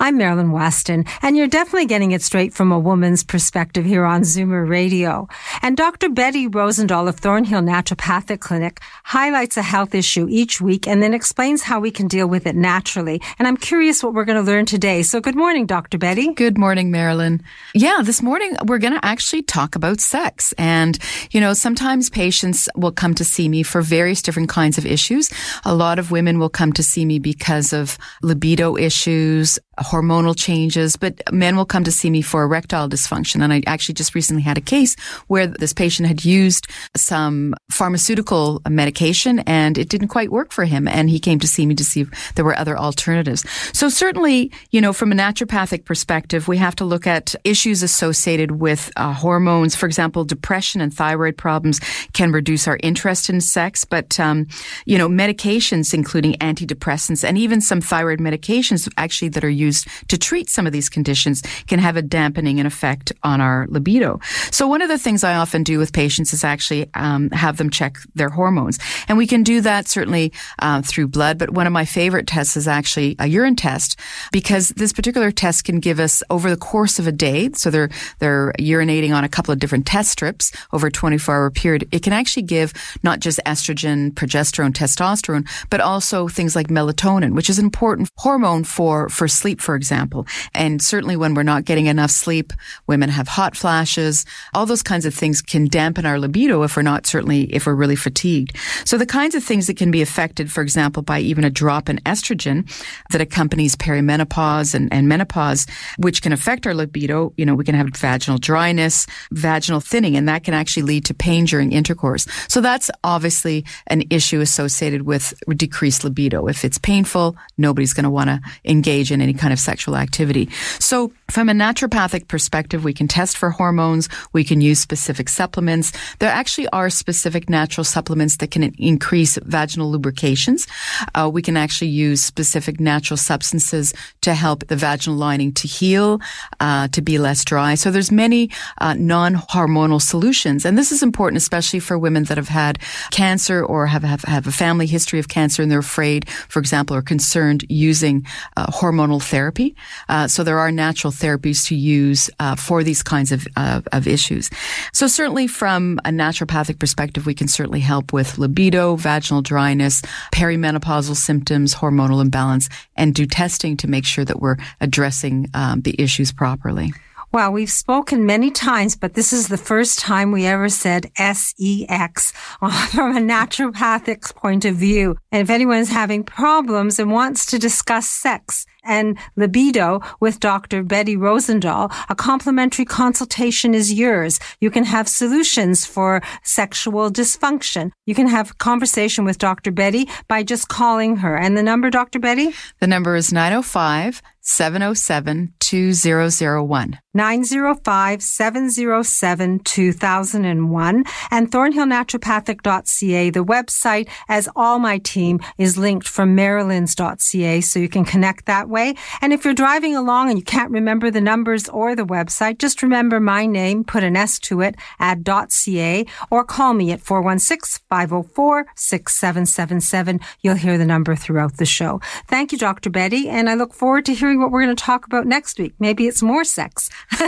I'm 0.00 0.16
Marilyn 0.16 0.52
Weston, 0.52 1.06
and 1.22 1.36
you're 1.36 1.48
definitely 1.48 1.86
getting 1.86 2.12
it 2.12 2.22
straight 2.22 2.54
from 2.54 2.70
a 2.70 2.78
woman's 2.78 3.24
perspective 3.24 3.84
here 3.84 4.04
on 4.04 4.22
Zoomer 4.22 4.68
Radio. 4.68 5.26
And 5.60 5.76
Dr. 5.76 6.08
Betty 6.08 6.46
Rosendahl 6.46 7.08
of 7.08 7.16
Thornhill 7.16 7.62
Naturopathic 7.62 8.38
Clinic 8.38 8.80
highlights 9.02 9.56
a 9.56 9.62
health 9.62 9.96
issue 9.96 10.28
each 10.30 10.60
week 10.60 10.86
and 10.86 11.02
then 11.02 11.14
explains 11.14 11.64
how 11.64 11.80
we 11.80 11.90
can 11.90 12.06
deal 12.06 12.28
with 12.28 12.46
it 12.46 12.54
naturally. 12.54 13.20
And 13.40 13.48
I'm 13.48 13.56
curious 13.56 14.00
what 14.00 14.14
we're 14.14 14.24
going 14.24 14.38
to 14.38 14.48
learn 14.48 14.66
today. 14.66 15.02
So 15.02 15.20
good 15.20 15.34
morning, 15.34 15.66
Dr. 15.66 15.98
Betty. 15.98 16.32
Good 16.32 16.58
morning, 16.58 16.92
Marilyn. 16.92 17.42
Yeah, 17.74 18.00
this 18.04 18.22
morning 18.22 18.56
we're 18.66 18.78
going 18.78 18.94
to 18.94 19.04
actually 19.04 19.42
talk 19.42 19.74
about 19.74 19.98
sex. 19.98 20.54
And, 20.58 20.96
you 21.32 21.40
know, 21.40 21.54
sometimes 21.54 22.08
patients 22.08 22.68
will 22.76 22.92
come 22.92 23.14
to 23.14 23.24
see 23.24 23.48
me 23.48 23.64
for 23.64 23.82
various 23.82 24.22
different 24.22 24.48
kinds 24.48 24.78
of 24.78 24.86
issues. 24.86 25.28
A 25.64 25.74
lot 25.74 25.98
of 25.98 26.12
women 26.12 26.38
will 26.38 26.48
come 26.48 26.72
to 26.74 26.84
see 26.84 27.04
me 27.04 27.18
because 27.18 27.72
of 27.72 27.98
libido 28.22 28.76
issues, 28.76 29.58
hormonal 29.78 30.36
changes, 30.36 30.96
but 30.96 31.20
men 31.32 31.56
will 31.56 31.64
come 31.64 31.84
to 31.84 31.92
see 31.92 32.10
me 32.10 32.22
for 32.22 32.42
erectile 32.42 32.88
dysfunction. 32.88 33.42
And 33.42 33.52
I 33.52 33.62
actually 33.66 33.94
just 33.94 34.14
recently 34.14 34.42
had 34.42 34.58
a 34.58 34.62
case 34.62 34.96
where 35.28 35.46
this 35.46 35.72
patient 35.72 36.08
had 36.08 36.24
used 36.24 36.66
some 36.96 37.54
pharmaceutical 37.70 38.60
medication 38.68 39.40
and 39.40 39.78
it 39.78 39.88
didn't 39.88 40.08
quite 40.08 40.30
work 40.30 40.52
for 40.52 40.64
him. 40.64 40.88
And 40.88 41.08
he 41.08 41.20
came 41.20 41.38
to 41.40 41.48
see 41.48 41.66
me 41.66 41.74
to 41.76 41.84
see 41.84 42.02
if 42.02 42.34
there 42.34 42.44
were 42.44 42.56
other 42.56 42.76
alternatives. 42.76 43.44
So 43.72 43.88
certainly, 43.88 44.50
you 44.70 44.80
know, 44.80 44.92
from 44.92 45.12
a 45.12 45.14
naturopathic 45.14 45.84
perspective, 45.84 46.48
we 46.48 46.56
have 46.56 46.76
to 46.76 46.84
look 46.84 47.06
at 47.06 47.34
issues 47.44 47.82
associated 47.82 48.52
with 48.52 48.90
uh, 48.96 49.12
hormones. 49.12 49.76
For 49.76 49.86
example, 49.86 50.24
depression 50.24 50.80
and 50.80 50.92
thyroid 50.92 51.36
problems 51.36 51.80
can 52.12 52.32
reduce 52.32 52.66
our 52.66 52.78
interest 52.82 53.30
in 53.30 53.40
sex, 53.40 53.84
but, 53.84 54.18
um, 54.18 54.46
you 54.86 54.98
know, 54.98 55.08
medications, 55.08 55.94
including 55.94 56.34
antidepressants 56.34 57.26
and 57.26 57.38
even 57.38 57.60
some 57.60 57.80
thyroid 57.80 58.18
medications 58.18 58.88
actually 58.96 59.28
that 59.28 59.44
are 59.44 59.48
used 59.48 59.67
used 59.68 59.86
to 60.08 60.16
treat 60.18 60.48
some 60.48 60.66
of 60.66 60.72
these 60.72 60.88
conditions 60.88 61.42
can 61.66 61.78
have 61.78 61.96
a 61.96 62.02
dampening 62.02 62.58
effect 62.66 63.12
on 63.22 63.40
our 63.40 63.66
libido. 63.68 64.20
So 64.50 64.66
one 64.66 64.82
of 64.82 64.88
the 64.88 64.98
things 64.98 65.24
I 65.24 65.34
often 65.34 65.62
do 65.62 65.78
with 65.78 65.92
patients 65.92 66.32
is 66.32 66.44
actually 66.44 66.82
um, 66.94 67.30
have 67.30 67.56
them 67.58 67.70
check 67.70 67.98
their 68.14 68.32
hormones, 68.38 68.78
and 69.08 69.18
we 69.18 69.26
can 69.26 69.42
do 69.42 69.60
that 69.60 69.88
certainly 69.88 70.32
uh, 70.58 70.82
through 70.82 71.08
blood. 71.08 71.38
But 71.38 71.50
one 71.50 71.66
of 71.66 71.72
my 71.72 71.84
favorite 71.84 72.26
tests 72.26 72.56
is 72.56 72.68
actually 72.68 73.16
a 73.18 73.26
urine 73.26 73.56
test 73.56 73.98
because 74.32 74.68
this 74.70 74.92
particular 74.92 75.30
test 75.30 75.64
can 75.64 75.80
give 75.80 76.00
us 76.00 76.22
over 76.30 76.50
the 76.50 76.56
course 76.56 76.98
of 76.98 77.06
a 77.06 77.12
day. 77.12 77.50
So 77.54 77.70
they're 77.70 77.90
they're 78.18 78.52
urinating 78.58 79.14
on 79.14 79.24
a 79.24 79.28
couple 79.28 79.52
of 79.52 79.58
different 79.58 79.86
test 79.86 80.10
strips 80.10 80.52
over 80.72 80.88
a 80.88 80.92
24 80.92 81.34
hour 81.34 81.50
period. 81.50 81.88
It 81.92 82.02
can 82.02 82.12
actually 82.12 82.46
give 82.56 82.72
not 83.02 83.20
just 83.20 83.40
estrogen, 83.46 84.12
progesterone, 84.12 84.72
testosterone, 84.72 85.48
but 85.70 85.80
also 85.80 86.28
things 86.28 86.56
like 86.56 86.68
melatonin, 86.68 87.34
which 87.34 87.50
is 87.50 87.58
an 87.58 87.64
important 87.64 88.10
hormone 88.16 88.64
for 88.64 89.08
for 89.08 89.28
sleep 89.28 89.57
sleep, 89.58 89.66
for 89.66 89.74
example. 89.74 90.26
And 90.54 90.80
certainly 90.80 91.16
when 91.16 91.34
we're 91.34 91.42
not 91.42 91.64
getting 91.64 91.86
enough 91.86 92.10
sleep, 92.10 92.52
women 92.86 93.10
have 93.10 93.28
hot 93.28 93.56
flashes. 93.56 94.24
All 94.54 94.66
those 94.66 94.82
kinds 94.82 95.06
of 95.06 95.14
things 95.14 95.42
can 95.42 95.68
dampen 95.68 96.06
our 96.06 96.18
libido 96.18 96.62
if 96.64 96.76
we're 96.76 96.82
not 96.82 97.06
certainly, 97.06 97.52
if 97.54 97.66
we're 97.66 97.74
really 97.74 97.96
fatigued. 97.96 98.56
So 98.84 98.98
the 98.98 99.06
kinds 99.06 99.34
of 99.34 99.44
things 99.44 99.66
that 99.66 99.76
can 99.76 99.90
be 99.90 100.02
affected, 100.02 100.50
for 100.50 100.62
example, 100.62 101.02
by 101.02 101.20
even 101.20 101.44
a 101.44 101.50
drop 101.50 101.88
in 101.88 101.98
estrogen 102.04 102.66
that 103.10 103.20
accompanies 103.20 103.76
perimenopause 103.76 104.74
and, 104.74 104.92
and 104.92 105.08
menopause, 105.08 105.66
which 105.98 106.22
can 106.22 106.32
affect 106.32 106.66
our 106.66 106.74
libido. 106.74 107.32
You 107.36 107.46
know, 107.46 107.54
we 107.54 107.64
can 107.64 107.74
have 107.74 107.88
vaginal 107.96 108.38
dryness, 108.38 109.06
vaginal 109.32 109.80
thinning, 109.80 110.16
and 110.16 110.28
that 110.28 110.44
can 110.44 110.54
actually 110.54 110.84
lead 110.84 111.04
to 111.06 111.14
pain 111.14 111.46
during 111.46 111.72
intercourse. 111.72 112.26
So 112.48 112.60
that's 112.60 112.90
obviously 113.02 113.64
an 113.86 114.02
issue 114.10 114.40
associated 114.40 115.02
with 115.02 115.34
decreased 115.56 116.04
libido. 116.04 116.46
If 116.48 116.64
it's 116.64 116.78
painful, 116.78 117.36
nobody's 117.56 117.92
going 117.92 118.04
to 118.04 118.10
want 118.10 118.28
to 118.28 118.40
engage 118.64 119.10
in 119.10 119.20
any 119.20 119.34
kind 119.34 119.47
of 119.52 119.60
sexual 119.60 119.96
activity. 119.96 120.48
So 120.78 121.12
from 121.30 121.48
a 121.48 121.52
naturopathic 121.52 122.26
perspective, 122.26 122.84
we 122.84 122.94
can 122.94 123.06
test 123.06 123.36
for 123.36 123.50
hormones. 123.50 124.08
We 124.32 124.44
can 124.44 124.60
use 124.60 124.78
specific 124.78 125.28
supplements. 125.28 125.92
There 126.20 126.30
actually 126.30 126.68
are 126.68 126.88
specific 126.88 127.50
natural 127.50 127.84
supplements 127.84 128.38
that 128.38 128.50
can 128.50 128.62
increase 128.78 129.38
vaginal 129.44 129.90
lubrications. 129.90 130.66
Uh, 131.14 131.30
we 131.32 131.42
can 131.42 131.56
actually 131.56 131.88
use 131.90 132.22
specific 132.22 132.80
natural 132.80 133.18
substances 133.18 133.92
to 134.22 134.34
help 134.34 134.66
the 134.68 134.76
vaginal 134.76 135.18
lining 135.18 135.52
to 135.52 135.68
heal, 135.68 136.20
uh, 136.60 136.88
to 136.88 137.02
be 137.02 137.18
less 137.18 137.44
dry. 137.44 137.74
So 137.74 137.90
there's 137.90 138.10
many 138.10 138.50
uh, 138.78 138.94
non-hormonal 138.94 140.00
solutions, 140.00 140.64
and 140.64 140.78
this 140.78 140.92
is 140.92 141.02
important, 141.02 141.36
especially 141.36 141.80
for 141.80 141.98
women 141.98 142.24
that 142.24 142.38
have 142.38 142.48
had 142.48 142.78
cancer 143.10 143.62
or 143.62 143.86
have 143.86 144.02
have, 144.02 144.22
have 144.24 144.46
a 144.46 144.52
family 144.52 144.86
history 144.86 145.18
of 145.18 145.28
cancer, 145.28 145.62
and 145.62 145.70
they're 145.70 145.78
afraid, 145.78 146.28
for 146.48 146.58
example, 146.58 146.96
or 146.96 147.02
concerned 147.02 147.64
using 147.68 148.26
uh, 148.56 148.66
hormonal 148.66 149.22
therapy. 149.22 149.76
Uh, 150.08 150.26
so 150.26 150.42
there 150.42 150.58
are 150.58 150.72
natural 150.72 151.12
therapies 151.18 151.66
to 151.68 151.74
use 151.74 152.30
uh, 152.38 152.56
for 152.56 152.82
these 152.82 153.02
kinds 153.02 153.32
of, 153.32 153.46
uh, 153.56 153.82
of 153.92 154.06
issues. 154.06 154.50
So 154.92 155.06
certainly 155.06 155.46
from 155.46 155.98
a 156.04 156.10
naturopathic 156.10 156.78
perspective, 156.78 157.26
we 157.26 157.34
can 157.34 157.48
certainly 157.48 157.80
help 157.80 158.12
with 158.12 158.38
libido, 158.38 158.96
vaginal 158.96 159.42
dryness, 159.42 160.02
perimenopausal 160.32 161.16
symptoms, 161.16 161.74
hormonal 161.74 162.22
imbalance, 162.22 162.68
and 162.96 163.14
do 163.14 163.26
testing 163.26 163.76
to 163.78 163.88
make 163.88 164.04
sure 164.04 164.24
that 164.24 164.40
we're 164.40 164.56
addressing 164.80 165.48
um, 165.54 165.80
the 165.82 165.94
issues 165.98 166.32
properly. 166.32 166.92
Well, 167.30 167.52
we've 167.52 167.70
spoken 167.70 168.24
many 168.24 168.50
times, 168.50 168.96
but 168.96 169.12
this 169.12 169.34
is 169.34 169.48
the 169.48 169.58
first 169.58 169.98
time 169.98 170.32
we 170.32 170.46
ever 170.46 170.70
said 170.70 171.10
SEX 171.14 172.32
from 172.58 173.16
a 173.16 173.20
naturopathic 173.20 174.34
point 174.34 174.64
of 174.64 174.76
view. 174.76 175.16
And 175.30 175.42
if 175.42 175.50
anyone's 175.50 175.90
having 175.90 176.24
problems 176.24 176.98
and 176.98 177.12
wants 177.12 177.44
to 177.46 177.58
discuss 177.58 178.08
sex 178.08 178.64
and 178.84 179.18
libido 179.36 180.00
with 180.20 180.40
Dr. 180.40 180.82
Betty 180.82 181.16
Rosendahl, 181.16 181.92
a 182.08 182.14
complimentary 182.14 182.84
consultation 182.84 183.74
is 183.74 183.92
yours. 183.92 184.38
You 184.60 184.70
can 184.70 184.84
have 184.84 185.08
solutions 185.08 185.84
for 185.86 186.22
sexual 186.42 187.10
dysfunction. 187.10 187.90
You 188.06 188.14
can 188.14 188.28
have 188.28 188.58
conversation 188.58 189.24
with 189.24 189.38
Dr. 189.38 189.70
Betty 189.70 190.08
by 190.28 190.42
just 190.42 190.68
calling 190.68 191.16
her. 191.16 191.36
And 191.36 191.56
the 191.56 191.62
number, 191.62 191.90
Dr. 191.90 192.18
Betty? 192.18 192.52
The 192.80 192.86
number 192.86 193.16
is 193.16 193.30
905- 193.30 194.20
707 194.48 195.52
2001. 195.60 196.98
905 197.12 198.22
707 198.22 199.58
2001 199.60 201.04
and 201.30 201.50
thornhillnaturopathic.ca. 201.50 203.30
The 203.30 203.44
website, 203.44 204.08
as 204.28 204.48
all 204.56 204.78
my 204.78 204.98
team, 204.98 205.40
is 205.58 205.76
linked 205.76 206.08
from 206.08 206.34
marilyns.ca, 206.34 207.60
so 207.60 207.78
you 207.78 207.88
can 207.90 208.06
connect 208.06 208.46
that 208.46 208.67
way. 208.68 208.94
And 209.20 209.32
if 209.32 209.44
you're 209.44 209.54
driving 209.54 209.96
along 209.96 210.30
and 210.30 210.38
you 210.38 210.44
can't 210.44 210.70
remember 210.70 211.10
the 211.10 211.20
numbers 211.20 211.68
or 211.68 211.94
the 211.94 212.06
website, 212.06 212.58
just 212.58 212.82
remember 212.82 213.20
my 213.20 213.46
name, 213.46 213.84
put 213.84 214.04
an 214.04 214.16
S 214.16 214.38
to 214.40 214.60
it, 214.60 214.76
add 214.98 215.26
.ca, 215.26 216.06
or 216.30 216.44
call 216.44 216.74
me 216.74 216.92
at 216.92 217.00
416 217.00 217.84
504 217.88 218.66
6777. 218.76 220.20
You'll 220.42 220.54
hear 220.54 220.78
the 220.78 220.86
number 220.86 221.16
throughout 221.16 221.56
the 221.56 221.66
show. 221.66 222.00
Thank 222.26 222.52
you, 222.52 222.58
Dr. 222.58 222.90
Betty, 222.90 223.28
and 223.28 223.48
I 223.48 223.54
look 223.54 223.74
forward 223.74 224.04
to 224.06 224.14
hearing 224.14 224.40
what 224.40 224.50
we're 224.50 224.62
going 224.62 224.74
to 224.74 224.82
talk 224.82 225.06
about 225.06 225.26
next 225.26 225.58
week. 225.58 225.74
Maybe 225.78 226.06
it's 226.06 226.22
more 226.22 226.44
sex. 226.44 226.90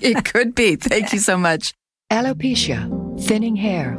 it 0.00 0.24
could 0.24 0.54
be. 0.54 0.76
Thank 0.76 1.12
you 1.12 1.18
so 1.18 1.36
much. 1.36 1.74
Alopecia, 2.10 3.20
thinning 3.20 3.56
hair, 3.56 3.98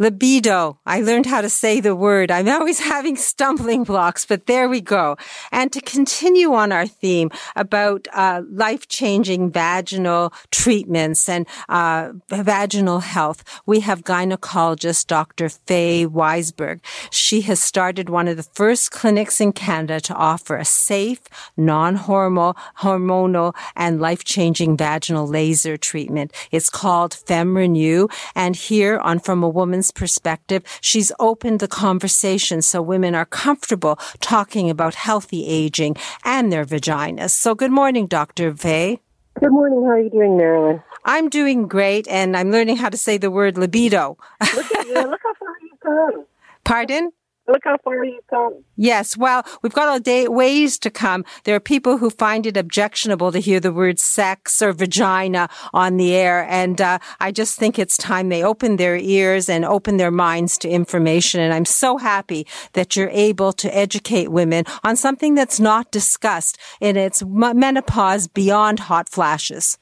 Libido. 0.00 0.78
I 0.86 1.00
learned 1.00 1.26
how 1.26 1.40
to 1.40 1.50
say 1.50 1.80
the 1.80 1.96
word. 1.96 2.30
I'm 2.30 2.48
always 2.48 2.78
having 2.94 3.16
stumbling 3.16 3.82
blocks, 3.82 4.24
but 4.24 4.46
there 4.46 4.68
we 4.68 4.80
go. 4.80 5.16
And 5.50 5.72
to 5.72 5.80
continue 5.80 6.54
on 6.54 6.70
our 6.70 6.86
theme 6.86 7.30
about 7.56 8.06
uh, 8.12 8.42
life-changing 8.48 9.50
vaginal 9.50 10.32
treatments 10.52 11.28
and 11.28 11.46
uh, 11.68 12.12
vaginal 12.30 13.00
health, 13.00 13.42
we 13.66 13.80
have 13.80 14.02
gynecologist 14.02 15.08
Dr. 15.08 15.48
Faye 15.48 16.06
Weisberg. 16.06 16.80
She 17.10 17.40
has 17.42 17.60
started 17.60 18.08
one 18.08 18.28
of 18.28 18.36
the 18.36 18.42
first 18.44 18.92
clinics 18.92 19.40
in 19.40 19.52
Canada 19.52 20.00
to 20.00 20.14
offer 20.14 20.56
a 20.56 20.64
safe, 20.64 21.22
non-hormonal, 21.56 22.56
hormonal, 22.78 23.54
and 23.74 24.00
life-changing 24.00 24.76
vaginal 24.76 25.26
laser 25.26 25.76
treatment. 25.76 26.32
It's 26.52 26.70
called 26.70 27.12
FemRenew, 27.12 28.10
and 28.36 28.54
here 28.54 28.98
on 28.98 29.18
From 29.18 29.42
a 29.42 29.48
Woman's 29.48 29.87
perspective, 29.90 30.62
she's 30.80 31.12
opened 31.18 31.60
the 31.60 31.68
conversation 31.68 32.62
so 32.62 32.82
women 32.82 33.14
are 33.14 33.26
comfortable 33.26 33.98
talking 34.20 34.70
about 34.70 34.94
healthy 34.94 35.46
aging 35.46 35.96
and 36.24 36.52
their 36.52 36.64
vaginas. 36.64 37.30
So 37.30 37.54
good 37.54 37.70
morning, 37.72 38.06
Dr. 38.06 38.54
Faye. 38.54 39.00
Good 39.40 39.52
morning. 39.52 39.84
How 39.84 39.90
are 39.92 40.00
you 40.00 40.10
doing, 40.10 40.36
Marilyn? 40.36 40.82
I'm 41.04 41.28
doing 41.28 41.68
great, 41.68 42.08
and 42.08 42.36
I'm 42.36 42.50
learning 42.50 42.76
how 42.76 42.88
to 42.88 42.96
say 42.96 43.18
the 43.18 43.30
word 43.30 43.56
libido. 43.56 44.18
Look 44.54 44.72
at 44.74 44.86
you. 44.86 44.94
Look 44.94 45.20
how 45.22 45.34
far 45.34 45.54
you've 45.62 45.80
come. 45.80 46.26
Pardon? 46.64 47.12
Look 47.48 47.62
how 47.64 47.78
far 47.82 48.04
you've 48.04 48.26
come. 48.28 48.62
Yes, 48.76 49.16
well, 49.16 49.42
we've 49.62 49.72
got 49.72 49.96
a 49.96 50.00
day 50.00 50.28
ways 50.28 50.78
to 50.80 50.90
come. 50.90 51.24
There 51.44 51.56
are 51.56 51.60
people 51.60 51.96
who 51.96 52.10
find 52.10 52.46
it 52.46 52.58
objectionable 52.58 53.32
to 53.32 53.38
hear 53.38 53.58
the 53.58 53.72
word 53.72 53.98
sex 53.98 54.60
or 54.60 54.74
vagina 54.74 55.48
on 55.72 55.96
the 55.96 56.14
air, 56.14 56.46
and 56.50 56.78
uh, 56.78 56.98
I 57.20 57.32
just 57.32 57.58
think 57.58 57.78
it's 57.78 57.96
time 57.96 58.28
they 58.28 58.44
open 58.44 58.76
their 58.76 58.98
ears 58.98 59.48
and 59.48 59.64
open 59.64 59.96
their 59.96 60.10
minds 60.10 60.58
to 60.58 60.68
information. 60.68 61.40
And 61.40 61.54
I'm 61.54 61.64
so 61.64 61.96
happy 61.96 62.46
that 62.74 62.96
you're 62.96 63.08
able 63.08 63.54
to 63.54 63.74
educate 63.74 64.28
women 64.28 64.64
on 64.84 64.96
something 64.96 65.34
that's 65.34 65.58
not 65.58 65.90
discussed 65.90 66.58
in 66.82 66.98
its 66.98 67.22
menopause 67.24 68.28
beyond 68.28 68.80
hot 68.80 69.08
flashes. 69.08 69.78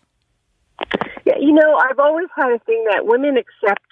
Yeah, 1.24 1.38
you 1.40 1.52
know, 1.52 1.76
I've 1.76 1.98
always 1.98 2.29
had 2.37 2.52
a 2.52 2.59
thing 2.61 2.85
that 2.92 3.07
women 3.07 3.37
accept 3.37 3.83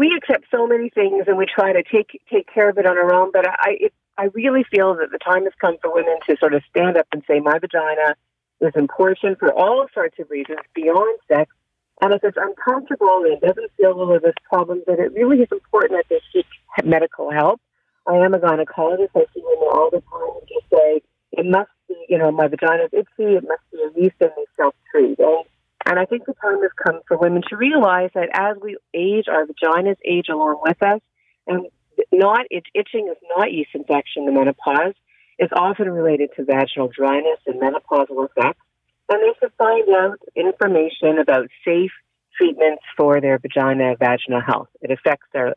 we 0.00 0.16
accept 0.16 0.46
so 0.50 0.66
many 0.66 0.88
things 0.88 1.24
and 1.26 1.36
we 1.36 1.44
try 1.44 1.74
to 1.74 1.82
take 1.82 2.22
take 2.32 2.46
care 2.54 2.70
of 2.70 2.78
it 2.78 2.86
on 2.86 2.96
our 2.96 3.12
own. 3.12 3.30
But 3.32 3.46
I 3.46 3.76
it, 3.86 3.92
I 4.16 4.24
really 4.32 4.64
feel 4.64 4.96
that 4.96 5.10
the 5.12 5.18
time 5.18 5.44
has 5.44 5.52
come 5.60 5.76
for 5.82 5.92
women 5.92 6.16
to 6.26 6.36
sort 6.40 6.54
of 6.54 6.62
stand 6.70 6.96
up 6.96 7.06
and 7.12 7.22
say, 7.28 7.38
my 7.38 7.58
vagina 7.58 8.16
is 8.62 8.72
important 8.76 9.38
for 9.38 9.52
all 9.52 9.86
sorts 9.92 10.16
of 10.18 10.30
reasons 10.30 10.60
beyond 10.74 11.18
sex. 11.28 11.52
And 12.00 12.14
if 12.14 12.24
it's 12.24 12.38
uncomfortable 12.40 13.24
and 13.24 13.34
it 13.34 13.40
doesn't 13.42 13.72
feel 13.76 13.94
well 13.94 14.16
of 14.16 14.22
this 14.22 14.40
problem, 14.50 14.82
then 14.86 15.00
it 15.00 15.12
really 15.12 15.42
is 15.42 15.48
important 15.52 16.00
that 16.00 16.06
they 16.08 16.20
seek 16.32 16.46
medical 16.82 17.30
help. 17.30 17.60
I 18.06 18.16
am 18.16 18.32
a 18.32 18.38
gynecologist. 18.38 19.12
I 19.14 19.26
see 19.34 19.42
women 19.44 19.68
all 19.70 19.90
the 19.92 20.00
time 20.00 20.32
and 20.40 20.48
just 20.48 20.70
say, 20.72 21.02
it 21.32 21.44
must 21.44 21.70
be, 21.88 21.96
you 22.08 22.16
know, 22.16 22.32
my 22.32 22.48
vagina 22.48 22.84
is 22.84 22.92
itchy. 22.92 23.36
It 23.36 23.44
must 23.46 23.64
be 23.70 23.78
a 23.84 24.00
yeast 24.00 24.16
and 24.20 24.30
they 24.34 24.46
self-treat. 24.56 25.18
And 25.18 25.44
and 25.90 25.98
I 25.98 26.04
think 26.04 26.24
the 26.24 26.34
time 26.34 26.62
has 26.62 26.70
come 26.86 27.00
for 27.08 27.18
women 27.18 27.42
to 27.48 27.56
realize 27.56 28.10
that 28.14 28.28
as 28.32 28.56
we 28.62 28.78
age, 28.94 29.24
our 29.26 29.44
vaginas 29.44 29.96
age 30.04 30.26
along 30.30 30.60
with 30.62 30.80
us, 30.80 31.00
and 31.48 31.66
not 32.12 32.46
it's 32.48 32.68
itching 32.76 33.08
is 33.10 33.16
not 33.36 33.52
yeast 33.52 33.70
infection 33.74 34.28
in 34.28 34.34
menopause. 34.34 34.94
It's 35.36 35.52
often 35.52 35.90
related 35.90 36.30
to 36.36 36.44
vaginal 36.44 36.92
dryness 36.96 37.40
and 37.44 37.60
menopausal 37.60 38.28
effects. 38.28 38.60
And 39.08 39.20
they 39.20 39.34
should 39.40 39.52
find 39.58 39.88
out 39.88 40.20
information 40.36 41.18
about 41.18 41.48
safe 41.64 41.90
treatments 42.38 42.84
for 42.96 43.20
their 43.20 43.40
vagina 43.40 43.96
vaginal 43.98 44.40
health. 44.40 44.68
It 44.80 44.92
affects 44.92 45.26
their 45.32 45.54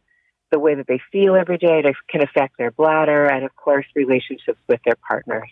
the 0.51 0.57
way 0.57 0.73
that 0.73 0.87
they 0.87 0.99
feel 1.11 1.35
every 1.35 1.59
day. 1.59 1.83
It 1.85 1.95
can 2.09 2.23
affect 2.23 2.57
their 2.57 2.71
bladder 2.71 3.25
and, 3.25 3.45
of 3.45 3.55
course, 3.55 3.85
relationships 3.95 4.59
with 4.67 4.79
their 4.83 4.95
partners. 5.07 5.49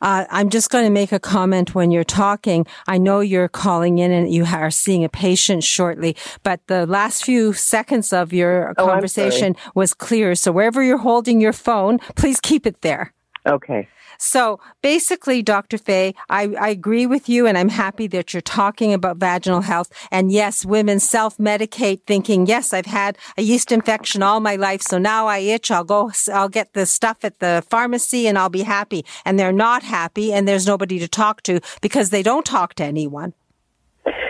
Uh, 0.00 0.24
I'm 0.30 0.50
just 0.50 0.70
going 0.70 0.84
to 0.84 0.90
make 0.90 1.12
a 1.12 1.20
comment 1.20 1.74
when 1.74 1.90
you're 1.90 2.04
talking. 2.04 2.66
I 2.86 2.98
know 2.98 3.20
you're 3.20 3.48
calling 3.48 3.98
in 3.98 4.12
and 4.12 4.32
you 4.32 4.44
are 4.44 4.70
seeing 4.70 5.04
a 5.04 5.08
patient 5.08 5.64
shortly, 5.64 6.16
but 6.42 6.60
the 6.66 6.86
last 6.86 7.24
few 7.24 7.52
seconds 7.52 8.12
of 8.12 8.32
your 8.32 8.74
oh, 8.76 8.86
conversation 8.86 9.56
was 9.74 9.94
clear. 9.94 10.34
So 10.34 10.52
wherever 10.52 10.82
you're 10.82 10.98
holding 10.98 11.40
your 11.40 11.52
phone, 11.52 11.98
please 12.16 12.40
keep 12.40 12.66
it 12.66 12.82
there. 12.82 13.12
Okay. 13.46 13.88
So 14.18 14.60
basically, 14.82 15.42
Dr. 15.42 15.78
Faye, 15.78 16.14
I, 16.28 16.54
I 16.60 16.68
agree 16.68 17.06
with 17.06 17.28
you 17.28 17.46
and 17.46 17.56
I'm 17.56 17.68
happy 17.68 18.06
that 18.08 18.32
you're 18.32 18.40
talking 18.40 18.92
about 18.92 19.16
vaginal 19.18 19.62
health. 19.62 19.92
And 20.10 20.32
yes, 20.32 20.64
women 20.64 21.00
self-medicate 21.00 22.02
thinking, 22.06 22.46
yes, 22.46 22.72
I've 22.72 22.86
had 22.86 23.18
a 23.36 23.42
yeast 23.42 23.72
infection 23.72 24.22
all 24.22 24.40
my 24.40 24.56
life. 24.56 24.82
So 24.82 24.98
now 24.98 25.26
I 25.26 25.38
itch. 25.38 25.70
I'll 25.70 25.84
go, 25.84 26.10
I'll 26.32 26.48
get 26.48 26.72
the 26.72 26.86
stuff 26.86 27.24
at 27.24 27.38
the 27.38 27.64
pharmacy 27.68 28.26
and 28.26 28.38
I'll 28.38 28.48
be 28.48 28.62
happy. 28.62 29.04
And 29.24 29.38
they're 29.38 29.52
not 29.52 29.82
happy 29.82 30.32
and 30.32 30.46
there's 30.46 30.66
nobody 30.66 30.98
to 30.98 31.08
talk 31.08 31.42
to 31.42 31.60
because 31.80 32.10
they 32.10 32.22
don't 32.22 32.46
talk 32.46 32.74
to 32.74 32.84
anyone. 32.84 33.34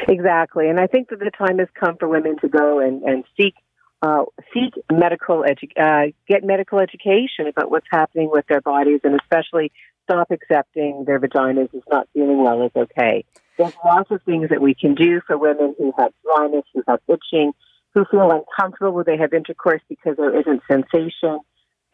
Exactly. 0.09 0.69
And 0.69 0.79
I 0.79 0.87
think 0.87 1.09
that 1.11 1.19
the 1.19 1.31
time 1.37 1.59
has 1.59 1.69
come 1.75 1.97
for 1.99 2.09
women 2.09 2.39
to 2.39 2.49
go 2.49 2.79
and, 2.79 3.03
and 3.03 3.25
seek 3.37 3.55
uh, 4.03 4.25
seek 4.53 4.75
medical 4.93 5.43
edu- 5.43 5.77
uh, 5.81 6.13
get 6.29 6.45
medical 6.45 6.79
education 6.79 7.47
about 7.47 7.71
what's 7.71 7.87
happening 7.91 8.31
with 8.31 8.47
their 8.47 8.61
bodies, 8.61 9.01
and 9.05 9.19
especially 9.21 9.73
stop 10.05 10.31
accepting 10.31 11.05
their 11.07 11.19
vaginas 11.19 11.75
as 11.75 11.83
not 11.91 12.09
feeling 12.13 12.43
well 12.43 12.63
is 12.63 12.73
okay. 12.77 13.25
There's 13.59 13.75
lots 13.85 14.11
of 14.11 14.23
things 14.23 14.51
that 14.51 14.61
we 14.61 14.75
can 14.75 14.95
do 14.95 15.21
for 15.27 15.39
women 15.39 15.75
who 15.79 15.93
have 15.99 16.13
dryness, 16.23 16.65
who 16.75 16.83
have 16.87 17.01
itching, 17.09 17.53
who 17.95 18.05
feel 18.11 18.31
uncomfortable 18.31 18.93
when 18.93 19.05
they 19.07 19.17
have 19.17 19.33
intercourse 19.33 19.81
because 19.89 20.17
there 20.17 20.39
isn't 20.39 20.63
sensation. 20.71 21.41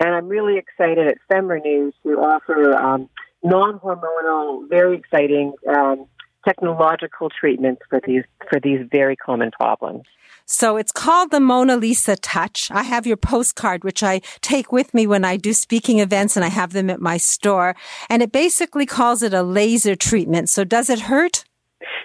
And 0.01 0.15
I'm 0.15 0.29
really 0.29 0.59
excited 0.59 1.07
at 1.07 1.19
FemRenew 1.31 1.93
to 2.03 2.09
offer 2.15 2.75
um, 2.75 3.09
non-hormonal, 3.45 4.69
very 4.69 4.97
exciting 4.97 5.53
um, 5.69 6.07
technological 6.45 7.31
treatments 7.31 7.83
for 7.89 8.01
these 8.05 8.25
for 8.51 8.59
these 8.61 8.81
very 8.91 9.15
common 9.15 9.53
problems. 9.53 10.03
So 10.53 10.77
it's 10.77 10.93
called 10.93 11.31
the 11.31 11.41
Mona 11.41 11.79
Lisa 11.79 12.15
Touch. 12.15 12.71
I 12.71 12.83
have 12.83 13.07
your 13.07 13.17
postcard, 13.17 13.85
which 13.85 14.03
I 14.03 14.21
take 14.43 14.71
with 14.71 14.93
me 14.93 15.07
when 15.07 15.25
I 15.25 15.39
do 15.39 15.55
speaking 15.55 15.99
events 15.99 16.37
and 16.37 16.45
I 16.45 16.49
have 16.49 16.75
them 16.75 16.91
at 16.91 17.01
my 17.01 17.17
store. 17.17 17.75
And 18.11 18.21
it 18.21 18.33
basically 18.33 18.85
calls 18.85 19.23
it 19.23 19.33
a 19.33 19.43
laser 19.43 19.97
treatment. 19.97 20.51
So 20.51 20.63
does 20.63 20.91
it 20.91 21.01
hurt? 21.01 21.45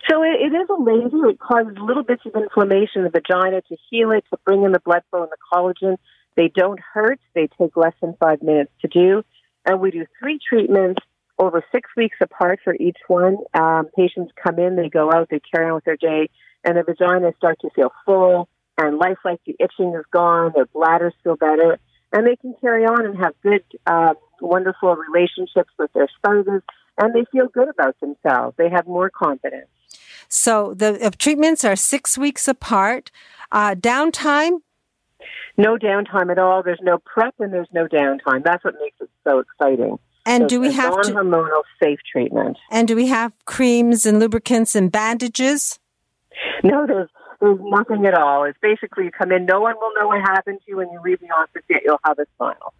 So 0.09 0.23
it, 0.23 0.39
it 0.39 0.55
is 0.55 0.69
a 0.69 0.81
laser. 0.81 1.27
It 1.27 1.39
causes 1.39 1.75
little 1.77 2.03
bits 2.03 2.21
of 2.25 2.41
inflammation 2.41 2.99
in 2.99 3.03
the 3.03 3.09
vagina 3.09 3.61
to 3.63 3.75
heal 3.89 4.11
it, 4.11 4.23
to 4.29 4.39
bring 4.45 4.63
in 4.63 4.71
the 4.71 4.79
blood 4.79 5.03
flow 5.09 5.23
and 5.23 5.29
the 5.29 5.37
collagen. 5.53 5.97
They 6.37 6.47
don't 6.47 6.79
hurt. 6.79 7.19
They 7.35 7.49
take 7.59 7.75
less 7.75 7.95
than 8.01 8.15
five 8.17 8.41
minutes 8.41 8.71
to 8.81 8.87
do. 8.87 9.23
And 9.65 9.81
we 9.81 9.91
do 9.91 10.05
three 10.21 10.39
treatments 10.39 11.01
over 11.37 11.65
six 11.73 11.89
weeks 11.97 12.15
apart 12.21 12.61
for 12.63 12.73
each 12.75 12.97
one. 13.09 13.39
Um, 13.53 13.89
patients 13.93 14.31
come 14.41 14.57
in, 14.57 14.77
they 14.77 14.87
go 14.87 15.11
out, 15.11 15.27
they 15.29 15.41
carry 15.53 15.67
on 15.67 15.75
with 15.75 15.83
their 15.83 15.97
day 15.97 16.29
and 16.63 16.77
the 16.77 16.81
vaginas 16.81 17.35
start 17.37 17.59
to 17.61 17.69
feel 17.71 17.91
full 18.05 18.49
and 18.77 18.97
lifelike. 18.97 19.41
The 19.45 19.55
itching 19.59 19.93
is 19.95 20.05
gone. 20.11 20.51
Their 20.55 20.65
bladders 20.65 21.13
feel 21.23 21.35
better, 21.35 21.79
and 22.11 22.25
they 22.25 22.35
can 22.35 22.55
carry 22.61 22.85
on 22.85 23.05
and 23.05 23.17
have 23.17 23.33
good, 23.41 23.63
uh, 23.85 24.13
wonderful 24.41 24.95
relationships 24.95 25.71
with 25.77 25.91
their 25.93 26.07
spouses, 26.17 26.61
and 26.97 27.13
they 27.13 27.25
feel 27.31 27.47
good 27.47 27.69
about 27.69 27.99
themselves. 27.99 28.55
They 28.57 28.69
have 28.69 28.87
more 28.87 29.09
confidence. 29.09 29.67
So 30.29 30.73
the 30.75 31.05
uh, 31.05 31.11
treatments 31.17 31.63
are 31.63 31.75
six 31.75 32.17
weeks 32.17 32.47
apart. 32.47 33.11
Uh, 33.51 33.75
downtime? 33.75 34.59
No 35.57 35.77
downtime 35.77 36.31
at 36.31 36.37
all. 36.37 36.63
There's 36.63 36.79
no 36.81 36.97
prep 36.99 37.33
and 37.39 37.51
there's 37.51 37.69
no 37.73 37.87
downtime. 37.87 38.43
That's 38.43 38.63
what 38.63 38.75
makes 38.79 38.99
it 39.01 39.09
so 39.23 39.39
exciting. 39.39 39.97
And 40.25 40.43
so 40.43 40.47
do 40.47 40.59
we 40.59 40.73
have 40.73 41.01
to 41.03 41.13
hormonal 41.13 41.63
safe 41.81 41.99
treatment? 42.11 42.57
And 42.69 42.87
do 42.87 42.95
we 42.95 43.07
have 43.07 43.33
creams 43.45 44.05
and 44.05 44.19
lubricants 44.19 44.75
and 44.75 44.91
bandages? 44.91 45.79
No, 46.63 46.87
there's 46.87 47.09
there's 47.39 47.59
nothing 47.61 48.05
at 48.05 48.15
all. 48.15 48.43
It's 48.45 48.57
basically 48.61 49.05
you 49.05 49.11
come 49.11 49.31
in, 49.31 49.45
no 49.45 49.61
one 49.61 49.75
will 49.79 49.91
know 49.99 50.07
what 50.07 50.21
happened 50.21 50.59
to 50.65 50.71
you 50.71 50.77
when 50.77 50.89
you 50.91 50.99
leave 51.03 51.19
the 51.19 51.29
office 51.29 51.61
yet 51.69 51.81
you'll 51.85 51.99
have 52.03 52.17
a 52.19 52.25
smile. 52.35 52.73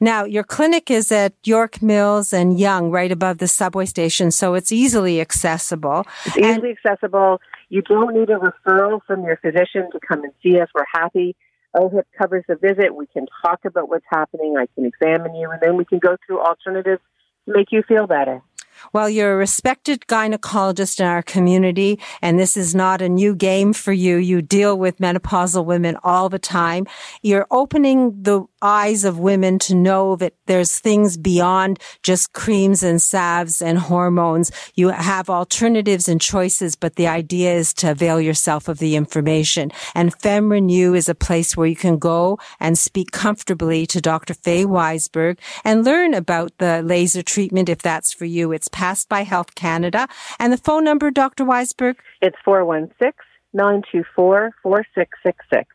Now, 0.00 0.24
your 0.24 0.44
clinic 0.44 0.90
is 0.90 1.10
at 1.10 1.32
York 1.44 1.80
Mills 1.80 2.32
and 2.32 2.58
Yonge, 2.58 2.92
right 2.92 3.10
above 3.10 3.38
the 3.38 3.48
subway 3.48 3.86
station, 3.86 4.30
so 4.30 4.54
it's 4.54 4.70
easily 4.70 5.20
accessible. 5.20 6.06
It's 6.26 6.36
easily 6.36 6.70
and- 6.70 6.78
accessible. 6.78 7.40
You 7.70 7.80
don't 7.80 8.14
need 8.14 8.28
a 8.28 8.38
referral 8.38 9.00
from 9.06 9.24
your 9.24 9.38
physician 9.38 9.90
to 9.92 10.00
come 10.06 10.24
and 10.24 10.32
see 10.42 10.60
us. 10.60 10.68
We're 10.74 10.84
happy. 10.92 11.34
OHIP 11.74 12.04
covers 12.18 12.44
the 12.46 12.56
visit. 12.56 12.94
We 12.94 13.06
can 13.06 13.26
talk 13.42 13.60
about 13.64 13.88
what's 13.88 14.04
happening. 14.10 14.56
I 14.58 14.66
can 14.74 14.84
examine 14.84 15.34
you, 15.34 15.50
and 15.50 15.60
then 15.62 15.78
we 15.78 15.86
can 15.86 15.98
go 15.98 16.16
through 16.26 16.40
alternatives 16.40 17.00
to 17.46 17.54
make 17.54 17.72
you 17.72 17.82
feel 17.82 18.06
better. 18.06 18.42
Well, 18.92 19.08
you're 19.08 19.34
a 19.34 19.36
respected 19.36 20.00
gynecologist 20.08 21.00
in 21.00 21.06
our 21.06 21.22
community, 21.22 21.98
and 22.20 22.38
this 22.38 22.56
is 22.56 22.74
not 22.74 23.02
a 23.02 23.08
new 23.08 23.34
game 23.34 23.72
for 23.72 23.92
you. 23.92 24.16
You 24.16 24.42
deal 24.42 24.78
with 24.78 24.98
menopausal 24.98 25.64
women 25.64 25.96
all 26.02 26.28
the 26.28 26.38
time. 26.38 26.86
You're 27.22 27.46
opening 27.50 28.22
the 28.22 28.46
eyes 28.62 29.04
of 29.04 29.18
women 29.18 29.58
to 29.58 29.74
know 29.74 30.16
that 30.16 30.34
there's 30.46 30.78
things 30.78 31.16
beyond 31.16 31.78
just 32.02 32.32
creams 32.32 32.82
and 32.82 33.02
salves 33.02 33.60
and 33.60 33.78
hormones. 33.78 34.50
You 34.74 34.88
have 34.88 35.28
alternatives 35.28 36.08
and 36.08 36.20
choices, 36.20 36.76
but 36.76 36.96
the 36.96 37.08
idea 37.08 37.52
is 37.52 37.74
to 37.74 37.90
avail 37.90 38.20
yourself 38.20 38.68
of 38.68 38.78
the 38.78 38.96
information. 38.96 39.72
And 39.94 40.16
FemRenew 40.16 40.96
is 40.96 41.08
a 41.08 41.14
place 41.14 41.56
where 41.56 41.66
you 41.66 41.76
can 41.76 41.98
go 41.98 42.38
and 42.60 42.78
speak 42.78 43.10
comfortably 43.10 43.86
to 43.86 44.00
Dr. 44.00 44.34
Faye 44.34 44.64
Weisberg 44.64 45.38
and 45.64 45.84
learn 45.84 46.14
about 46.14 46.56
the 46.58 46.82
laser 46.82 47.22
treatment 47.22 47.68
if 47.68 47.82
that's 47.82 48.12
for 48.12 48.24
you. 48.24 48.52
It's 48.52 48.68
passed 48.68 49.08
by 49.08 49.22
Health 49.24 49.54
Canada. 49.54 50.08
And 50.38 50.52
the 50.52 50.58
phone 50.58 50.84
number, 50.84 51.10
Dr. 51.10 51.44
Weisberg? 51.44 51.96
It's 52.20 52.36
416 52.44 53.12
924 53.54 54.52
4666 54.62 55.68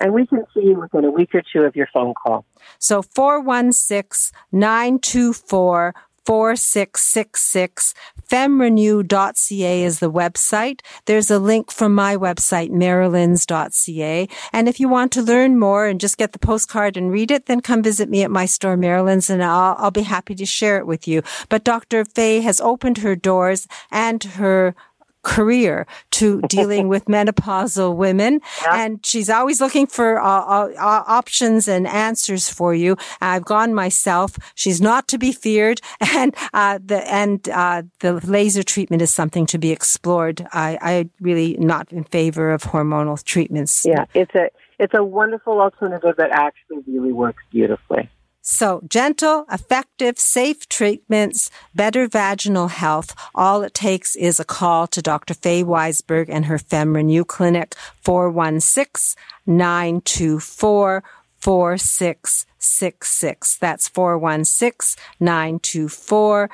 and 0.00 0.12
we 0.12 0.26
can 0.26 0.44
see 0.54 0.62
you 0.62 0.80
within 0.80 1.04
a 1.04 1.10
week 1.10 1.34
or 1.34 1.42
two 1.52 1.60
of 1.60 1.76
your 1.76 1.88
phone 1.92 2.14
call. 2.14 2.44
So 2.78 3.02
416 3.02 4.36
924 4.52 5.94
4666. 6.24 7.94
Femrenew.ca 8.28 9.82
is 9.82 9.98
the 9.98 10.10
website. 10.10 10.80
There's 11.06 11.30
a 11.30 11.40
link 11.40 11.72
from 11.72 11.94
my 11.94 12.16
website, 12.16 12.70
marilyns.ca. 12.70 14.28
And 14.52 14.68
if 14.68 14.78
you 14.78 14.88
want 14.88 15.10
to 15.12 15.22
learn 15.22 15.58
more 15.58 15.86
and 15.86 16.00
just 16.00 16.18
get 16.18 16.32
the 16.32 16.38
postcard 16.38 16.96
and 16.96 17.10
read 17.10 17.32
it, 17.32 17.46
then 17.46 17.60
come 17.60 17.82
visit 17.82 18.08
me 18.08 18.22
at 18.22 18.30
my 18.30 18.46
store, 18.46 18.76
Marilyn's, 18.76 19.28
and 19.30 19.42
I'll, 19.42 19.74
I'll 19.78 19.90
be 19.90 20.02
happy 20.02 20.36
to 20.36 20.46
share 20.46 20.78
it 20.78 20.86
with 20.86 21.08
you. 21.08 21.22
But 21.48 21.64
Dr. 21.64 22.04
Faye 22.04 22.40
has 22.42 22.60
opened 22.60 22.98
her 22.98 23.16
doors 23.16 23.66
and 23.90 24.22
her 24.22 24.76
career 25.22 25.86
to 26.12 26.40
dealing 26.42 26.88
with 26.92 27.06
menopausal 27.06 27.96
women. 27.96 28.40
Yeah. 28.62 28.84
And 28.84 29.04
she's 29.04 29.30
always 29.30 29.60
looking 29.60 29.86
for 29.86 30.20
uh, 30.20 30.24
uh, 30.26 30.72
uh, 30.78 31.04
options 31.06 31.68
and 31.68 31.86
answers 31.86 32.48
for 32.48 32.74
you. 32.74 32.96
I've 33.20 33.44
gone 33.44 33.74
myself. 33.74 34.36
She's 34.54 34.80
not 34.80 35.08
to 35.08 35.18
be 35.18 35.32
feared. 35.32 35.80
And, 36.12 36.34
uh, 36.52 36.80
the, 36.84 37.08
and, 37.10 37.48
uh, 37.48 37.82
the 38.00 38.14
laser 38.26 38.62
treatment 38.62 39.00
is 39.00 39.12
something 39.12 39.46
to 39.46 39.58
be 39.58 39.70
explored. 39.70 40.44
I, 40.52 40.76
I 40.82 41.08
really 41.20 41.56
not 41.58 41.92
in 41.92 42.04
favor 42.04 42.50
of 42.50 42.62
hormonal 42.62 43.22
treatments. 43.22 43.84
Yeah. 43.86 44.06
It's 44.12 44.34
a, 44.34 44.50
it's 44.78 44.92
a 44.94 45.04
wonderful 45.04 45.60
alternative 45.60 46.16
that 46.18 46.30
actually 46.32 46.82
really 46.86 47.12
works 47.12 47.42
beautifully. 47.50 48.10
So 48.50 48.82
gentle, 48.88 49.46
effective, 49.50 50.18
safe 50.18 50.68
treatments, 50.68 51.50
better 51.72 52.08
vaginal 52.08 52.66
health. 52.66 53.14
All 53.32 53.62
it 53.62 53.74
takes 53.74 54.16
is 54.16 54.40
a 54.40 54.44
call 54.44 54.88
to 54.88 55.00
Dr. 55.00 55.34
Faye 55.34 55.62
Weisberg 55.62 56.26
and 56.28 56.46
her 56.46 56.58
FemRenew 56.58 57.24
Clinic, 57.24 57.76
416-924 58.04 61.02
4666. 61.38 63.56
That's 63.56 63.88
416 63.88 65.00
924 65.20 66.50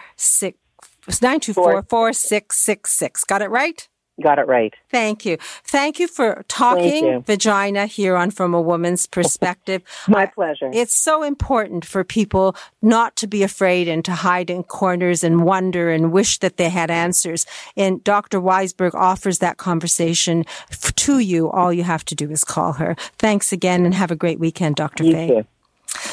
4666. 1.83 3.25
Got 3.25 3.41
it 3.41 3.51
right? 3.51 3.89
Got 4.23 4.39
it 4.39 4.47
right. 4.47 4.75
Thank 4.91 5.25
you. 5.25 5.39
Thank 5.65 5.99
you 5.99 6.09
for 6.09 6.45
talking 6.49 7.05
you. 7.05 7.21
vagina 7.27 7.87
here 7.87 8.17
on 8.17 8.31
From 8.31 8.55
a 8.55 8.61
Woman's 8.61 9.07
Perspective. 9.17 9.83
My 10.09 10.27
pleasure. 10.27 10.71
It's 10.73 10.95
so 10.95 11.23
important 11.23 11.85
for 11.85 12.05
people 12.05 12.57
not 12.83 13.17
to 13.17 13.27
be 13.27 13.43
afraid 13.43 13.89
and 13.89 14.05
to 14.05 14.13
hide 14.13 14.51
in 14.51 14.63
corners 14.63 15.23
and 15.23 15.45
wonder 15.45 15.91
and 15.91 16.13
wish 16.13 16.39
that 16.39 16.57
they 16.57 16.69
had 16.69 16.91
answers. 16.91 17.47
And 17.77 18.03
Dr. 18.05 18.41
Weisberg 18.41 18.95
offers 18.95 19.39
that 19.39 19.57
conversation 19.57 20.45
to 20.71 21.19
you. 21.19 21.51
All 21.51 21.73
you 21.73 21.83
have 21.85 22.05
to 22.07 22.15
do 22.15 22.31
is 22.31 22.45
call 22.45 22.73
her. 22.75 22.97
Thanks 23.19 23.53
again 23.53 23.85
and 23.85 23.95
have 23.95 24.11
a 24.11 24.17
great 24.17 24.41
weekend, 24.41 24.77
Dr. 24.77 25.05
You 25.05 25.13
Faye. 25.13 25.29
Too. 25.29 25.47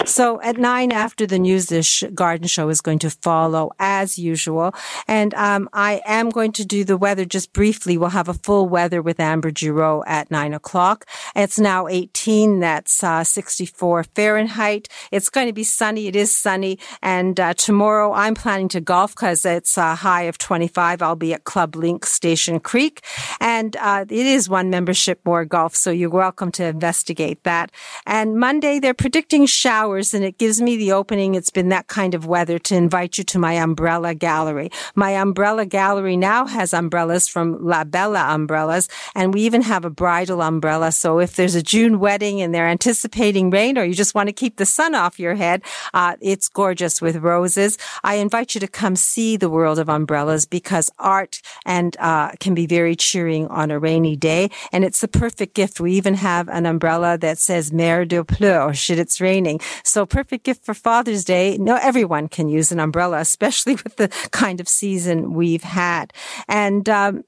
So 0.05 0.41
at 0.41 0.57
nine 0.57 0.91
after 0.91 1.25
the 1.25 1.39
news, 1.39 1.67
this 1.67 2.03
garden 2.13 2.47
show 2.47 2.67
is 2.67 2.81
going 2.81 2.99
to 2.99 3.09
follow 3.09 3.71
as 3.79 4.19
usual. 4.19 4.75
And 5.07 5.33
um, 5.35 5.69
I 5.71 6.01
am 6.05 6.29
going 6.29 6.51
to 6.53 6.65
do 6.65 6.83
the 6.83 6.97
weather 6.97 7.23
just 7.23 7.53
briefly. 7.53 7.97
We'll 7.97 8.09
have 8.09 8.27
a 8.27 8.33
full 8.33 8.67
weather 8.67 9.01
with 9.01 9.19
Amber 9.19 9.51
Giroux 9.55 10.03
at 10.05 10.29
nine 10.29 10.53
o'clock. 10.53 11.05
It's 11.35 11.57
now 11.57 11.87
18. 11.87 12.59
That's 12.59 13.01
uh, 13.01 13.23
64 13.23 14.03
Fahrenheit. 14.03 14.89
It's 15.09 15.29
going 15.29 15.47
to 15.47 15.53
be 15.53 15.63
sunny. 15.63 16.07
It 16.07 16.17
is 16.17 16.37
sunny. 16.37 16.79
And 17.01 17.39
uh, 17.39 17.53
tomorrow 17.53 18.11
I'm 18.11 18.35
planning 18.35 18.67
to 18.69 18.81
golf 18.81 19.15
because 19.15 19.45
it's 19.45 19.77
a 19.77 19.95
high 19.95 20.23
of 20.23 20.37
25. 20.37 21.01
I'll 21.01 21.15
be 21.15 21.33
at 21.33 21.45
Club 21.45 21.77
Link 21.77 22.05
Station 22.05 22.59
Creek. 22.59 23.01
And 23.39 23.77
uh, 23.77 24.05
it 24.09 24.25
is 24.25 24.49
one 24.49 24.69
membership 24.69 25.21
more 25.23 25.45
golf. 25.45 25.75
So 25.75 25.91
you're 25.91 26.09
welcome 26.09 26.51
to 26.53 26.65
investigate 26.65 27.43
that. 27.43 27.71
And 28.05 28.37
Monday, 28.37 28.79
they're 28.79 28.93
predicting 28.93 29.45
showers 29.45 29.92
and 29.93 30.23
it 30.23 30.37
gives 30.37 30.61
me 30.61 30.75
the 30.75 30.91
opening. 30.91 31.35
It's 31.35 31.49
been 31.49 31.69
that 31.69 31.87
kind 31.87 32.15
of 32.15 32.25
weather 32.25 32.57
to 32.59 32.75
invite 32.75 33.17
you 33.17 33.23
to 33.25 33.39
my 33.39 33.53
umbrella 33.53 34.15
gallery. 34.15 34.71
My 34.95 35.11
umbrella 35.11 35.65
gallery 35.65 36.17
now 36.17 36.45
has 36.47 36.73
umbrellas 36.73 37.27
from 37.27 37.63
La 37.63 37.83
Bella 37.83 38.33
umbrellas 38.33 38.89
and 39.13 39.33
we 39.33 39.41
even 39.41 39.61
have 39.61 39.85
a 39.85 39.89
bridal 39.89 40.41
umbrella. 40.41 40.91
So 40.91 41.19
if 41.19 41.35
there's 41.35 41.55
a 41.55 41.61
June 41.61 41.99
wedding 41.99 42.41
and 42.41 42.53
they're 42.53 42.67
anticipating 42.67 43.51
rain 43.51 43.77
or 43.77 43.83
you 43.83 43.93
just 43.93 44.15
want 44.15 44.29
to 44.29 44.33
keep 44.33 44.57
the 44.57 44.65
sun 44.65 44.95
off 44.95 45.19
your 45.19 45.35
head, 45.35 45.61
uh, 45.93 46.15
it's 46.21 46.47
gorgeous 46.49 47.01
with 47.01 47.17
roses. 47.17 47.77
I 48.03 48.15
invite 48.15 48.55
you 48.55 48.61
to 48.61 48.67
come 48.67 48.95
see 48.95 49.37
the 49.37 49.49
world 49.49 49.77
of 49.77 49.89
umbrellas 49.89 50.45
because 50.45 50.89
art 50.97 51.41
and 51.65 51.95
uh, 51.99 52.31
can 52.39 52.55
be 52.55 52.65
very 52.65 52.95
cheering 52.95 53.47
on 53.47 53.69
a 53.69 53.77
rainy 53.77 54.15
day. 54.15 54.49
And 54.71 54.83
it's 54.83 55.01
the 55.01 55.07
perfect 55.07 55.53
gift. 55.53 55.79
We 55.79 55.93
even 55.93 56.15
have 56.15 56.49
an 56.49 56.65
umbrella 56.65 57.17
that 57.19 57.37
says 57.37 57.71
Mer 57.71 58.05
de 58.05 58.23
pleur, 58.23 58.73
should 58.73 58.99
it's 58.99 59.21
raining. 59.21 59.59
So 59.83 60.05
perfect 60.05 60.45
gift 60.45 60.65
for 60.65 60.73
Father's 60.73 61.25
Day. 61.25 61.57
No, 61.57 61.77
everyone 61.81 62.27
can 62.27 62.47
use 62.47 62.71
an 62.71 62.79
umbrella, 62.79 63.19
especially 63.19 63.75
with 63.83 63.97
the 63.97 64.07
kind 64.31 64.59
of 64.59 64.67
season 64.67 65.33
we've 65.33 65.63
had. 65.63 66.13
And, 66.47 66.87
um, 66.89 67.23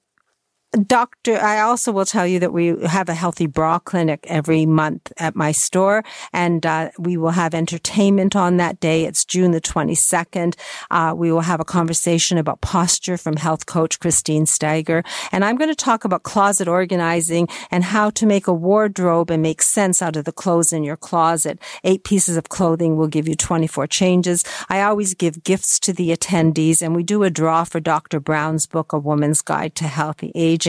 Doctor, 0.76 1.40
I 1.40 1.62
also 1.62 1.94
will 1.94 2.06
tell 2.06 2.28
you 2.28 2.40
that 2.40 2.52
we 2.52 2.76
have 2.86 3.08
a 3.08 3.14
healthy 3.14 3.46
bra 3.46 3.80
clinic 3.80 4.26
every 4.28 4.66
month 4.66 5.14
at 5.18 5.34
my 5.34 5.54
store, 5.54 6.04
and 6.34 6.66
uh, 6.66 6.90
we 7.00 7.16
will 7.16 7.32
have 7.32 7.54
entertainment 7.54 8.36
on 8.36 8.58
that 8.58 8.82
day. 8.82 9.06
It's 9.06 9.24
June 9.24 9.52
the 9.52 9.62
22nd. 9.62 10.56
Uh, 10.92 11.14
we 11.16 11.32
will 11.32 11.42
have 11.42 11.62
a 11.62 11.66
conversation 11.66 12.38
about 12.38 12.60
posture 12.60 13.16
from 13.16 13.38
health 13.38 13.68
coach 13.68 14.00
Christine 14.00 14.46
Steiger. 14.46 15.06
And 15.32 15.46
I'm 15.46 15.56
going 15.56 15.70
to 15.70 15.76
talk 15.76 16.04
about 16.04 16.24
closet 16.24 16.68
organizing 16.68 17.48
and 17.72 17.84
how 17.84 18.10
to 18.10 18.26
make 18.26 18.48
a 18.48 18.54
wardrobe 18.54 19.32
and 19.32 19.42
make 19.42 19.62
sense 19.62 20.02
out 20.02 20.18
of 20.18 20.26
the 20.26 20.34
clothes 20.34 20.74
in 20.74 20.84
your 20.84 20.98
closet. 20.98 21.58
Eight 21.86 22.04
pieces 22.04 22.36
of 22.36 22.50
clothing 22.50 22.98
will 22.98 23.08
give 23.08 23.30
you 23.30 23.36
24 23.36 23.88
changes. 23.88 24.44
I 24.68 24.82
always 24.82 25.14
give 25.14 25.44
gifts 25.44 25.80
to 25.82 25.94
the 25.94 26.10
attendees, 26.10 26.82
and 26.82 26.96
we 26.96 27.04
do 27.04 27.24
a 27.24 27.30
draw 27.30 27.64
for 27.64 27.80
Dr. 27.80 28.20
Brown's 28.20 28.66
book, 28.66 28.92
A 28.92 29.00
Woman's 29.00 29.42
Guide 29.42 29.74
to 29.76 29.88
Healthy 29.88 30.34
Aging 30.36 30.65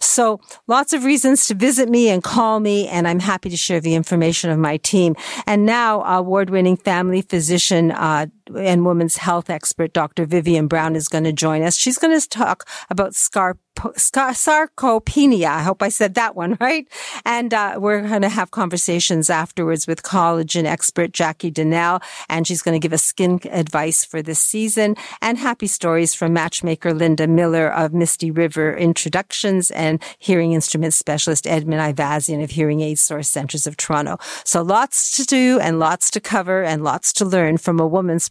So 0.00 0.40
lots 0.66 0.92
of 0.92 1.04
reasons 1.04 1.46
to 1.46 1.54
visit 1.54 1.88
me 1.88 2.08
and 2.08 2.22
call 2.22 2.60
me, 2.60 2.88
and 2.88 3.06
I'm 3.06 3.20
happy 3.20 3.50
to 3.50 3.56
share 3.56 3.80
the 3.80 3.94
information 3.94 4.50
of 4.50 4.58
my 4.58 4.76
team. 4.78 5.16
And 5.46 5.66
now 5.66 6.02
award-winning 6.02 6.76
family 6.76 7.22
physician, 7.22 7.90
uh, 7.90 8.26
and 8.56 8.84
women's 8.84 9.16
health 9.18 9.50
expert, 9.50 9.92
Dr. 9.92 10.26
Vivian 10.26 10.66
Brown, 10.66 10.96
is 10.96 11.08
going 11.08 11.24
to 11.24 11.32
join 11.32 11.62
us. 11.62 11.76
She's 11.76 11.98
going 11.98 12.18
to 12.18 12.28
talk 12.28 12.68
about 12.90 13.14
scar- 13.14 13.56
sarcopenia. 13.76 15.46
I 15.46 15.62
hope 15.62 15.82
I 15.82 15.88
said 15.88 16.14
that 16.14 16.36
one 16.36 16.56
right. 16.60 16.86
And 17.24 17.52
uh, 17.52 17.76
we're 17.78 18.06
going 18.06 18.22
to 18.22 18.28
have 18.28 18.50
conversations 18.50 19.30
afterwards 19.30 19.86
with 19.86 20.02
collagen 20.02 20.64
expert 20.64 21.12
Jackie 21.12 21.50
Donnell, 21.50 22.00
and 22.28 22.46
she's 22.46 22.62
going 22.62 22.74
to 22.74 22.78
give 22.78 22.92
us 22.92 23.02
skin 23.02 23.40
advice 23.50 24.04
for 24.04 24.22
this 24.22 24.38
season 24.38 24.96
and 25.20 25.38
happy 25.38 25.66
stories 25.66 26.14
from 26.14 26.32
matchmaker 26.32 26.94
Linda 26.94 27.26
Miller 27.26 27.68
of 27.68 27.92
Misty 27.92 28.30
River 28.30 28.76
Introductions 28.76 29.70
and 29.70 30.02
hearing 30.18 30.52
instrument 30.52 30.94
specialist 30.94 31.46
Edmund 31.46 31.80
Ivazian 31.80 32.42
of 32.42 32.50
Hearing 32.50 32.80
Aid 32.80 32.98
Source 32.98 33.28
Centers 33.28 33.66
of 33.66 33.76
Toronto. 33.76 34.18
So 34.44 34.62
lots 34.62 35.16
to 35.16 35.24
do 35.24 35.58
and 35.60 35.78
lots 35.78 36.10
to 36.12 36.20
cover 36.20 36.62
and 36.62 36.84
lots 36.84 37.12
to 37.14 37.24
learn 37.24 37.58
from 37.58 37.80
a 37.80 37.86
woman's 37.86 38.28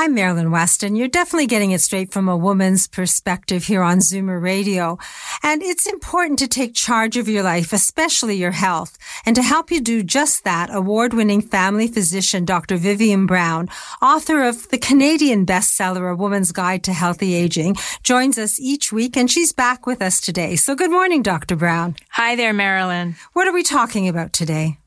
I'm 0.00 0.14
Marilyn 0.14 0.50
Weston. 0.50 0.96
You're 0.96 1.08
definitely 1.08 1.46
getting 1.46 1.72
it 1.72 1.82
straight 1.82 2.10
from 2.10 2.26
a 2.26 2.34
woman's 2.34 2.86
perspective 2.86 3.64
here 3.64 3.82
on 3.82 3.98
Zoomer 3.98 4.40
Radio. 4.40 4.96
And 5.42 5.62
it's 5.62 5.86
important 5.86 6.38
to 6.38 6.48
take 6.48 6.72
charge 6.72 7.18
of 7.18 7.28
your 7.28 7.42
life, 7.42 7.74
especially 7.74 8.36
your 8.36 8.50
health. 8.50 8.96
And 9.26 9.36
to 9.36 9.42
help 9.42 9.70
you 9.70 9.78
do 9.78 10.02
just 10.02 10.44
that, 10.44 10.74
award-winning 10.74 11.42
family 11.42 11.86
physician 11.86 12.46
Dr. 12.46 12.78
Vivian 12.78 13.26
Brown, 13.26 13.68
author 14.00 14.42
of 14.42 14.70
the 14.70 14.78
Canadian 14.78 15.44
bestseller 15.44 16.10
A 16.10 16.16
Woman's 16.16 16.50
Guide 16.50 16.82
to 16.84 16.94
Healthy 16.94 17.34
Aging, 17.34 17.76
joins 18.02 18.38
us 18.38 18.58
each 18.58 18.94
week 18.94 19.18
and 19.18 19.30
she's 19.30 19.52
back 19.52 19.86
with 19.86 20.00
us 20.00 20.18
today. 20.18 20.56
So 20.56 20.74
good 20.74 20.90
morning, 20.90 21.20
Dr. 21.20 21.56
Brown. 21.56 21.94
Hi 22.12 22.36
there, 22.36 22.54
Marilyn. 22.54 23.16
What 23.34 23.46
are 23.46 23.52
we 23.52 23.62
talking 23.62 24.08
about 24.08 24.32
today? 24.32 24.78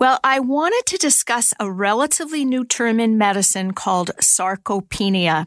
Well, 0.00 0.18
I 0.24 0.40
wanted 0.40 0.84
to 0.86 0.96
discuss 0.96 1.52
a 1.60 1.70
relatively 1.70 2.46
new 2.46 2.64
term 2.64 3.00
in 3.00 3.18
medicine 3.18 3.74
called 3.74 4.12
sarcopenia. 4.18 5.46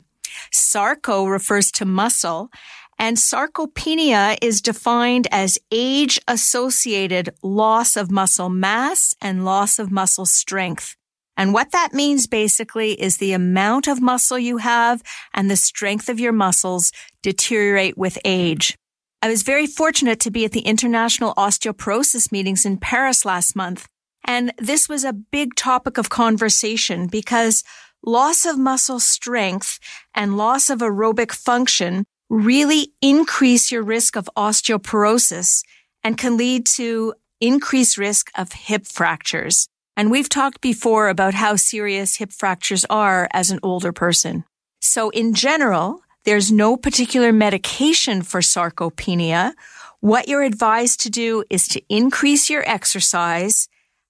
Sarco 0.52 1.26
refers 1.26 1.72
to 1.72 1.86
muscle 1.86 2.52
and 3.00 3.18
sarcopenia 3.18 4.38
is 4.44 4.62
defined 4.62 5.28
as 5.32 5.58
age 5.72 6.22
associated 6.28 7.32
loss 7.42 7.98
of 7.98 8.12
muscle 8.12 8.50
mass 8.50 9.16
and 9.20 9.44
loss 9.44 9.80
of 9.80 9.92
muscle 9.92 10.28
strength. 10.28 10.96
And 11.36 11.52
what 11.52 11.72
that 11.72 11.96
means 11.96 12.28
basically 12.28 12.92
is 13.02 13.18
the 13.18 13.34
amount 13.34 13.88
of 13.88 14.04
muscle 14.04 14.38
you 14.38 14.58
have 14.58 15.02
and 15.34 15.50
the 15.50 15.56
strength 15.56 16.10
of 16.10 16.20
your 16.20 16.32
muscles 16.32 16.92
deteriorate 17.24 17.98
with 17.98 18.20
age. 18.24 18.78
I 19.24 19.30
was 19.30 19.42
very 19.42 19.66
fortunate 19.66 20.20
to 20.20 20.32
be 20.32 20.46
at 20.46 20.52
the 20.52 20.60
International 20.60 21.34
Osteoporosis 21.34 22.32
meetings 22.32 22.66
in 22.66 22.78
Paris 22.78 23.26
last 23.26 23.56
month. 23.56 23.88
And 24.26 24.54
this 24.58 24.88
was 24.88 25.04
a 25.04 25.14
big 25.14 25.56
topic 25.56 25.98
of 25.98 26.10
conversation 26.10 27.08
because 27.08 27.64
loss 28.06 28.46
of 28.46 28.58
muscle 28.58 29.00
strength 29.00 29.80
and 30.14 30.38
loss 30.38 30.70
of 30.70 30.80
aerobic 30.80 31.32
function 31.32 32.06
really 32.30 32.94
increase 33.02 33.72
your 33.72 33.84
risk 33.84 34.16
of 34.16 34.30
osteoporosis 34.36 35.64
and 36.04 36.18
can 36.18 36.38
lead 36.38 36.66
to 36.66 37.14
increased 37.40 37.98
risk 37.98 38.32
of 38.36 38.54
hip 38.54 38.86
fractures. 38.86 39.68
And 39.96 40.10
we've 40.10 40.30
talked 40.30 40.62
before 40.62 41.10
about 41.10 41.34
how 41.34 41.56
serious 41.56 42.16
hip 42.16 42.32
fractures 42.32 42.86
are 42.90 43.28
as 43.32 43.52
an 43.52 43.60
older 43.62 43.92
person. 43.92 44.44
So 44.82 45.10
in 45.12 45.34
general, 45.34 46.02
there's 46.26 46.52
no 46.52 46.78
particular 46.78 47.32
medication 47.32 48.22
for 48.22 48.40
sarcopenia. 48.40 49.54
What 50.00 50.28
you're 50.28 50.44
advised 50.44 51.02
to 51.02 51.10
do 51.10 51.44
is 51.50 51.68
to 51.70 51.82
increase 51.90 52.50
your 52.50 52.68
exercise 52.68 53.68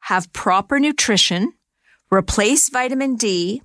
have 0.07 0.31
proper 0.33 0.79
nutrition, 0.79 1.53
replace 2.11 2.69
vitamin 2.69 3.15
D, 3.15 3.61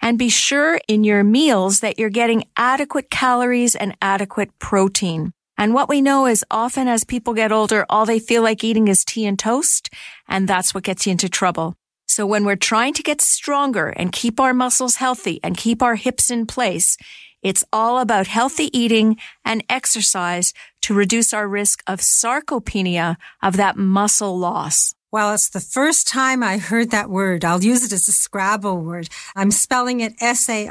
and 0.00 0.18
be 0.18 0.28
sure 0.28 0.80
in 0.88 1.04
your 1.04 1.22
meals 1.22 1.80
that 1.80 1.98
you're 1.98 2.10
getting 2.10 2.44
adequate 2.56 3.10
calories 3.10 3.74
and 3.74 3.96
adequate 4.02 4.50
protein. 4.58 5.32
And 5.56 5.74
what 5.74 5.88
we 5.88 6.00
know 6.00 6.26
is 6.26 6.44
often 6.50 6.86
as 6.86 7.04
people 7.04 7.34
get 7.34 7.52
older, 7.52 7.84
all 7.88 8.06
they 8.06 8.18
feel 8.18 8.42
like 8.42 8.62
eating 8.62 8.88
is 8.88 9.04
tea 9.04 9.26
and 9.26 9.38
toast, 9.38 9.90
and 10.28 10.48
that's 10.48 10.74
what 10.74 10.84
gets 10.84 11.06
you 11.06 11.12
into 11.12 11.28
trouble. 11.28 11.74
So 12.06 12.26
when 12.26 12.44
we're 12.44 12.56
trying 12.56 12.94
to 12.94 13.02
get 13.02 13.20
stronger 13.20 13.88
and 13.88 14.12
keep 14.12 14.40
our 14.40 14.54
muscles 14.54 14.96
healthy 14.96 15.40
and 15.44 15.56
keep 15.56 15.82
our 15.82 15.94
hips 15.94 16.30
in 16.30 16.46
place, 16.46 16.96
it's 17.42 17.64
all 17.72 18.00
about 18.00 18.26
healthy 18.26 18.76
eating 18.76 19.16
and 19.44 19.62
exercise 19.68 20.52
to 20.82 20.94
reduce 20.94 21.32
our 21.32 21.46
risk 21.46 21.82
of 21.86 22.00
sarcopenia, 22.00 23.16
of 23.42 23.56
that 23.56 23.76
muscle 23.76 24.36
loss. 24.36 24.94
Well, 25.10 25.32
it's 25.32 25.48
the 25.48 25.60
first 25.60 26.06
time 26.06 26.42
I 26.42 26.58
heard 26.58 26.90
that 26.90 27.08
word. 27.08 27.42
I'll 27.42 27.64
use 27.64 27.82
it 27.82 27.92
as 27.92 28.08
a 28.08 28.12
Scrabble 28.12 28.82
word. 28.82 29.08
I'm 29.34 29.50
spelling 29.50 30.00
it 30.00 30.12
S-A-R-C-O-P-E-N-I-A, 30.20 30.68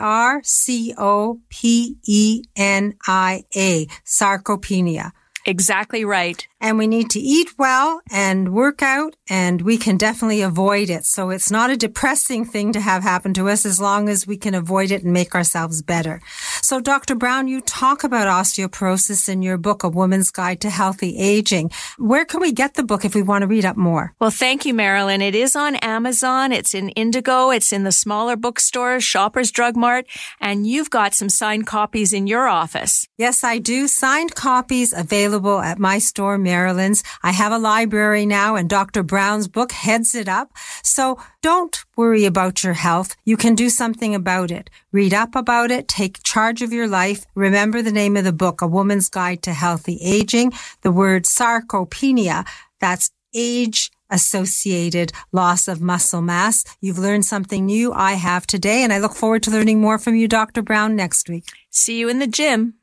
sarcopenia. 4.06 5.12
Exactly 5.48 6.04
right. 6.04 6.46
And 6.60 6.78
we 6.78 6.88
need 6.88 7.10
to 7.12 7.20
eat 7.20 7.58
well 7.58 8.02
and 8.12 8.52
work 8.52 8.82
out 8.82 9.16
and 9.30 9.62
we 9.62 9.78
can 9.78 9.96
definitely 9.96 10.42
avoid 10.42 10.90
it. 10.90 11.06
So 11.06 11.30
it's 11.30 11.50
not 11.50 11.70
a 11.70 11.78
depressing 11.78 12.44
thing 12.44 12.74
to 12.74 12.82
have 12.82 13.04
happen 13.04 13.34
to 13.36 13.48
us 13.48 13.66
as 13.66 13.80
long 13.80 14.10
as 14.10 14.28
we 14.28 14.36
can 14.36 14.54
avoid 14.54 14.92
it 14.92 15.04
and 15.04 15.14
make 15.14 15.36
ourselves 15.36 15.82
better. 15.82 16.20
So 16.62 16.82
Dr. 16.82 17.16
Brown, 17.16 17.48
you 17.48 17.62
talk 17.62 18.04
about 18.04 18.28
osteoporosis 18.28 19.30
in 19.30 19.42
your 19.42 19.58
book, 19.58 19.84
A 19.84 19.90
Woman's 19.90 20.32
Guide 20.32 20.60
to 20.62 20.70
Healthy 20.70 21.18
Aging. 21.18 21.72
Where 21.98 22.26
can 22.26 22.42
we 22.42 22.52
get 22.52 22.74
the 22.74 22.84
book 22.84 23.06
if 23.06 23.16
we 23.16 23.22
want 23.22 23.44
to 23.44 23.48
read 23.48 23.64
up 23.64 23.78
more? 23.78 24.16
Well, 24.20 24.32
thank 24.32 24.66
you, 24.66 24.74
Marilyn. 24.74 25.22
It 25.22 25.36
is 25.36 25.56
on 25.56 25.78
Amazon. 25.78 26.52
It's 26.52 26.74
in 26.74 26.90
Indigo. 26.90 27.52
It's 27.52 27.72
in 27.72 27.84
the 27.84 27.94
smaller 27.94 28.36
bookstores, 28.36 29.04
Shoppers 29.04 29.52
Drug 29.52 29.78
Mart, 29.78 30.08
and 30.42 30.68
you've 30.68 30.90
got 30.90 31.14
some 31.14 31.30
signed 31.30 31.68
copies 31.68 32.12
in 32.12 32.28
your 32.28 32.48
office. 32.48 33.08
Yes, 33.18 33.44
I 33.44 33.60
do. 33.60 33.88
Signed 33.88 34.36
copies 34.36 34.92
available 34.92 35.37
at 35.38 35.80
my 35.80 36.00
store, 36.00 36.38
Marilyn's. 36.38 37.04
I 37.22 37.32
have 37.32 37.52
a 37.52 37.60
library 37.60 38.26
now 38.26 38.56
and 38.56 38.70
Dr. 38.70 39.04
Brown's 39.04 39.48
book 39.48 39.72
heads 39.72 40.16
it 40.16 40.28
up. 40.28 40.52
So 40.84 41.18
don't 41.42 41.84
worry 41.96 42.26
about 42.26 42.64
your 42.64 42.74
health. 42.74 43.16
You 43.24 43.38
can 43.38 43.56
do 43.56 43.70
something 43.70 44.16
about 44.16 44.52
it. 44.52 44.70
Read 44.92 45.14
up 45.14 45.36
about 45.36 45.72
it. 45.72 45.88
Take 45.88 46.24
charge 46.24 46.62
of 46.62 46.74
your 46.74 46.88
life. 46.88 47.26
Remember 47.36 47.82
the 47.82 47.92
name 47.92 48.18
of 48.18 48.24
the 48.24 48.34
book, 48.34 48.62
A 48.62 48.68
Woman's 48.68 49.10
Guide 49.10 49.42
to 49.44 49.54
Healthy 49.54 50.00
Aging. 50.02 50.54
The 50.82 50.92
word 50.92 51.26
sarcopenia. 51.26 52.46
That's 52.80 53.12
age 53.34 53.92
associated 54.10 55.12
loss 55.32 55.68
of 55.68 55.82
muscle 55.82 56.22
mass. 56.22 56.64
You've 56.82 56.98
learned 56.98 57.26
something 57.26 57.66
new. 57.66 57.94
I 57.94 58.14
have 58.14 58.48
today, 58.48 58.84
and 58.84 58.92
I 58.92 59.00
look 59.00 59.14
forward 59.14 59.44
to 59.44 59.52
learning 59.52 59.82
more 59.82 60.00
from 60.00 60.16
you, 60.16 60.28
Dr. 60.28 60.62
Brown, 60.62 60.96
next 60.96 61.30
week. 61.30 61.46
See 61.70 62.00
you 62.00 62.10
in 62.10 62.20
the 62.20 62.28
gym. 62.28 62.77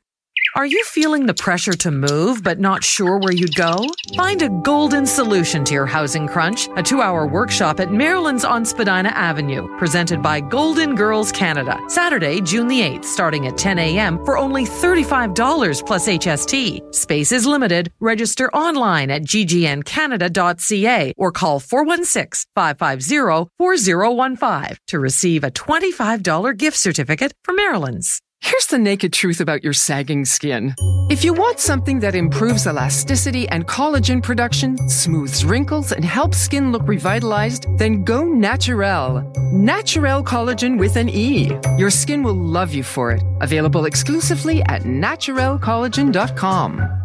Are 0.53 0.65
you 0.65 0.83
feeling 0.85 1.25
the 1.25 1.33
pressure 1.33 1.73
to 1.73 1.91
move 1.91 2.43
but 2.43 2.59
not 2.59 2.83
sure 2.83 3.17
where 3.17 3.33
you'd 3.33 3.55
go? 3.55 3.85
Find 4.15 4.41
a 4.41 4.49
golden 4.49 5.05
solution 5.05 5.65
to 5.65 5.73
your 5.73 5.85
housing 5.85 6.27
crunch. 6.27 6.69
A 6.77 6.83
two 6.83 7.01
hour 7.01 7.27
workshop 7.27 7.79
at 7.79 7.91
Marilyn's 7.91 8.45
on 8.45 8.63
Spadina 8.63 9.09
Avenue, 9.09 9.67
presented 9.77 10.21
by 10.21 10.39
Golden 10.39 10.95
Girls 10.95 11.31
Canada. 11.31 11.79
Saturday, 11.87 12.39
June 12.41 12.67
the 12.67 12.81
8th, 12.81 13.05
starting 13.05 13.47
at 13.47 13.57
10 13.57 13.79
a.m. 13.79 14.23
for 14.23 14.37
only 14.37 14.65
$35 14.65 15.85
plus 15.85 16.07
HST. 16.07 16.93
Space 16.95 17.31
is 17.31 17.45
limited. 17.45 17.91
Register 17.99 18.49
online 18.51 19.11
at 19.11 19.23
ggncanada.ca 19.23 21.13
or 21.17 21.31
call 21.31 21.59
416 21.59 22.49
550 22.55 23.51
4015 23.57 24.77
to 24.87 24.99
receive 24.99 25.43
a 25.43 25.51
$25 25.51 26.57
gift 26.57 26.77
certificate 26.77 27.33
from 27.43 27.57
Marilyn's. 27.57 28.21
Here's 28.45 28.67
the 28.67 28.77
naked 28.77 29.11
truth 29.11 29.41
about 29.41 29.63
your 29.63 29.73
sagging 29.73 30.23
skin. 30.23 30.75
If 31.09 31.23
you 31.23 31.33
want 31.33 31.59
something 31.59 31.99
that 32.01 32.13
improves 32.13 32.67
elasticity 32.67 33.49
and 33.49 33.65
collagen 33.65 34.21
production, 34.21 34.77
smooths 34.87 35.43
wrinkles, 35.43 35.91
and 35.91 36.05
helps 36.05 36.37
skin 36.37 36.71
look 36.71 36.87
revitalized, 36.87 37.65
then 37.79 38.03
go 38.03 38.23
Naturel. 38.23 39.23
Naturel 39.51 40.23
Collagen 40.23 40.77
with 40.77 40.95
an 40.95 41.09
E. 41.09 41.57
Your 41.79 41.89
skin 41.89 42.21
will 42.21 42.35
love 42.35 42.71
you 42.71 42.83
for 42.83 43.11
it. 43.11 43.23
Available 43.41 43.85
exclusively 43.85 44.61
at 44.65 44.83
naturelcollagen.com. 44.83 47.01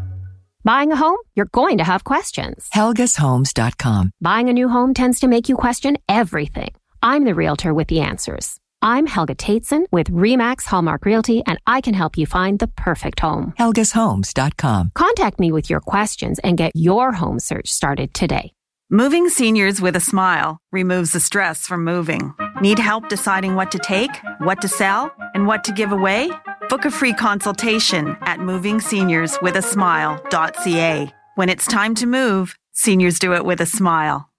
Buying 0.62 0.92
a 0.92 0.96
home? 0.96 1.16
You're 1.36 1.46
going 1.46 1.78
to 1.78 1.84
have 1.84 2.04
questions. 2.04 2.68
HelgasHomes.com. 2.74 4.10
Buying 4.20 4.50
a 4.50 4.52
new 4.52 4.68
home 4.68 4.92
tends 4.92 5.20
to 5.20 5.26
make 5.26 5.48
you 5.48 5.56
question 5.56 5.96
everything. 6.06 6.74
I'm 7.02 7.24
the 7.24 7.34
realtor 7.34 7.72
with 7.72 7.88
the 7.88 8.00
answers. 8.00 8.59
I'm 8.82 9.06
Helga 9.06 9.34
Tateson 9.34 9.84
with 9.92 10.08
Remax 10.08 10.64
Hallmark 10.64 11.04
Realty, 11.04 11.42
and 11.46 11.60
I 11.66 11.82
can 11.82 11.92
help 11.92 12.16
you 12.16 12.24
find 12.24 12.58
the 12.58 12.66
perfect 12.66 13.20
home. 13.20 13.52
HelgasHomes.com. 13.58 14.92
Contact 14.94 15.38
me 15.38 15.52
with 15.52 15.68
your 15.68 15.80
questions 15.80 16.38
and 16.38 16.56
get 16.56 16.72
your 16.74 17.12
home 17.12 17.38
search 17.38 17.70
started 17.70 18.14
today. 18.14 18.54
Moving 18.88 19.28
seniors 19.28 19.82
with 19.82 19.96
a 19.96 20.00
smile 20.00 20.60
removes 20.72 21.12
the 21.12 21.20
stress 21.20 21.66
from 21.66 21.84
moving. 21.84 22.32
Need 22.62 22.78
help 22.78 23.10
deciding 23.10 23.54
what 23.54 23.70
to 23.72 23.78
take, 23.78 24.16
what 24.38 24.62
to 24.62 24.68
sell, 24.68 25.14
and 25.34 25.46
what 25.46 25.62
to 25.64 25.72
give 25.72 25.92
away? 25.92 26.30
Book 26.70 26.86
a 26.86 26.90
free 26.90 27.12
consultation 27.12 28.16
at 28.22 28.38
movingseniorswithasmile.ca. 28.38 31.14
When 31.34 31.48
it's 31.48 31.66
time 31.66 31.94
to 31.96 32.06
move, 32.06 32.56
seniors 32.72 33.18
do 33.18 33.34
it 33.34 33.44
with 33.44 33.60
a 33.60 33.66
smile. 33.66 34.29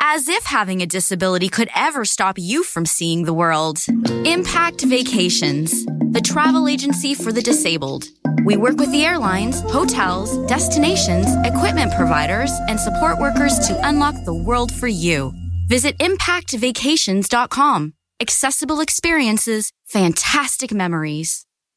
As 0.00 0.28
if 0.28 0.44
having 0.44 0.82
a 0.82 0.86
disability 0.86 1.48
could 1.48 1.70
ever 1.74 2.04
stop 2.04 2.38
you 2.38 2.62
from 2.62 2.84
seeing 2.84 3.24
the 3.24 3.32
world. 3.32 3.78
Impact 4.24 4.82
Vacations, 4.82 5.86
the 6.12 6.20
travel 6.22 6.68
agency 6.68 7.14
for 7.14 7.32
the 7.32 7.40
disabled. 7.42 8.04
We 8.44 8.56
work 8.56 8.76
with 8.76 8.92
the 8.92 9.04
airlines, 9.04 9.60
hotels, 9.62 10.46
destinations, 10.46 11.26
equipment 11.44 11.92
providers, 11.94 12.52
and 12.68 12.78
support 12.78 13.18
workers 13.18 13.58
to 13.68 13.88
unlock 13.88 14.14
the 14.24 14.34
world 14.34 14.72
for 14.72 14.88
you. 14.88 15.32
Visit 15.68 15.96
impactvacations.com. 15.98 17.94
Accessible 18.20 18.80
experiences, 18.80 19.72
fantastic 19.84 20.72
memories. 20.72 21.45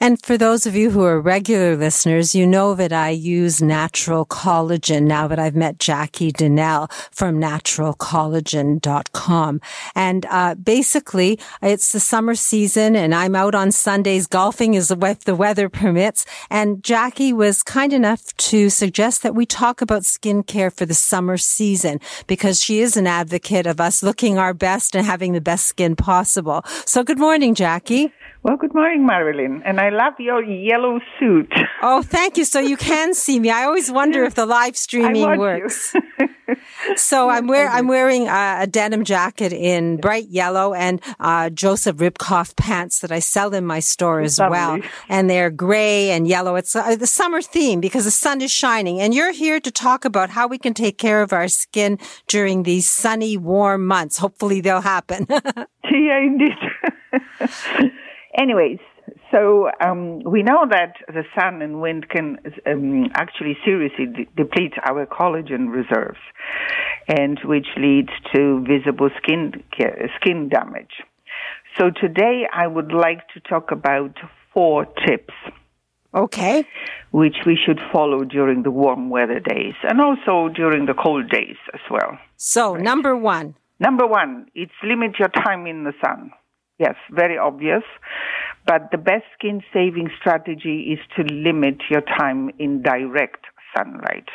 And 0.00 0.20
for 0.22 0.38
those 0.38 0.66
of 0.66 0.74
you 0.74 0.90
who 0.90 1.04
are 1.04 1.20
regular 1.20 1.76
listeners, 1.76 2.34
you 2.34 2.46
know 2.46 2.74
that 2.74 2.92
I 2.92 3.10
use 3.10 3.62
Naturel 3.62 4.26
collagen 4.26 5.02
now 5.02 5.28
that 5.28 5.38
I've 5.38 5.56
met 5.56 5.78
Jackie 5.78 6.32
Donnell 6.32 6.88
from 7.10 7.40
naturelcollagen.com. 7.40 9.60
And, 9.94 10.26
uh, 10.26 10.54
basically 10.54 11.38
it's 11.62 11.92
the 11.92 12.00
summer 12.00 12.34
season 12.34 12.96
and 12.96 13.14
I'm 13.14 13.34
out 13.34 13.54
on 13.54 13.72
Sundays 13.72 14.26
golfing 14.26 14.76
as 14.76 14.88
the 14.88 15.36
weather 15.36 15.68
permits. 15.68 16.26
And 16.50 16.82
Jackie 16.82 17.32
was 17.32 17.62
kind 17.62 17.92
enough 17.92 18.36
to 18.36 18.70
suggest 18.70 19.22
that 19.22 19.34
we 19.34 19.46
talk 19.46 19.80
about 19.80 20.02
skincare 20.02 20.72
for 20.72 20.86
the 20.86 20.94
summer 20.94 21.36
season 21.36 22.00
because 22.26 22.62
she 22.62 22.80
is 22.80 22.96
an 22.96 23.06
advocate 23.06 23.66
of 23.66 23.80
us 23.80 24.02
looking 24.02 24.38
our 24.38 24.54
best 24.54 24.94
and 24.94 25.06
having 25.06 25.32
the 25.32 25.40
best 25.40 25.66
skin 25.66 25.96
possible. 25.96 26.62
So 26.84 27.04
good 27.04 27.18
morning, 27.18 27.54
Jackie. 27.54 28.12
Well, 28.42 28.56
good 28.56 28.72
morning, 28.72 29.04
Marilyn. 29.04 29.62
And 29.66 29.78
I 29.78 29.90
love 29.90 30.14
your 30.18 30.42
yellow 30.42 30.98
suit. 31.18 31.52
Oh, 31.82 32.00
thank 32.00 32.38
you. 32.38 32.46
So 32.46 32.58
you 32.58 32.78
can 32.78 33.12
see 33.12 33.38
me. 33.38 33.50
I 33.50 33.64
always 33.64 33.90
wonder 33.92 34.24
if 34.24 34.34
the 34.34 34.46
live 34.46 34.76
streaming 34.86 35.38
works. 35.38 35.94
so 36.96 37.28
I'm 37.28 37.46
wear 37.46 37.68
I'm 37.68 37.86
wearing 37.86 38.28
a, 38.28 38.60
a, 38.60 38.66
denim 38.66 39.04
jacket 39.04 39.52
in 39.52 39.98
bright 39.98 40.28
yellow 40.28 40.72
and 40.72 41.02
uh, 41.20 41.50
Joseph 41.50 41.96
Ribkoff 41.96 42.56
pants 42.56 43.00
that 43.00 43.12
I 43.12 43.18
sell 43.18 43.52
in 43.52 43.66
my 43.66 43.80
store 43.80 44.20
as 44.20 44.38
Lovely. 44.38 44.52
well. 44.52 44.78
And 45.10 45.28
they're 45.28 45.50
gray 45.50 46.10
and 46.10 46.26
yellow. 46.26 46.56
It's 46.56 46.74
uh, 46.74 46.96
the 46.96 47.06
summer 47.06 47.42
theme 47.42 47.78
because 47.78 48.06
the 48.06 48.10
sun 48.10 48.40
is 48.40 48.50
shining. 48.50 49.02
And 49.02 49.12
you're 49.12 49.32
here 49.32 49.60
to 49.60 49.70
talk 49.70 50.06
about 50.06 50.30
how 50.30 50.46
we 50.46 50.56
can 50.56 50.72
take 50.72 50.96
care 50.96 51.20
of 51.20 51.34
our 51.34 51.48
skin 51.48 51.98
during 52.26 52.62
these 52.62 52.88
sunny, 52.88 53.36
warm 53.36 53.86
months. 53.86 54.16
Hopefully 54.16 54.62
they'll 54.62 54.80
happen. 54.80 55.26
yeah, 55.90 56.18
indeed. 56.18 56.56
Anyways, 58.40 58.78
so 59.30 59.68
um, 59.84 60.22
we 60.24 60.42
know 60.42 60.64
that 60.70 60.94
the 61.08 61.24
sun 61.38 61.60
and 61.60 61.82
wind 61.82 62.08
can 62.08 62.38
um, 62.66 63.10
actually 63.14 63.54
seriously 63.66 64.06
de- 64.06 64.42
deplete 64.42 64.72
our 64.88 65.04
collagen 65.04 65.68
reserves, 65.68 66.20
and 67.06 67.38
which 67.44 67.66
leads 67.76 68.08
to 68.34 68.64
visible 68.66 69.10
skin 69.22 69.62
skin 70.16 70.48
damage. 70.48 71.02
So 71.78 71.90
today 71.90 72.46
I 72.50 72.66
would 72.66 72.92
like 72.92 73.28
to 73.34 73.40
talk 73.40 73.72
about 73.72 74.16
four 74.54 74.86
tips. 75.06 75.34
Okay. 76.14 76.64
Which 77.10 77.36
we 77.44 77.58
should 77.62 77.78
follow 77.92 78.24
during 78.24 78.62
the 78.62 78.70
warm 78.70 79.10
weather 79.10 79.38
days 79.38 79.74
and 79.82 80.00
also 80.00 80.48
during 80.52 80.86
the 80.86 80.94
cold 80.94 81.28
days 81.28 81.56
as 81.74 81.80
well. 81.90 82.18
So, 82.36 82.74
right. 82.74 82.82
number 82.82 83.14
one. 83.14 83.54
Number 83.78 84.06
one, 84.06 84.46
it's 84.54 84.72
limit 84.82 85.18
your 85.18 85.28
time 85.28 85.66
in 85.66 85.84
the 85.84 85.92
sun. 86.04 86.32
Yes, 86.80 86.96
very 87.10 87.36
obvious. 87.36 87.82
But 88.66 88.90
the 88.90 88.98
best 88.98 89.24
skin 89.38 89.62
saving 89.72 90.08
strategy 90.18 90.94
is 90.94 90.98
to 91.16 91.22
limit 91.32 91.82
your 91.90 92.00
time 92.00 92.50
in 92.58 92.82
direct 92.82 93.44
sunlight. 93.76 94.28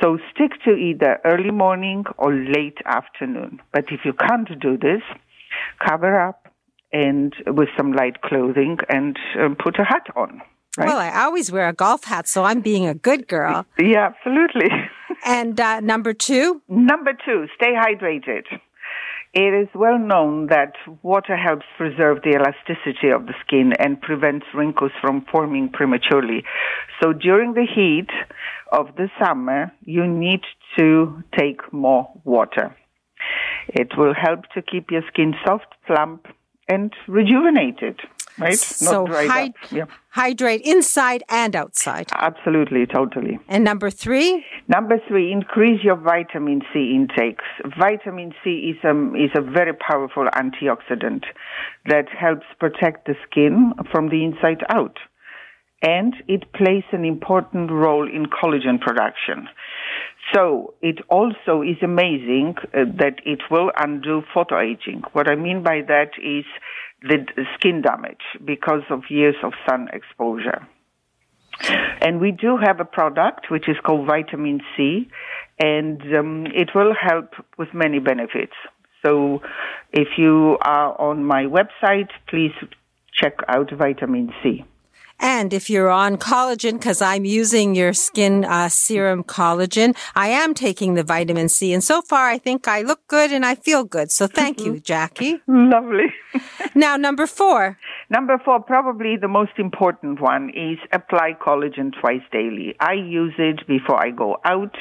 So 0.00 0.18
stick 0.34 0.52
to 0.64 0.72
either 0.72 1.20
early 1.24 1.50
morning 1.50 2.04
or 2.16 2.32
late 2.34 2.78
afternoon. 2.86 3.60
But 3.72 3.84
if 3.90 4.00
you 4.04 4.14
can't 4.14 4.48
do 4.58 4.78
this, 4.78 5.02
cover 5.86 6.18
up 6.18 6.48
and 6.92 7.34
with 7.46 7.68
some 7.76 7.92
light 7.92 8.22
clothing 8.22 8.78
and 8.88 9.18
um, 9.38 9.56
put 9.62 9.78
a 9.78 9.84
hat 9.84 10.06
on. 10.16 10.40
Right? 10.78 10.88
Well, 10.88 10.98
I 10.98 11.24
always 11.24 11.52
wear 11.52 11.68
a 11.68 11.72
golf 11.72 12.04
hat, 12.04 12.28
so 12.28 12.44
I'm 12.44 12.60
being 12.60 12.86
a 12.86 12.94
good 12.94 13.28
girl. 13.28 13.66
Yeah, 13.78 14.10
absolutely. 14.14 14.68
and 15.24 15.58
uh, 15.58 15.80
number 15.80 16.12
two? 16.12 16.62
Number 16.68 17.12
two, 17.12 17.46
stay 17.54 17.72
hydrated. 17.74 18.44
It 19.38 19.52
is 19.52 19.68
well 19.74 19.98
known 19.98 20.46
that 20.46 20.72
water 21.02 21.36
helps 21.36 21.66
preserve 21.76 22.22
the 22.22 22.30
elasticity 22.30 23.10
of 23.14 23.26
the 23.26 23.34
skin 23.44 23.74
and 23.78 24.00
prevents 24.00 24.46
wrinkles 24.54 24.92
from 25.02 25.26
forming 25.30 25.68
prematurely. 25.68 26.42
So 27.02 27.12
during 27.12 27.52
the 27.52 27.66
heat 27.66 28.08
of 28.72 28.96
the 28.96 29.10
summer, 29.22 29.72
you 29.84 30.06
need 30.06 30.40
to 30.78 31.22
take 31.38 31.70
more 31.70 32.08
water. 32.24 32.74
It 33.68 33.88
will 33.98 34.14
help 34.14 34.44
to 34.54 34.62
keep 34.62 34.90
your 34.90 35.02
skin 35.12 35.34
soft, 35.44 35.66
plump, 35.86 36.28
and 36.66 36.94
rejuvenated 37.06 38.00
right? 38.38 38.58
So 38.58 39.06
hyd- 39.06 39.54
yeah. 39.70 39.84
hydrate 40.10 40.62
inside 40.64 41.22
and 41.28 41.54
outside. 41.56 42.08
Absolutely, 42.12 42.86
totally. 42.86 43.38
And 43.48 43.64
number 43.64 43.90
three? 43.90 44.44
Number 44.68 44.98
three, 45.08 45.32
increase 45.32 45.82
your 45.82 45.96
vitamin 45.96 46.62
C 46.72 46.92
intakes. 46.94 47.44
Vitamin 47.78 48.32
C 48.42 48.74
is 48.74 48.84
a, 48.84 48.92
is 49.14 49.30
a 49.34 49.40
very 49.40 49.72
powerful 49.74 50.26
antioxidant 50.34 51.24
that 51.86 52.08
helps 52.08 52.46
protect 52.58 53.06
the 53.06 53.14
skin 53.28 53.72
from 53.90 54.08
the 54.08 54.24
inside 54.24 54.62
out. 54.68 54.98
And 55.82 56.14
it 56.26 56.52
plays 56.52 56.84
an 56.92 57.04
important 57.04 57.70
role 57.70 58.08
in 58.08 58.26
collagen 58.26 58.80
production. 58.80 59.48
So 60.34 60.74
it 60.82 60.98
also 61.08 61.62
is 61.62 61.76
amazing 61.82 62.56
uh, 62.74 62.84
that 62.98 63.20
it 63.24 63.42
will 63.50 63.70
undo 63.78 64.22
photoaging. 64.34 65.02
What 65.12 65.30
I 65.30 65.36
mean 65.36 65.62
by 65.62 65.82
that 65.86 66.10
is 66.18 66.44
skin 67.54 67.82
damage 67.82 68.22
because 68.44 68.82
of 68.90 69.02
years 69.10 69.36
of 69.42 69.52
sun 69.68 69.88
exposure. 69.92 70.66
And 72.00 72.20
we 72.20 72.32
do 72.32 72.58
have 72.62 72.80
a 72.80 72.84
product 72.84 73.50
which 73.50 73.68
is 73.68 73.76
called 73.84 74.06
vitamin 74.06 74.60
C, 74.76 75.08
and 75.58 76.00
um, 76.14 76.46
it 76.54 76.70
will 76.74 76.94
help 76.94 77.32
with 77.56 77.68
many 77.72 77.98
benefits. 77.98 78.52
So 79.04 79.40
if 79.92 80.08
you 80.18 80.58
are 80.62 81.00
on 81.00 81.24
my 81.24 81.44
website, 81.44 82.10
please 82.28 82.52
check 83.12 83.38
out 83.48 83.70
vitamin 83.70 84.32
C. 84.42 84.64
And 85.18 85.52
if 85.52 85.70
you're 85.70 85.90
on 85.90 86.16
collagen, 86.16 86.72
because 86.72 87.00
I'm 87.00 87.24
using 87.24 87.74
your 87.74 87.92
skin 87.92 88.44
uh, 88.44 88.68
serum 88.68 89.24
collagen, 89.24 89.96
I 90.14 90.28
am 90.28 90.54
taking 90.54 90.94
the 90.94 91.02
vitamin 91.02 91.48
C. 91.48 91.72
And 91.72 91.82
so 91.82 92.02
far, 92.02 92.28
I 92.28 92.38
think 92.38 92.68
I 92.68 92.82
look 92.82 93.06
good 93.08 93.32
and 93.32 93.44
I 93.44 93.54
feel 93.54 93.84
good. 93.84 94.10
So 94.10 94.26
thank 94.26 94.60
you, 94.60 94.78
Jackie. 94.80 95.40
Lovely. 95.46 96.06
now, 96.74 96.96
number 96.96 97.26
four. 97.26 97.78
Number 98.10 98.40
four, 98.44 98.60
probably 98.62 99.16
the 99.16 99.28
most 99.28 99.52
important 99.58 100.20
one 100.20 100.50
is 100.50 100.78
apply 100.92 101.32
collagen 101.40 101.92
twice 102.00 102.22
daily. 102.30 102.74
I 102.78 102.92
use 102.92 103.34
it 103.38 103.66
before 103.66 104.04
I 104.04 104.10
go 104.10 104.36
out. 104.44 104.76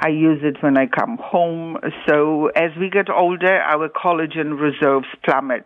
I 0.00 0.08
use 0.08 0.40
it 0.42 0.56
when 0.62 0.76
I 0.76 0.86
come 0.86 1.18
home. 1.22 1.78
So 2.08 2.48
as 2.48 2.70
we 2.78 2.90
get 2.90 3.08
older, 3.08 3.60
our 3.60 3.88
collagen 3.88 4.58
reserves 4.60 5.06
plummet. 5.24 5.64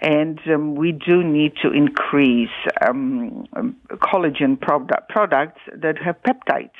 And 0.00 0.38
um, 0.52 0.74
we 0.74 0.92
do 0.92 1.24
need 1.24 1.52
to 1.62 1.72
increase 1.72 2.50
um, 2.86 3.46
collagen 3.90 4.60
product, 4.60 5.08
products 5.08 5.60
that 5.74 5.96
have 5.98 6.16
peptides, 6.22 6.70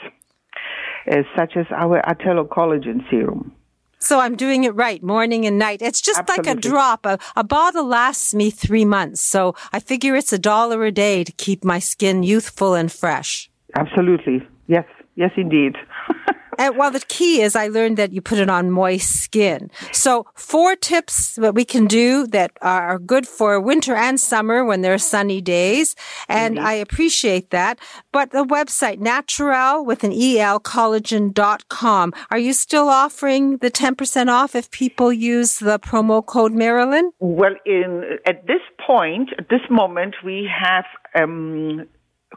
uh, 1.11 1.23
such 1.37 1.57
as 1.57 1.66
our 1.75 2.01
Atello 2.03 2.47
collagen 2.47 3.09
serum. 3.11 3.53
So 3.99 4.21
I'm 4.21 4.37
doing 4.37 4.62
it 4.64 4.75
right, 4.77 5.03
morning 5.03 5.45
and 5.45 5.59
night. 5.59 5.83
It's 5.83 6.01
just 6.01 6.21
Absolutely. 6.21 6.55
like 6.55 6.59
a 6.59 6.61
drop. 6.61 7.07
A, 7.07 7.19
a 7.35 7.43
bottle 7.43 7.85
lasts 7.85 8.33
me 8.33 8.51
three 8.51 8.85
months. 8.85 9.21
So 9.21 9.57
I 9.73 9.81
figure 9.81 10.14
it's 10.14 10.33
a 10.33 10.39
dollar 10.39 10.85
a 10.85 10.93
day 10.93 11.25
to 11.25 11.33
keep 11.33 11.64
my 11.64 11.81
skin 11.81 12.23
youthful 12.23 12.75
and 12.75 12.93
fresh. 12.93 13.51
Absolutely. 13.75 14.47
Yes. 14.69 14.85
Yes, 15.16 15.33
indeed. 15.37 15.75
And 16.59 16.77
well, 16.77 16.91
the 16.91 17.01
key 17.01 17.41
is 17.41 17.57
I 17.57 17.69
learned 17.69 17.97
that 17.97 18.13
you 18.13 18.21
put 18.21 18.39
it 18.39 18.51
on 18.51 18.71
moist 18.71 19.23
skin. 19.23 19.71
So 19.93 20.27
four 20.35 20.77
tips 20.77 21.37
that 21.37 21.55
we 21.55 21.65
can 21.65 21.87
do 21.87 22.27
that 22.29 22.53
are 22.61 22.99
good 22.99 23.27
for 23.27 23.61
winter 23.61 23.95
and 23.95 24.19
summer 24.19 24.65
when 24.65 24.83
there 24.83 24.95
are 24.95 24.99
sunny 24.99 25.41
days. 25.41 25.95
And 26.29 26.57
mm-hmm. 26.57 26.67
I 26.67 26.73
appreciate 26.75 27.51
that. 27.51 27.79
But 28.13 28.33
the 28.33 28.45
website, 28.45 28.99
natural 28.99 29.85
with 29.85 30.05
an 30.05 30.13
EL 30.13 30.61
collagen.com. 30.61 32.13
Are 32.31 32.39
you 32.39 32.53
still 32.53 32.89
offering 32.89 33.59
the 33.59 33.71
10% 33.71 34.29
off 34.29 34.55
if 34.55 34.71
people 34.71 35.13
use 35.13 35.59
the 35.59 35.79
promo 35.79 36.25
code 36.25 36.53
Marilyn? 36.53 37.13
Well, 37.21 37.55
in, 37.65 38.19
at 38.27 38.47
this 38.47 38.63
point, 38.85 39.31
at 39.39 39.49
this 39.49 39.61
moment, 39.71 40.17
we 40.25 40.49
have, 40.53 40.85
um, 41.15 41.87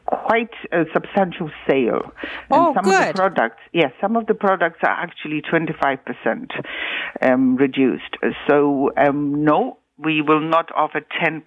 quite 0.05 0.53
a 0.71 0.83
substantial 0.93 1.49
sale. 1.67 2.11
Oh, 2.49 2.67
and 2.67 2.75
some 2.75 2.83
good. 2.85 3.01
of 3.01 3.07
the 3.07 3.13
products, 3.13 3.61
yes, 3.73 3.91
some 3.99 4.15
of 4.15 4.25
the 4.27 4.33
products 4.33 4.79
are 4.83 4.89
actually 4.89 5.41
25% 5.41 6.49
um, 7.21 7.55
reduced. 7.55 8.17
So, 8.47 8.91
um, 8.97 9.43
no, 9.43 9.77
we 10.03 10.21
will 10.21 10.39
not 10.39 10.69
offer 10.75 11.01
10%. 11.21 11.43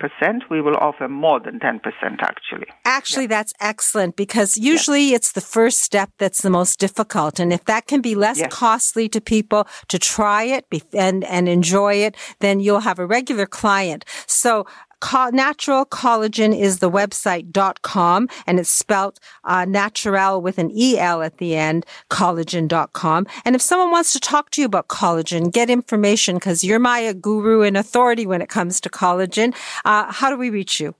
We 0.50 0.60
will 0.60 0.76
offer 0.76 1.08
more 1.08 1.40
than 1.40 1.58
10% 1.58 1.80
actually. 2.20 2.66
Actually, 2.84 3.24
yeah. 3.24 3.28
that's 3.28 3.52
excellent 3.60 4.16
because 4.16 4.56
usually 4.56 5.10
yeah. 5.10 5.16
it's 5.16 5.32
the 5.32 5.40
first 5.40 5.80
step 5.80 6.10
that's 6.18 6.42
the 6.42 6.50
most 6.50 6.78
difficult. 6.78 7.40
And 7.40 7.52
if 7.52 7.64
that 7.64 7.86
can 7.86 8.00
be 8.00 8.14
less 8.14 8.38
yes. 8.38 8.52
costly 8.52 9.08
to 9.08 9.20
people 9.20 9.66
to 9.88 9.98
try 9.98 10.44
it 10.44 10.66
and, 10.92 11.24
and 11.24 11.48
enjoy 11.48 11.94
it, 11.94 12.16
then 12.40 12.60
you'll 12.60 12.80
have 12.80 12.98
a 12.98 13.06
regular 13.06 13.46
client. 13.46 14.04
So 14.26 14.66
Co- 15.04 15.28
Naturel 15.28 15.84
collagen 15.84 16.58
is 16.58 16.78
the 16.78 16.90
website.com 16.90 18.26
and 18.46 18.58
it's 18.58 18.70
spelled 18.70 19.20
uh, 19.44 19.66
natural 19.66 20.40
with 20.40 20.56
an 20.56 20.72
EL 20.74 21.20
at 21.20 21.36
the 21.36 21.54
end, 21.54 21.84
collagen.com. 22.10 23.26
And 23.44 23.54
if 23.54 23.60
someone 23.60 23.90
wants 23.90 24.14
to 24.14 24.18
talk 24.18 24.48
to 24.52 24.62
you 24.62 24.66
about 24.66 24.88
collagen, 24.88 25.52
get 25.52 25.68
information 25.68 26.36
because 26.36 26.64
you're 26.64 26.78
my 26.78 27.12
guru 27.12 27.60
and 27.60 27.76
authority 27.76 28.26
when 28.26 28.40
it 28.40 28.48
comes 28.48 28.80
to 28.80 28.88
collagen, 28.88 29.54
uh, 29.84 30.10
how 30.10 30.30
do 30.30 30.38
we 30.38 30.48
reach 30.48 30.80
you? 30.80 30.94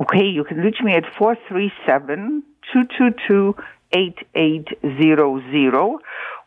Okay, 0.00 0.24
you 0.24 0.42
can 0.42 0.56
reach 0.56 0.78
me 0.82 0.94
at 0.94 1.04
437 1.18 2.42
222 2.72 3.54
8800 3.92 5.98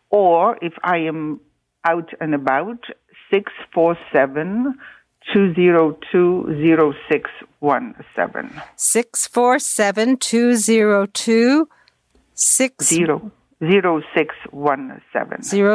or 0.09 0.57
if 0.63 0.73
I 0.83 0.97
am 0.97 1.39
out 1.85 2.09
and 2.19 2.33
about, 2.33 2.85
647 3.29 4.79
202 5.31 6.83
0617. 7.09 8.61
647 8.75 10.17
202 10.17 11.67
0617. 12.35 13.31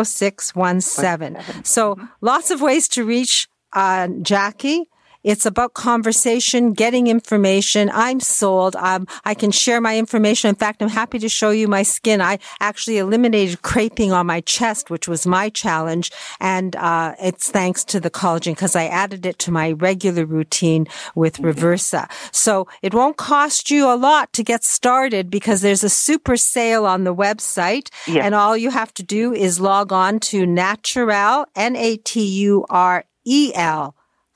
0617. 0.04 1.64
So 1.64 1.96
lots 2.20 2.50
of 2.50 2.60
ways 2.60 2.88
to 2.88 3.04
reach 3.04 3.48
uh, 3.72 4.08
Jackie. 4.22 4.88
It's 5.28 5.44
about 5.44 5.74
conversation, 5.74 6.72
getting 6.72 7.06
information. 7.06 7.90
I'm 7.92 8.18
sold. 8.18 8.74
Um, 8.76 9.06
I 9.26 9.34
can 9.34 9.50
share 9.50 9.78
my 9.78 9.98
information. 9.98 10.48
In 10.48 10.54
fact, 10.54 10.80
I'm 10.80 10.88
happy 10.88 11.18
to 11.18 11.28
show 11.28 11.50
you 11.50 11.68
my 11.68 11.82
skin. 11.82 12.22
I 12.22 12.38
actually 12.60 12.96
eliminated 12.96 13.60
creping 13.60 14.10
on 14.10 14.24
my 14.26 14.40
chest, 14.40 14.88
which 14.88 15.06
was 15.06 15.26
my 15.26 15.50
challenge. 15.50 16.10
And, 16.40 16.74
uh, 16.76 17.14
it's 17.20 17.50
thanks 17.50 17.84
to 17.84 18.00
the 18.00 18.08
collagen 18.08 18.52
because 18.52 18.74
I 18.74 18.86
added 18.86 19.26
it 19.26 19.38
to 19.40 19.50
my 19.50 19.72
regular 19.72 20.24
routine 20.24 20.86
with 21.14 21.36
Reversa. 21.42 22.10
So 22.32 22.66
it 22.80 22.94
won't 22.94 23.18
cost 23.18 23.70
you 23.70 23.92
a 23.92 23.96
lot 23.96 24.32
to 24.32 24.42
get 24.42 24.64
started 24.64 25.28
because 25.28 25.60
there's 25.60 25.84
a 25.84 25.90
super 25.90 26.38
sale 26.38 26.86
on 26.86 27.04
the 27.04 27.14
website. 27.14 27.90
Yes. 28.06 28.24
And 28.24 28.34
all 28.34 28.56
you 28.56 28.70
have 28.70 28.94
to 28.94 29.02
do 29.02 29.34
is 29.34 29.60
log 29.60 29.92
on 29.92 30.20
to 30.20 30.46
naturel, 30.46 31.44
N-A-T-U-R-E-L 31.54 31.84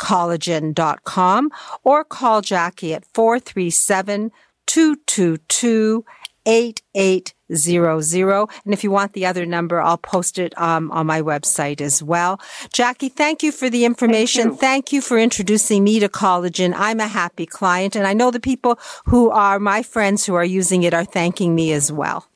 collagen.com 0.02 1.50
or 1.84 2.02
call 2.02 2.42
Jackie 2.42 2.92
at 2.92 3.04
437 3.14 4.32
222 4.66 6.04
8800. 6.44 8.48
And 8.64 8.74
if 8.74 8.82
you 8.82 8.90
want 8.90 9.12
the 9.12 9.26
other 9.26 9.46
number, 9.46 9.80
I'll 9.80 9.96
post 9.96 10.40
it 10.40 10.58
um, 10.58 10.90
on 10.90 11.06
my 11.06 11.22
website 11.22 11.80
as 11.80 12.02
well. 12.02 12.40
Jackie, 12.72 13.08
thank 13.08 13.44
you 13.44 13.52
for 13.52 13.70
the 13.70 13.84
information. 13.84 14.42
Thank 14.42 14.52
you. 14.52 14.58
thank 14.58 14.92
you. 14.92 15.00
for 15.02 15.18
introducing 15.18 15.84
me 15.84 16.00
to 16.00 16.08
collagen. 16.08 16.74
I'm 16.76 16.98
a 16.98 17.06
happy 17.06 17.46
client, 17.46 17.94
and 17.94 18.08
I 18.08 18.12
know 18.12 18.32
the 18.32 18.40
people 18.40 18.80
who 19.04 19.30
are 19.30 19.60
my 19.60 19.84
friends 19.84 20.26
who 20.26 20.34
are 20.34 20.44
using 20.44 20.82
it 20.82 20.94
are 20.94 21.04
thanking 21.04 21.54
me 21.54 21.72
as 21.72 21.92
well. 21.92 22.26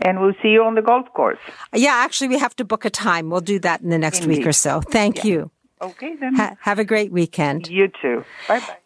And 0.00 0.20
we'll 0.20 0.34
see 0.42 0.48
you 0.48 0.62
on 0.62 0.76
the 0.76 0.82
golf 0.82 1.06
course. 1.14 1.38
Yeah, 1.74 1.94
actually, 1.94 2.28
we 2.28 2.38
have 2.38 2.54
to 2.56 2.64
book 2.64 2.84
a 2.84 2.90
time. 2.90 3.30
We'll 3.30 3.40
do 3.40 3.58
that 3.60 3.80
in 3.80 3.90
the 3.90 3.98
next 3.98 4.22
Indeed. 4.22 4.38
week 4.38 4.46
or 4.46 4.52
so. 4.52 4.80
Thank 4.80 5.18
yeah. 5.18 5.24
you. 5.24 5.50
Okay, 5.82 6.16
then. 6.16 6.34
Ha- 6.36 6.56
have 6.60 6.78
a 6.78 6.84
great 6.84 7.12
weekend. 7.12 7.68
You 7.68 7.88
too. 8.00 8.24
Bye 8.48 8.60
bye. 8.60 8.76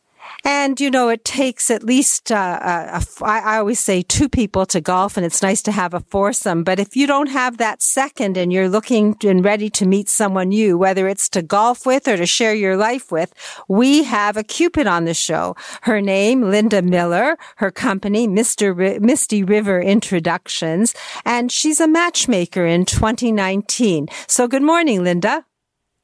And, 0.45 0.81
you 0.81 0.91
know, 0.91 1.09
it 1.09 1.25
takes 1.25 1.71
at 1.71 1.83
least, 1.83 2.31
uh, 2.31 2.59
a, 2.63 3.03
a, 3.21 3.25
I 3.25 3.59
always 3.59 3.81
say 3.81 4.03
two 4.03 4.29
people 4.29 4.65
to 4.67 4.81
golf 4.81 5.17
and 5.17 5.27
it's 5.27 5.43
nice 5.43 5.61
to 5.63 5.73
have 5.73 5.93
a 5.93 6.01
foursome. 6.01 6.63
But 6.63 6.79
if 6.79 6.95
you 6.95 7.07
don't 7.07 7.29
have 7.29 7.59
that 7.59 7.83
second 7.83 8.37
and 8.37 8.53
you're 8.53 8.69
looking 8.69 9.17
and 9.25 9.45
ready 9.45 9.69
to 9.71 9.87
meet 9.87 10.09
someone 10.09 10.51
new, 10.51 10.79
whether 10.79 11.09
it's 11.09 11.29
to 11.31 11.43
golf 11.43 11.85
with 11.85 12.07
or 12.07 12.17
to 12.17 12.27
share 12.27 12.55
your 12.55 12.77
life 12.77 13.11
with, 13.11 13.35
we 13.69 14.05
have 14.05 14.37
a 14.37 14.45
Cupid 14.45 14.87
on 14.87 15.05
the 15.05 15.15
show. 15.15 15.57
Her 15.83 16.01
name, 16.01 16.43
Linda 16.43 16.81
Miller, 16.81 17.37
her 17.57 17.73
company, 17.73 18.29
Mr. 18.29 19.01
Misty 19.01 19.43
River 19.43 19.81
Introductions, 19.81 20.95
and 21.25 21.51
she's 21.51 21.81
a 21.81 21.89
matchmaker 21.89 22.65
in 22.65 22.85
2019. 22.85 24.07
So 24.29 24.47
good 24.47 24.63
morning, 24.63 25.03
Linda. 25.03 25.45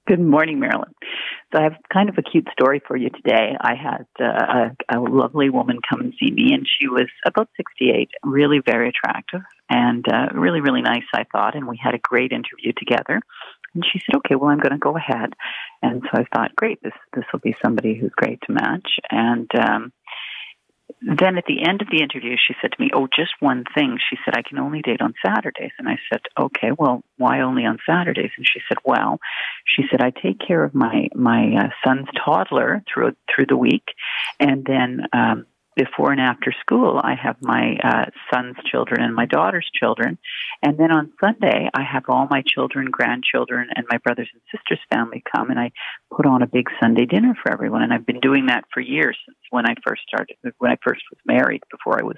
Good 0.08 0.18
morning, 0.18 0.58
Marilyn. 0.58 0.92
So 1.52 1.60
I 1.60 1.62
have 1.62 1.74
kind 1.92 2.08
of 2.08 2.18
a 2.18 2.22
cute 2.22 2.48
story 2.52 2.82
for 2.88 2.96
you 2.96 3.08
today. 3.10 3.56
I 3.60 3.74
had 3.76 4.06
uh, 4.20 4.70
a, 4.90 4.98
a 4.98 5.00
lovely 5.00 5.48
woman 5.48 5.78
come 5.88 6.00
and 6.00 6.12
see 6.18 6.32
me, 6.32 6.52
and 6.52 6.66
she 6.66 6.88
was 6.88 7.06
about 7.24 7.48
68, 7.56 8.10
really 8.24 8.60
very 8.66 8.88
attractive, 8.88 9.42
and 9.70 10.04
uh, 10.12 10.26
really, 10.34 10.60
really 10.60 10.82
nice, 10.82 11.04
I 11.14 11.24
thought. 11.30 11.54
And 11.54 11.68
we 11.68 11.78
had 11.80 11.94
a 11.94 11.98
great 11.98 12.32
interview 12.32 12.72
together. 12.76 13.20
And 13.74 13.84
she 13.90 14.00
said, 14.00 14.16
"Okay, 14.16 14.34
well, 14.34 14.50
I'm 14.50 14.58
going 14.58 14.72
to 14.72 14.78
go 14.78 14.96
ahead." 14.96 15.34
And 15.82 16.02
so 16.02 16.20
I 16.20 16.26
thought, 16.34 16.56
"Great, 16.56 16.82
this 16.82 16.92
this 17.14 17.24
will 17.32 17.40
be 17.40 17.54
somebody 17.64 17.94
who's 17.94 18.12
great 18.16 18.40
to 18.46 18.52
match." 18.52 18.98
And 19.08 19.48
um, 19.54 19.92
then 21.00 21.36
at 21.36 21.44
the 21.46 21.62
end 21.62 21.82
of 21.82 21.88
the 21.90 22.02
interview, 22.02 22.36
she 22.36 22.54
said 22.60 22.72
to 22.72 22.80
me, 22.80 22.90
Oh, 22.94 23.08
just 23.14 23.32
one 23.40 23.64
thing. 23.74 23.98
She 24.08 24.16
said, 24.24 24.34
I 24.36 24.42
can 24.42 24.58
only 24.58 24.82
date 24.82 25.00
on 25.00 25.14
Saturdays. 25.24 25.72
And 25.78 25.88
I 25.88 25.98
said, 26.10 26.20
Okay, 26.38 26.70
well, 26.76 27.02
why 27.16 27.40
only 27.40 27.64
on 27.64 27.78
Saturdays? 27.84 28.30
And 28.36 28.46
she 28.46 28.60
said, 28.68 28.78
Well, 28.84 29.18
she 29.64 29.84
said, 29.90 30.00
I 30.00 30.10
take 30.10 30.38
care 30.38 30.62
of 30.62 30.74
my, 30.74 31.08
my 31.14 31.54
uh, 31.56 31.68
son's 31.84 32.08
toddler 32.24 32.82
through, 32.92 33.16
through 33.34 33.46
the 33.46 33.56
week. 33.56 33.86
And 34.38 34.64
then, 34.64 35.06
um, 35.12 35.46
before 35.76 36.12
and 36.12 36.20
after 36.20 36.52
school, 36.60 37.00
I 37.02 37.14
have 37.14 37.36
my 37.40 37.76
uh, 37.82 38.06
son's 38.32 38.56
children 38.64 39.02
and 39.02 39.14
my 39.14 39.26
daughter's 39.26 39.68
children. 39.72 40.18
And 40.62 40.78
then 40.78 40.90
on 40.90 41.12
Sunday, 41.20 41.68
I 41.72 41.82
have 41.82 42.04
all 42.08 42.26
my 42.30 42.42
children, 42.46 42.90
grandchildren, 42.90 43.68
and 43.74 43.86
my 43.88 43.98
brothers 43.98 44.28
and 44.32 44.42
sisters' 44.50 44.84
family 44.90 45.22
come, 45.34 45.50
and 45.50 45.58
I 45.58 45.72
put 46.14 46.26
on 46.26 46.42
a 46.42 46.46
big 46.46 46.68
Sunday 46.80 47.06
dinner 47.06 47.34
for 47.42 47.52
everyone. 47.52 47.82
And 47.82 47.92
I've 47.92 48.06
been 48.06 48.20
doing 48.20 48.46
that 48.46 48.64
for 48.72 48.80
years 48.80 49.16
since 49.24 49.38
when 49.50 49.66
I 49.66 49.74
first 49.84 50.02
started, 50.06 50.36
when 50.58 50.70
I 50.70 50.76
first 50.82 51.02
was 51.10 51.18
married, 51.24 51.62
before 51.70 51.98
I 51.98 52.04
was, 52.04 52.16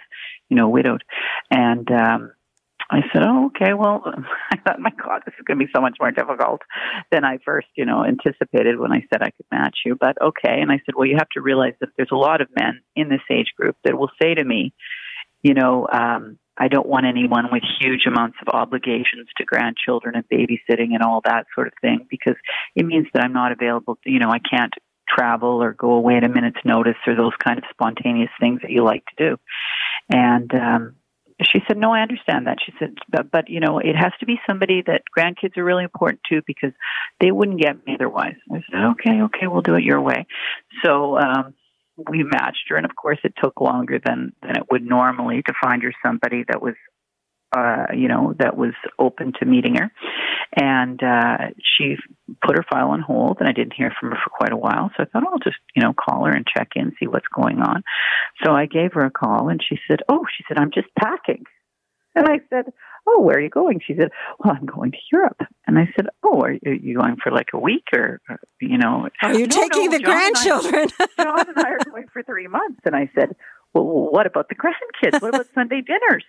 you 0.48 0.57
know, 0.57 0.68
widowed. 0.68 1.05
And 1.50 1.90
um, 1.90 2.32
I 2.95 3.03
said, 3.12 3.22
"Oh, 3.22 3.47
okay. 3.47 3.74
Well, 3.74 4.03
I 4.51 4.57
thought, 4.59 4.80
my 4.80 4.90
God, 4.90 5.22
this 5.24 5.34
is 5.38 5.45
going 5.45 5.59
to 5.59 5.66
be 5.66 5.72
so 5.74 5.80
much 5.80 5.97
more 6.01 6.11
difficult 6.11 6.62
than 7.11 7.24
I 7.24 7.38
first, 7.45 7.68
you 7.76 7.84
know, 7.84 8.05
anticipated 8.05 8.78
when 8.78 8.92
I 8.92 9.05
said 9.11 9.22
I 9.22 9.30
could 9.30 9.47
match 9.51 9.78
you." 9.84 9.97
But 9.99 10.20
okay. 10.20 10.61
And 10.61 10.70
I 10.70 10.80
said, 10.84 10.95
"Well, 10.97 11.07
you 11.07 11.16
have 11.16 11.28
to 11.30 11.40
realize 11.40 11.74
that 11.80 11.90
there's 11.97 12.12
a 12.12 12.16
lot 12.16 12.40
of 12.40 12.49
men 12.57 12.80
in 12.97 13.09
this 13.09 13.22
age 13.30 13.53
group 13.57 13.76
that 13.84 13.99
will 13.99 14.11
say 14.20 14.34
to 14.34 14.45
me, 14.45 14.72
you 15.42 15.55
know, 15.55 15.86
um, 15.92 16.38
I 16.57 16.68
don't 16.68 16.86
want 16.86 17.07
anyone 17.07 17.49
with 17.51 17.62
huge 17.80 18.07
amounts 18.07 18.38
of 18.40 18.55
obligations 18.55 19.28
to 19.36 19.45
grandchildren 19.45 20.14
and 20.14 20.28
babysitting 20.28 20.95
and 20.95 21.03
all 21.03 21.20
that 21.24 21.47
sort 21.55 21.66
of 21.66 21.72
thing 21.80 22.07
because 22.09 22.36
it 22.76 22.86
means 22.86 23.09
that 23.12 23.24
I'm 23.24 23.32
not 23.32 23.53
available. 23.53 23.99
You 24.05 24.20
know, 24.20 24.30
I 24.30 24.38
can't 24.38 24.72
travel 25.09 25.62
or 25.62 25.72
go 25.72 25.92
away 25.92 26.16
at 26.16 26.24
a 26.24 26.28
minute's 26.28 26.64
notice 26.64 26.97
or 27.07 27.14
those 27.14 27.32
kind 27.45 27.59
of 27.59 27.64
spontaneous 27.70 28.30
things 28.40 28.61
that 28.62 28.70
you 28.70 28.84
like 28.84 29.05
to 29.07 29.30
do. 29.30 29.36
And 30.09 30.55
um, 30.55 30.97
she 31.43 31.61
said, 31.66 31.76
"No, 31.76 31.93
I 31.93 32.01
understand 32.01 32.47
that." 32.47 32.59
She 32.64 32.72
said, 32.78 32.95
"But, 33.09 33.30
but 33.30 33.49
you 33.49 33.61
know, 33.61 33.78
it 33.78 33.97
has 33.97 34.12
to 34.20 34.26
be 34.26 34.41
somebody 34.47 34.82
that 34.87 35.03
grandkids 35.16 35.57
are 35.57 35.64
really 35.64 35.85
important 35.85 36.20
to 36.30 36.43
because 36.47 36.72
they 37.20 37.30
wouldn't 37.32 37.61
get 37.61 37.85
me 37.87 37.95
otherwise." 37.95 38.37
I 38.53 38.62
said, 38.70 38.85
"Okay, 38.93 39.22
okay, 39.22 39.47
we'll 39.47 39.62
do 39.62 39.74
it 39.74 39.82
your 39.82 40.01
way." 40.01 40.26
So 40.85 41.18
um, 41.18 41.55
we 41.97 42.22
matched 42.22 42.64
her, 42.68 42.76
and 42.76 42.87
of 42.87 42.95
course, 42.95 43.18
it 43.24 43.35
took 43.43 43.61
longer 43.61 43.99
than 44.05 44.32
than 44.43 44.57
it 44.57 44.64
would 44.70 44.85
normally 44.85 45.43
to 45.43 45.53
find 45.62 45.82
her 45.82 45.93
somebody 46.05 46.45
that 46.49 46.62
was 46.62 46.74
uh, 47.55 47.86
you 47.94 48.09
know, 48.09 48.34
that 48.38 48.57
was 48.57 48.74
open 48.98 49.32
to 49.38 49.46
meeting 49.46 49.76
her. 49.76 49.90
And 50.57 51.02
uh, 51.02 51.50
she 51.59 51.96
put 52.42 52.57
her 52.57 52.64
file 52.70 52.90
on 52.90 53.00
hold, 53.00 53.38
and 53.40 53.48
I 53.48 53.52
didn't 53.52 53.74
hear 53.74 53.92
from 53.98 54.11
her 54.11 54.18
for 54.22 54.30
quite 54.30 54.52
a 54.52 54.57
while. 54.57 54.90
So 54.96 55.02
I 55.02 55.07
thought, 55.07 55.24
oh, 55.26 55.32
I'll 55.32 55.38
just, 55.38 55.57
you 55.74 55.82
know, 55.82 55.92
call 55.92 56.24
her 56.26 56.32
and 56.32 56.46
check 56.46 56.70
in, 56.76 56.92
see 56.98 57.07
what's 57.07 57.26
going 57.34 57.61
on. 57.61 57.82
So 58.44 58.52
I 58.52 58.66
gave 58.66 58.92
her 58.94 59.05
a 59.05 59.11
call, 59.11 59.48
and 59.48 59.61
she 59.66 59.78
said, 59.88 60.00
oh, 60.09 60.24
she 60.36 60.44
said, 60.48 60.59
I'm 60.59 60.70
just 60.72 60.88
packing. 60.98 61.44
And 62.14 62.28
I 62.28 62.40
said, 62.48 62.72
oh, 63.07 63.20
where 63.20 63.36
are 63.36 63.40
you 63.40 63.50
going? 63.50 63.80
She 63.84 63.94
said, 63.94 64.11
well, 64.38 64.55
I'm 64.55 64.66
going 64.66 64.92
to 64.92 64.98
Europe. 65.12 65.40
And 65.66 65.78
I 65.78 65.88
said, 65.96 66.07
oh, 66.22 66.42
are 66.42 66.52
you 66.52 66.96
going 66.96 67.16
for 67.22 67.32
like 67.32 67.48
a 67.52 67.59
week 67.59 67.88
or, 67.92 68.20
you 68.61 68.78
know? 68.78 69.09
Are 69.22 69.34
you 69.34 69.46
no, 69.46 69.57
taking 69.57 69.86
no, 69.86 69.98
the 69.98 69.98
John 69.98 70.12
grandchildren? 70.12 70.88
And 70.98 71.11
I, 71.18 71.22
John 71.24 71.48
and 71.48 71.59
I 71.59 71.70
are 71.70 71.90
going 71.90 72.07
for 72.12 72.22
three 72.22 72.46
months. 72.46 72.80
And 72.84 72.94
I 72.94 73.11
said, 73.14 73.34
well, 73.75 74.09
what 74.11 74.27
about 74.27 74.49
the 74.49 74.55
grandkids? 74.55 75.20
What 75.20 75.35
about 75.35 75.47
Sunday 75.55 75.83
dinners? 75.83 76.25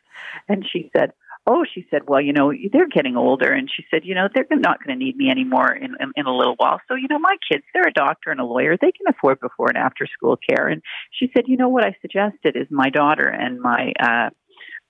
And 0.48 0.66
she 0.70 0.90
said, 0.96 1.12
oh, 1.48 1.64
she 1.72 1.86
said, 1.92 2.02
well, 2.08 2.22
you 2.22 2.34
know, 2.34 2.52
they're 2.72 2.88
getting 2.88 3.16
older. 3.16 3.52
And 3.52 3.70
she 3.74 3.86
said, 3.92 4.02
you 4.04 4.16
know, 4.16 4.28
they're 4.34 4.46
not 4.52 4.84
going 4.84 4.98
to 4.98 5.04
need 5.04 5.16
me 5.16 5.30
anymore 5.30 5.72
in, 5.72 5.96
in, 6.00 6.12
in 6.16 6.26
a 6.26 6.36
little 6.36 6.56
while. 6.58 6.82
So, 6.88 6.96
you 6.96 7.08
know, 7.10 7.20
my 7.20 7.36
kids, 7.52 7.64
they're 7.74 7.88
a 7.88 7.94
doctor 7.94 8.32
and 8.32 8.40
a 8.40 8.46
lawyer. 8.46 8.78
They 8.80 8.92
can 8.92 9.08
afford 9.08 9.40
before 9.40 9.68
and 9.68 9.78
after 9.78 10.08
school 10.08 10.38
care. 10.38 10.68
And 10.68 10.82
she 11.12 11.30
said, 11.36 11.44
you 11.48 11.58
know, 11.58 11.70
what 11.70 11.86
I 11.86 11.96
suggested 12.02 12.56
is 12.56 12.68
my 12.72 12.90
daughter 12.90 13.28
and 13.28 13.62
my, 13.62 13.94
uh, 14.02 14.30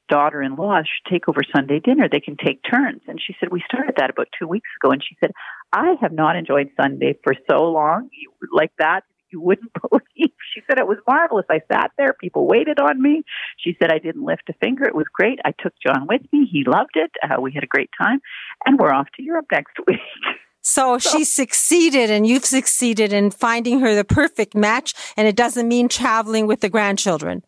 daughter-in-law 0.07 0.81
should 0.81 1.11
take 1.11 1.27
over 1.27 1.41
Sunday 1.55 1.79
dinner. 1.79 2.07
They 2.07 2.19
can 2.19 2.37
take 2.37 2.61
turns. 2.61 3.01
And 3.07 3.19
she 3.19 3.35
said, 3.39 3.49
we 3.51 3.63
started 3.65 3.95
that 3.97 4.11
about 4.11 4.27
two 4.39 4.47
weeks 4.47 4.69
ago. 4.79 4.91
And 4.91 5.01
she 5.03 5.17
said, 5.19 5.31
I 5.73 5.95
have 5.99 6.11
not 6.11 6.35
enjoyed 6.35 6.69
Sunday 6.79 7.17
for 7.23 7.33
so 7.49 7.63
long 7.63 8.09
like 8.53 8.71
that 8.77 9.01
you 9.35 9.41
wouldn't 9.41 9.71
believe. 9.89 10.31
She 10.53 10.61
said 10.67 10.79
it 10.79 10.87
was 10.87 10.97
marvelous. 11.07 11.45
I 11.49 11.59
sat 11.71 11.91
there, 11.97 12.13
people 12.13 12.47
waited 12.47 12.79
on 12.79 13.01
me. 13.01 13.23
She 13.57 13.75
said 13.79 13.91
I 13.91 13.99
didn't 13.99 14.23
lift 14.23 14.49
a 14.49 14.53
finger. 14.53 14.85
It 14.85 14.95
was 14.95 15.05
great. 15.13 15.39
I 15.43 15.51
took 15.59 15.73
John 15.85 16.07
with 16.07 16.21
me. 16.31 16.47
He 16.49 16.63
loved 16.65 16.95
it. 16.95 17.11
Uh, 17.21 17.41
we 17.41 17.51
had 17.53 17.63
a 17.63 17.67
great 17.67 17.89
time, 18.01 18.21
and 18.65 18.79
we're 18.79 18.93
off 18.93 19.07
to 19.17 19.23
Europe 19.23 19.47
next 19.51 19.75
week. 19.87 19.99
So, 20.61 20.97
so 20.97 21.17
she 21.17 21.25
succeeded, 21.25 22.09
and 22.09 22.25
you've 22.25 22.45
succeeded 22.45 23.13
in 23.13 23.29
finding 23.31 23.81
her 23.81 23.93
the 23.93 24.05
perfect 24.05 24.55
match, 24.55 24.93
and 25.17 25.27
it 25.27 25.35
doesn't 25.35 25.67
mean 25.67 25.89
traveling 25.89 26.47
with 26.47 26.61
the 26.61 26.69
grandchildren. 26.69 27.43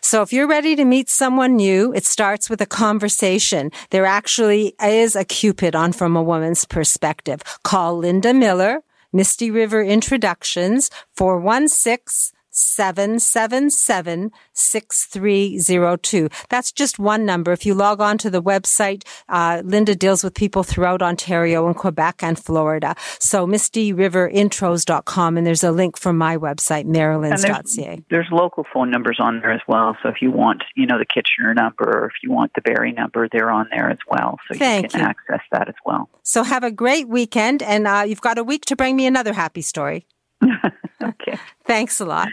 So 0.00 0.22
if 0.22 0.32
you're 0.32 0.46
ready 0.46 0.76
to 0.76 0.84
meet 0.84 1.08
someone 1.08 1.56
new, 1.56 1.92
it 1.94 2.04
starts 2.04 2.48
with 2.48 2.60
a 2.60 2.66
conversation. 2.66 3.72
There 3.90 4.06
actually 4.06 4.74
is 4.82 5.16
a 5.16 5.24
Cupid 5.24 5.74
on 5.74 5.92
From 5.92 6.14
a 6.14 6.22
Woman's 6.22 6.64
Perspective. 6.64 7.42
Call 7.64 7.96
Linda 7.98 8.34
Miller, 8.34 8.82
Misty 9.12 9.50
River 9.50 9.82
Introductions, 9.82 10.90
416 11.16 12.33
777 12.54 14.30
6302. 14.52 16.28
That's 16.48 16.72
just 16.72 16.98
one 16.98 17.26
number. 17.26 17.52
If 17.52 17.66
you 17.66 17.74
log 17.74 18.00
on 18.00 18.16
to 18.18 18.30
the 18.30 18.42
website, 18.42 19.04
uh, 19.28 19.62
Linda 19.64 19.94
deals 19.96 20.22
with 20.22 20.34
people 20.34 20.62
throughout 20.62 21.02
Ontario 21.02 21.66
and 21.66 21.74
Quebec 21.76 22.22
and 22.22 22.38
Florida. 22.38 22.94
So 23.18 23.46
mistyriverinTros.com 23.46 25.36
and 25.36 25.46
there's 25.46 25.64
a 25.64 25.72
link 25.72 25.98
from 25.98 26.16
my 26.16 26.36
website, 26.36 26.86
marilyns.ca. 26.86 27.84
There's, 27.84 28.00
there's 28.10 28.28
local 28.30 28.64
phone 28.72 28.90
numbers 28.90 29.16
on 29.18 29.40
there 29.40 29.52
as 29.52 29.62
well. 29.66 29.96
So 30.02 30.08
if 30.08 30.22
you 30.22 30.30
want, 30.30 30.62
you 30.76 30.86
know, 30.86 30.98
the 30.98 31.06
Kitchener 31.06 31.54
number 31.54 31.84
or 31.84 32.06
if 32.06 32.14
you 32.22 32.30
want 32.30 32.52
the 32.54 32.60
Barrie 32.60 32.92
number, 32.92 33.28
they're 33.30 33.50
on 33.50 33.66
there 33.70 33.90
as 33.90 33.98
well. 34.08 34.38
So 34.48 34.56
Thank 34.58 34.84
you 34.84 34.88
can 34.90 35.00
you. 35.00 35.06
access 35.06 35.40
that 35.50 35.68
as 35.68 35.74
well. 35.84 36.08
So 36.22 36.44
have 36.44 36.62
a 36.62 36.70
great 36.70 37.08
weekend 37.08 37.62
and 37.62 37.86
uh, 37.86 38.04
you've 38.06 38.20
got 38.20 38.38
a 38.38 38.44
week 38.44 38.64
to 38.66 38.76
bring 38.76 38.94
me 38.94 39.06
another 39.06 39.32
happy 39.32 39.62
story. 39.62 40.06
okay. 41.08 41.38
Thanks 41.66 42.00
a 42.00 42.04
lot. 42.04 42.28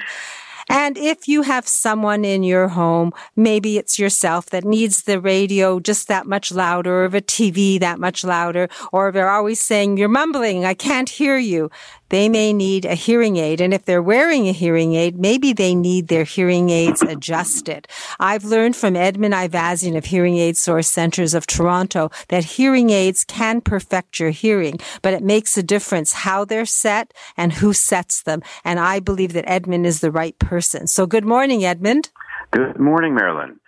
And 0.72 0.98
if 0.98 1.28
you 1.28 1.42
have 1.42 1.68
someone 1.68 2.24
in 2.24 2.44
your 2.44 2.70
home, 2.70 3.12
maybe 3.36 3.78
it's 3.78 4.00
yourself 4.00 4.46
that 4.52 4.64
needs 4.64 5.04
the 5.04 5.20
radio 5.20 5.82
just 5.82 6.08
that 6.08 6.26
much 6.26 6.50
louder 6.50 7.04
or 7.04 7.10
the 7.10 7.22
TV 7.22 7.78
that 7.82 8.00
much 8.00 8.24
louder, 8.24 8.70
or 8.94 9.12
they're 9.12 9.30
always 9.30 9.60
saying, 9.60 9.98
you're 9.98 10.08
mumbling, 10.08 10.64
I 10.64 10.74
can't 10.74 11.10
hear 11.10 11.38
you 11.38 11.70
they 12.12 12.28
may 12.28 12.52
need 12.52 12.84
a 12.84 12.94
hearing 12.94 13.38
aid. 13.38 13.62
And 13.62 13.74
if 13.74 13.86
they're 13.86 14.02
wearing 14.02 14.50
a 14.50 14.52
hearing 14.52 14.96
aid, 14.96 15.18
maybe 15.18 15.54
they 15.54 15.74
need 15.74 16.10
their 16.10 16.26
hearing 16.26 16.70
aids 16.70 17.02
adjusted. 17.02 17.88
I've 18.20 18.44
learned 18.44 18.76
from 18.76 18.98
Edmund 18.98 19.34
Ivazian 19.34 19.96
of 19.96 20.04
Hearing 20.06 20.38
Aid 20.38 20.58
Source 20.58 20.90
Centers 20.90 21.34
of 21.34 21.48
Toronto 21.48 22.12
that 22.28 22.44
hearing 22.44 22.90
aids 22.90 23.24
can 23.24 23.62
perfect 23.62 24.20
your 24.20 24.32
hearing, 24.32 24.78
but 25.02 25.14
it 25.14 25.24
makes 25.24 25.58
a 25.58 25.64
difference 25.64 26.12
how 26.12 26.44
they're 26.44 26.66
set 26.66 27.14
and 27.38 27.54
who 27.54 27.72
sets 27.72 28.24
them. 28.24 28.44
And 28.66 28.78
I 28.78 29.00
believe 29.00 29.32
that 29.32 29.50
Edmund 29.50 29.86
is 29.86 30.02
the 30.02 30.12
right 30.12 30.38
person. 30.38 30.61
So 30.88 31.08
good 31.08 31.26
morning, 31.26 31.64
Edmund. 31.64 32.10
Good 32.52 32.80
morning, 32.80 33.16
Marilyn. 33.16 33.60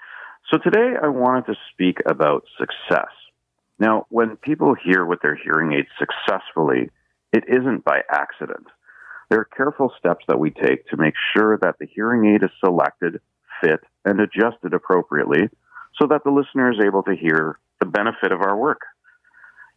So 0.51 0.57
today 0.57 0.93
I 1.01 1.07
wanted 1.07 1.45
to 1.47 1.55
speak 1.71 1.97
about 2.05 2.43
success. 2.59 3.09
Now, 3.79 4.05
when 4.09 4.37
people 4.37 4.75
hear 4.75 5.05
what 5.05 5.21
their 5.21 5.35
hearing 5.35 5.73
aids 5.73 5.87
successfully 5.97 6.89
it 7.33 7.43
isn't 7.47 7.83
by 7.83 8.01
accident. 8.09 8.67
There 9.29 9.39
are 9.39 9.49
careful 9.57 9.91
steps 9.97 10.23
that 10.27 10.39
we 10.39 10.51
take 10.51 10.87
to 10.87 10.97
make 10.97 11.15
sure 11.35 11.57
that 11.57 11.75
the 11.79 11.87
hearing 11.87 12.31
aid 12.31 12.43
is 12.43 12.51
selected, 12.63 13.19
fit, 13.59 13.79
and 14.05 14.21
adjusted 14.21 14.73
appropriately 14.73 15.49
so 15.99 16.07
that 16.07 16.23
the 16.23 16.31
listener 16.31 16.71
is 16.71 16.77
able 16.85 17.01
to 17.03 17.15
hear 17.15 17.57
the 17.79 17.87
benefit 17.87 18.31
of 18.31 18.41
our 18.41 18.55
work. 18.55 18.81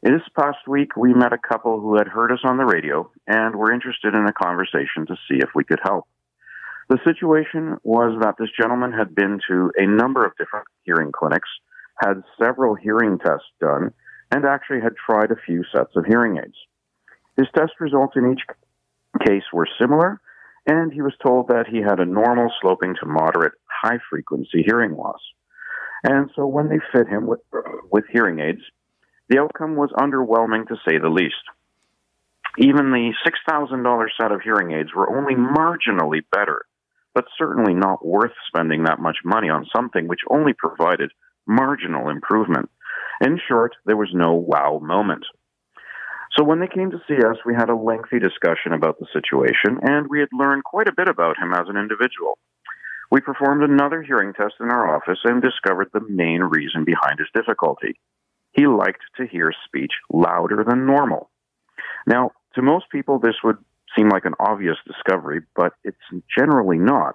This 0.02 0.20
past 0.38 0.68
week, 0.68 0.94
we 0.96 1.14
met 1.14 1.32
a 1.32 1.38
couple 1.38 1.80
who 1.80 1.96
had 1.96 2.06
heard 2.06 2.30
us 2.30 2.40
on 2.44 2.58
the 2.58 2.66
radio 2.66 3.10
and 3.26 3.56
were 3.56 3.72
interested 3.72 4.14
in 4.14 4.26
a 4.26 4.32
conversation 4.32 5.06
to 5.06 5.16
see 5.28 5.38
if 5.38 5.48
we 5.54 5.64
could 5.64 5.80
help. 5.82 6.06
The 6.88 6.98
situation 7.04 7.78
was 7.82 8.16
that 8.22 8.36
this 8.38 8.50
gentleman 8.58 8.92
had 8.92 9.14
been 9.14 9.40
to 9.48 9.72
a 9.76 9.86
number 9.86 10.24
of 10.24 10.36
different 10.38 10.66
hearing 10.84 11.10
clinics, 11.10 11.48
had 12.00 12.22
several 12.40 12.76
hearing 12.76 13.18
tests 13.18 13.50
done, 13.60 13.92
and 14.30 14.44
actually 14.44 14.80
had 14.80 14.94
tried 14.94 15.32
a 15.32 15.40
few 15.46 15.64
sets 15.74 15.96
of 15.96 16.04
hearing 16.06 16.38
aids. 16.38 16.54
His 17.36 17.48
test 17.56 17.72
results 17.80 18.14
in 18.16 18.32
each 18.32 18.42
case 19.26 19.42
were 19.52 19.68
similar, 19.80 20.20
and 20.66 20.92
he 20.92 21.02
was 21.02 21.14
told 21.24 21.48
that 21.48 21.66
he 21.68 21.78
had 21.78 21.98
a 21.98 22.04
normal 22.04 22.50
sloping 22.60 22.94
to 23.00 23.06
moderate 23.06 23.54
high 23.66 23.98
frequency 24.08 24.62
hearing 24.64 24.96
loss. 24.96 25.20
And 26.04 26.30
so 26.36 26.46
when 26.46 26.68
they 26.68 26.78
fit 26.92 27.08
him 27.08 27.26
with, 27.26 27.40
with 27.90 28.04
hearing 28.12 28.38
aids, 28.38 28.62
the 29.28 29.40
outcome 29.40 29.74
was 29.74 29.90
underwhelming 29.98 30.68
to 30.68 30.76
say 30.88 30.98
the 30.98 31.08
least. 31.08 31.34
Even 32.58 32.92
the 32.92 33.12
$6,000 33.26 34.06
set 34.20 34.32
of 34.32 34.40
hearing 34.40 34.72
aids 34.72 34.90
were 34.94 35.10
only 35.18 35.34
marginally 35.34 36.20
better, 36.32 36.62
but 37.16 37.24
certainly 37.38 37.72
not 37.72 38.04
worth 38.04 38.34
spending 38.46 38.84
that 38.84 39.00
much 39.00 39.16
money 39.24 39.48
on 39.48 39.66
something 39.74 40.06
which 40.06 40.20
only 40.28 40.52
provided 40.52 41.10
marginal 41.46 42.10
improvement. 42.10 42.68
In 43.22 43.40
short, 43.48 43.74
there 43.86 43.96
was 43.96 44.10
no 44.12 44.34
wow 44.34 44.80
moment. 44.82 45.24
So 46.36 46.44
when 46.44 46.60
they 46.60 46.68
came 46.68 46.90
to 46.90 47.00
see 47.08 47.16
us, 47.16 47.38
we 47.46 47.54
had 47.54 47.70
a 47.70 47.74
lengthy 47.74 48.18
discussion 48.18 48.74
about 48.74 48.98
the 48.98 49.06
situation, 49.14 49.78
and 49.80 50.08
we 50.10 50.20
had 50.20 50.28
learned 50.30 50.64
quite 50.64 50.88
a 50.88 50.94
bit 50.94 51.08
about 51.08 51.38
him 51.38 51.54
as 51.54 51.66
an 51.70 51.78
individual. 51.78 52.36
We 53.10 53.22
performed 53.22 53.62
another 53.62 54.02
hearing 54.02 54.34
test 54.34 54.56
in 54.60 54.68
our 54.70 54.94
office 54.94 55.20
and 55.24 55.40
discovered 55.40 55.88
the 55.94 56.06
main 56.06 56.42
reason 56.42 56.84
behind 56.84 57.18
his 57.18 57.28
difficulty. 57.34 57.98
He 58.52 58.66
liked 58.66 59.04
to 59.16 59.26
hear 59.26 59.54
speech 59.64 59.92
louder 60.12 60.66
than 60.68 60.84
normal. 60.84 61.30
Now, 62.06 62.32
to 62.56 62.62
most 62.62 62.90
people, 62.92 63.18
this 63.18 63.36
would 63.42 63.56
seem 63.96 64.08
like 64.08 64.24
an 64.24 64.34
obvious 64.40 64.76
discovery, 64.86 65.42
but 65.54 65.72
it's 65.84 65.96
generally 66.36 66.78
not. 66.78 67.14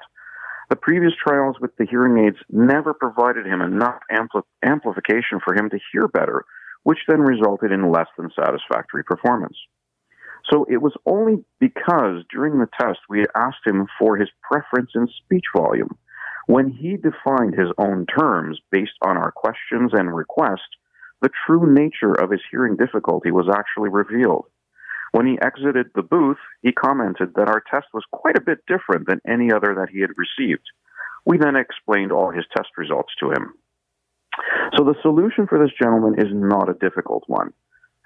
The 0.69 0.75
previous 0.75 1.13
trials 1.21 1.57
with 1.59 1.75
the 1.75 1.85
hearing 1.85 2.25
aids 2.25 2.37
never 2.49 2.93
provided 2.93 3.45
him 3.45 3.61
enough 3.61 3.99
ampli- 4.11 4.43
amplification 4.63 5.39
for 5.43 5.53
him 5.53 5.69
to 5.69 5.79
hear 5.91 6.07
better, 6.07 6.45
which 6.83 6.99
then 7.07 7.21
resulted 7.21 7.71
in 7.71 7.91
less 7.91 8.07
than 8.17 8.29
satisfactory 8.35 9.03
performance. 9.03 9.57
So 10.49 10.65
it 10.69 10.81
was 10.81 10.93
only 11.05 11.43
because 11.59 12.23
during 12.31 12.59
the 12.59 12.69
test 12.79 12.99
we 13.09 13.19
had 13.19 13.27
asked 13.35 13.65
him 13.65 13.87
for 13.99 14.17
his 14.17 14.29
preference 14.41 14.91
in 14.95 15.07
speech 15.23 15.45
volume. 15.55 15.97
When 16.47 16.69
he 16.69 16.97
defined 16.97 17.53
his 17.53 17.69
own 17.77 18.05
terms 18.05 18.59
based 18.71 18.97
on 19.01 19.17
our 19.17 19.31
questions 19.31 19.91
and 19.93 20.15
request, 20.15 20.63
the 21.21 21.29
true 21.45 21.71
nature 21.71 22.13
of 22.13 22.31
his 22.31 22.41
hearing 22.49 22.75
difficulty 22.75 23.31
was 23.31 23.47
actually 23.47 23.89
revealed. 23.89 24.45
When 25.11 25.27
he 25.27 25.37
exited 25.41 25.87
the 25.93 26.03
booth, 26.03 26.37
he 26.61 26.71
commented 26.71 27.33
that 27.35 27.49
our 27.49 27.61
test 27.69 27.87
was 27.93 28.03
quite 28.11 28.37
a 28.37 28.41
bit 28.41 28.59
different 28.65 29.07
than 29.07 29.21
any 29.27 29.51
other 29.51 29.75
that 29.75 29.89
he 29.91 29.99
had 29.99 30.11
received. 30.17 30.63
We 31.25 31.37
then 31.37 31.55
explained 31.55 32.11
all 32.11 32.31
his 32.31 32.45
test 32.55 32.69
results 32.77 33.13
to 33.19 33.31
him. 33.31 33.53
So 34.77 34.85
the 34.85 34.95
solution 35.01 35.47
for 35.47 35.59
this 35.59 35.75
gentleman 35.81 36.15
is 36.17 36.31
not 36.31 36.69
a 36.69 36.79
difficult 36.79 37.23
one. 37.27 37.53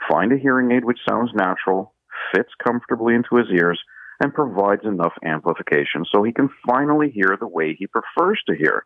Find 0.10 0.32
a 0.32 0.38
hearing 0.38 0.72
aid 0.72 0.84
which 0.84 1.00
sounds 1.08 1.32
natural, 1.34 1.94
fits 2.34 2.50
comfortably 2.64 3.14
into 3.14 3.36
his 3.36 3.48
ears, 3.54 3.80
and 4.20 4.34
provides 4.34 4.86
enough 4.86 5.14
amplification 5.24 6.06
so 6.12 6.24
he 6.24 6.32
can 6.32 6.50
finally 6.68 7.12
hear 7.12 7.38
the 7.40 7.48
way 7.48 7.76
he 7.76 7.88
prefers 7.88 8.42
to 8.48 8.56
hear. 8.56 8.86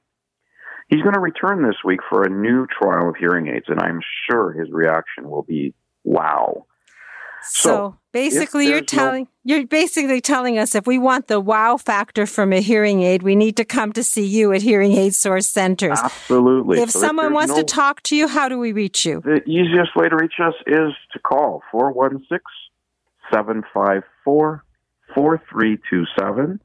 He's 0.89 1.03
going 1.03 1.13
to 1.13 1.20
return 1.20 1.61
this 1.61 1.78
week 1.86 1.99
for 2.09 2.24
a 2.24 2.30
new 2.30 2.65
trial 2.67 3.09
of 3.09 3.15
hearing 3.15 3.47
aids, 3.47 3.67
and 3.67 3.80
I'm 3.80 3.99
sure 4.30 4.51
his 4.51 4.72
reaction 4.72 5.30
will 5.30 5.43
be 5.43 5.74
wow. 6.03 6.65
So, 7.44 7.70
so 7.70 7.98
basically, 8.12 8.68
you're 8.68 8.82
telling 8.82 9.28
no, 9.46 9.56
you're 9.56 9.68
basically 9.68 10.22
telling 10.22 10.58
us 10.58 10.76
if 10.76 10.86
we 10.86 10.98
want 10.98 11.28
the 11.28 11.40
wow 11.40 11.78
factor 11.78 12.26
from 12.26 12.54
a 12.54 12.62
hearing 12.62 13.02
aid, 13.02 13.24
we 13.24 13.36
need 13.36 13.58
to 13.58 13.66
come 13.66 13.92
to 13.94 14.04
see 14.04 14.26
you 14.26 14.54
at 14.54 14.62
Hearing 14.62 14.94
Aid 14.94 15.16
Source 15.16 15.48
Centers. 15.48 16.00
Absolutely. 16.00 16.80
If 16.80 16.92
so 16.92 17.00
someone 17.00 17.28
if 17.28 17.34
wants 17.34 17.54
no, 17.54 17.58
to 17.58 17.64
talk 17.64 18.04
to 18.04 18.16
you, 18.16 18.28
how 18.28 18.50
do 18.50 18.60
we 18.60 18.72
reach 18.72 19.06
you? 19.06 19.22
The 19.22 19.44
easiest 19.46 19.96
way 19.96 20.10
to 20.10 20.16
reach 20.16 20.40
us 20.44 20.54
is 20.68 20.94
to 21.14 21.20
call 21.20 21.62
416 21.72 22.40
754 23.32 24.64
4327. 25.16 26.60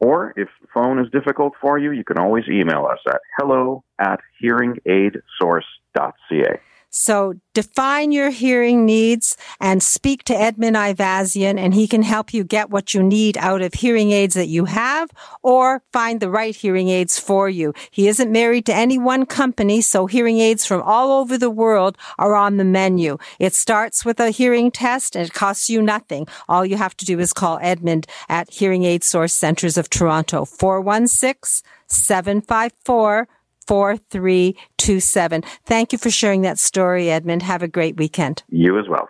Or 0.00 0.32
if 0.36 0.48
phone 0.72 0.98
is 0.98 1.10
difficult 1.10 1.52
for 1.60 1.78
you, 1.78 1.92
you 1.92 2.04
can 2.04 2.18
always 2.18 2.44
email 2.48 2.88
us 2.90 3.00
at 3.06 3.20
hello 3.38 3.84
at 3.98 4.20
hearingaidsource.ca. 4.42 6.60
So 6.90 7.34
define 7.54 8.10
your 8.10 8.30
hearing 8.30 8.84
needs 8.84 9.36
and 9.60 9.80
speak 9.80 10.24
to 10.24 10.36
Edmund 10.36 10.76
Ivazian 10.76 11.56
and 11.56 11.72
he 11.72 11.86
can 11.86 12.02
help 12.02 12.34
you 12.34 12.42
get 12.42 12.68
what 12.68 12.94
you 12.94 13.02
need 13.02 13.38
out 13.38 13.62
of 13.62 13.74
hearing 13.74 14.10
aids 14.10 14.34
that 14.34 14.48
you 14.48 14.64
have 14.64 15.10
or 15.42 15.82
find 15.92 16.18
the 16.20 16.28
right 16.28 16.54
hearing 16.54 16.88
aids 16.88 17.18
for 17.18 17.48
you. 17.48 17.72
He 17.92 18.08
isn't 18.08 18.32
married 18.32 18.66
to 18.66 18.74
any 18.74 18.98
one 18.98 19.24
company, 19.24 19.80
so 19.80 20.06
hearing 20.06 20.38
aids 20.38 20.66
from 20.66 20.82
all 20.82 21.20
over 21.20 21.38
the 21.38 21.50
world 21.50 21.96
are 22.18 22.34
on 22.34 22.56
the 22.56 22.64
menu. 22.64 23.18
It 23.38 23.54
starts 23.54 24.04
with 24.04 24.18
a 24.18 24.30
hearing 24.30 24.72
test 24.72 25.14
and 25.14 25.26
it 25.26 25.32
costs 25.32 25.70
you 25.70 25.80
nothing. 25.80 26.26
All 26.48 26.66
you 26.66 26.76
have 26.76 26.96
to 26.98 27.04
do 27.04 27.20
is 27.20 27.32
call 27.32 27.60
Edmund 27.62 28.08
at 28.28 28.50
Hearing 28.50 28.82
Aid 28.82 29.04
Source 29.04 29.32
Centers 29.32 29.78
of 29.78 29.88
Toronto, 29.90 30.44
416 30.44 31.62
754 31.86 33.28
4327. 33.70 35.42
Thank 35.64 35.92
you 35.92 35.98
for 35.98 36.10
sharing 36.10 36.42
that 36.42 36.58
story, 36.58 37.08
Edmund. 37.08 37.44
Have 37.44 37.62
a 37.62 37.68
great 37.68 37.96
weekend. 37.96 38.42
You 38.48 38.80
as 38.80 38.88
well. 38.88 39.08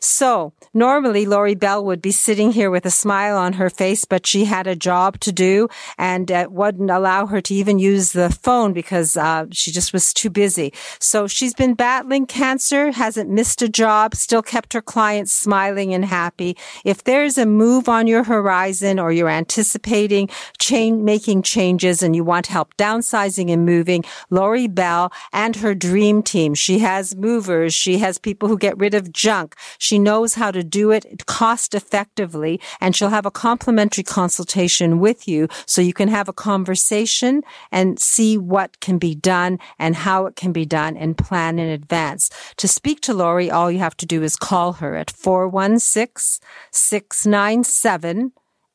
So 0.00 0.52
normally 0.74 1.26
Lori 1.26 1.54
Bell 1.54 1.84
would 1.84 2.02
be 2.02 2.12
sitting 2.12 2.52
here 2.52 2.70
with 2.70 2.86
a 2.86 2.90
smile 2.90 3.36
on 3.36 3.54
her 3.54 3.70
face, 3.70 4.04
but 4.04 4.26
she 4.26 4.44
had 4.44 4.66
a 4.66 4.76
job 4.76 5.20
to 5.20 5.32
do 5.32 5.68
and 5.98 6.30
uh, 6.30 6.46
wouldn't 6.50 6.90
allow 6.90 7.26
her 7.26 7.40
to 7.40 7.54
even 7.54 7.78
use 7.78 8.12
the 8.12 8.30
phone 8.30 8.72
because 8.72 9.16
uh, 9.16 9.46
she 9.52 9.70
just 9.70 9.92
was 9.92 10.12
too 10.12 10.30
busy. 10.30 10.72
So 10.98 11.26
she's 11.26 11.54
been 11.54 11.74
battling 11.74 12.26
cancer, 12.26 12.92
hasn't 12.92 13.30
missed 13.30 13.62
a 13.62 13.68
job, 13.68 14.14
still 14.14 14.42
kept 14.42 14.72
her 14.72 14.82
clients 14.82 15.32
smiling 15.32 15.94
and 15.94 16.04
happy. 16.04 16.56
If 16.84 17.04
there's 17.04 17.38
a 17.38 17.46
move 17.46 17.88
on 17.88 18.06
your 18.06 18.24
horizon 18.24 18.98
or 18.98 19.12
you're 19.12 19.28
anticipating 19.28 20.28
change, 20.58 21.02
making 21.02 21.42
changes 21.42 22.02
and 22.02 22.14
you 22.14 22.24
want 22.24 22.46
help 22.46 22.76
downsizing 22.76 23.50
and 23.50 23.64
moving, 23.64 24.04
Lori 24.30 24.66
Bell 24.66 25.12
and 25.32 25.56
her 25.56 25.74
dream 25.74 26.22
team. 26.22 26.54
She 26.54 26.78
has 26.80 27.16
movers. 27.16 27.74
She 27.74 27.98
has 27.98 28.18
people 28.18 28.48
who 28.48 28.58
get 28.58 28.76
rid 28.78 28.94
of 28.94 29.12
junk. 29.12 29.54
She 29.78 29.98
knows 29.98 30.34
how 30.34 30.50
to 30.50 30.62
do 30.62 30.90
it 30.90 31.26
cost 31.26 31.74
effectively 31.74 32.60
and 32.80 32.94
she'll 32.94 33.10
have 33.10 33.26
a 33.26 33.30
complimentary 33.30 34.04
consultation 34.04 35.00
with 35.00 35.28
you 35.28 35.48
so 35.66 35.80
you 35.80 35.92
can 35.92 36.08
have 36.08 36.28
a 36.28 36.32
conversation 36.32 37.42
and 37.70 37.98
see 37.98 38.38
what 38.38 38.80
can 38.80 38.98
be 38.98 39.14
done 39.14 39.58
and 39.78 39.96
how 39.96 40.26
it 40.26 40.36
can 40.36 40.52
be 40.52 40.64
done 40.64 40.96
and 40.96 41.18
plan 41.18 41.58
in 41.58 41.68
advance. 41.68 42.30
To 42.56 42.68
speak 42.68 43.00
to 43.02 43.14
Lori, 43.14 43.50
all 43.50 43.70
you 43.70 43.78
have 43.78 43.96
to 43.98 44.06
do 44.06 44.22
is 44.22 44.36
call 44.36 44.74
her 44.74 44.96
at 44.96 45.10
416 45.10 46.40
697 46.70 48.32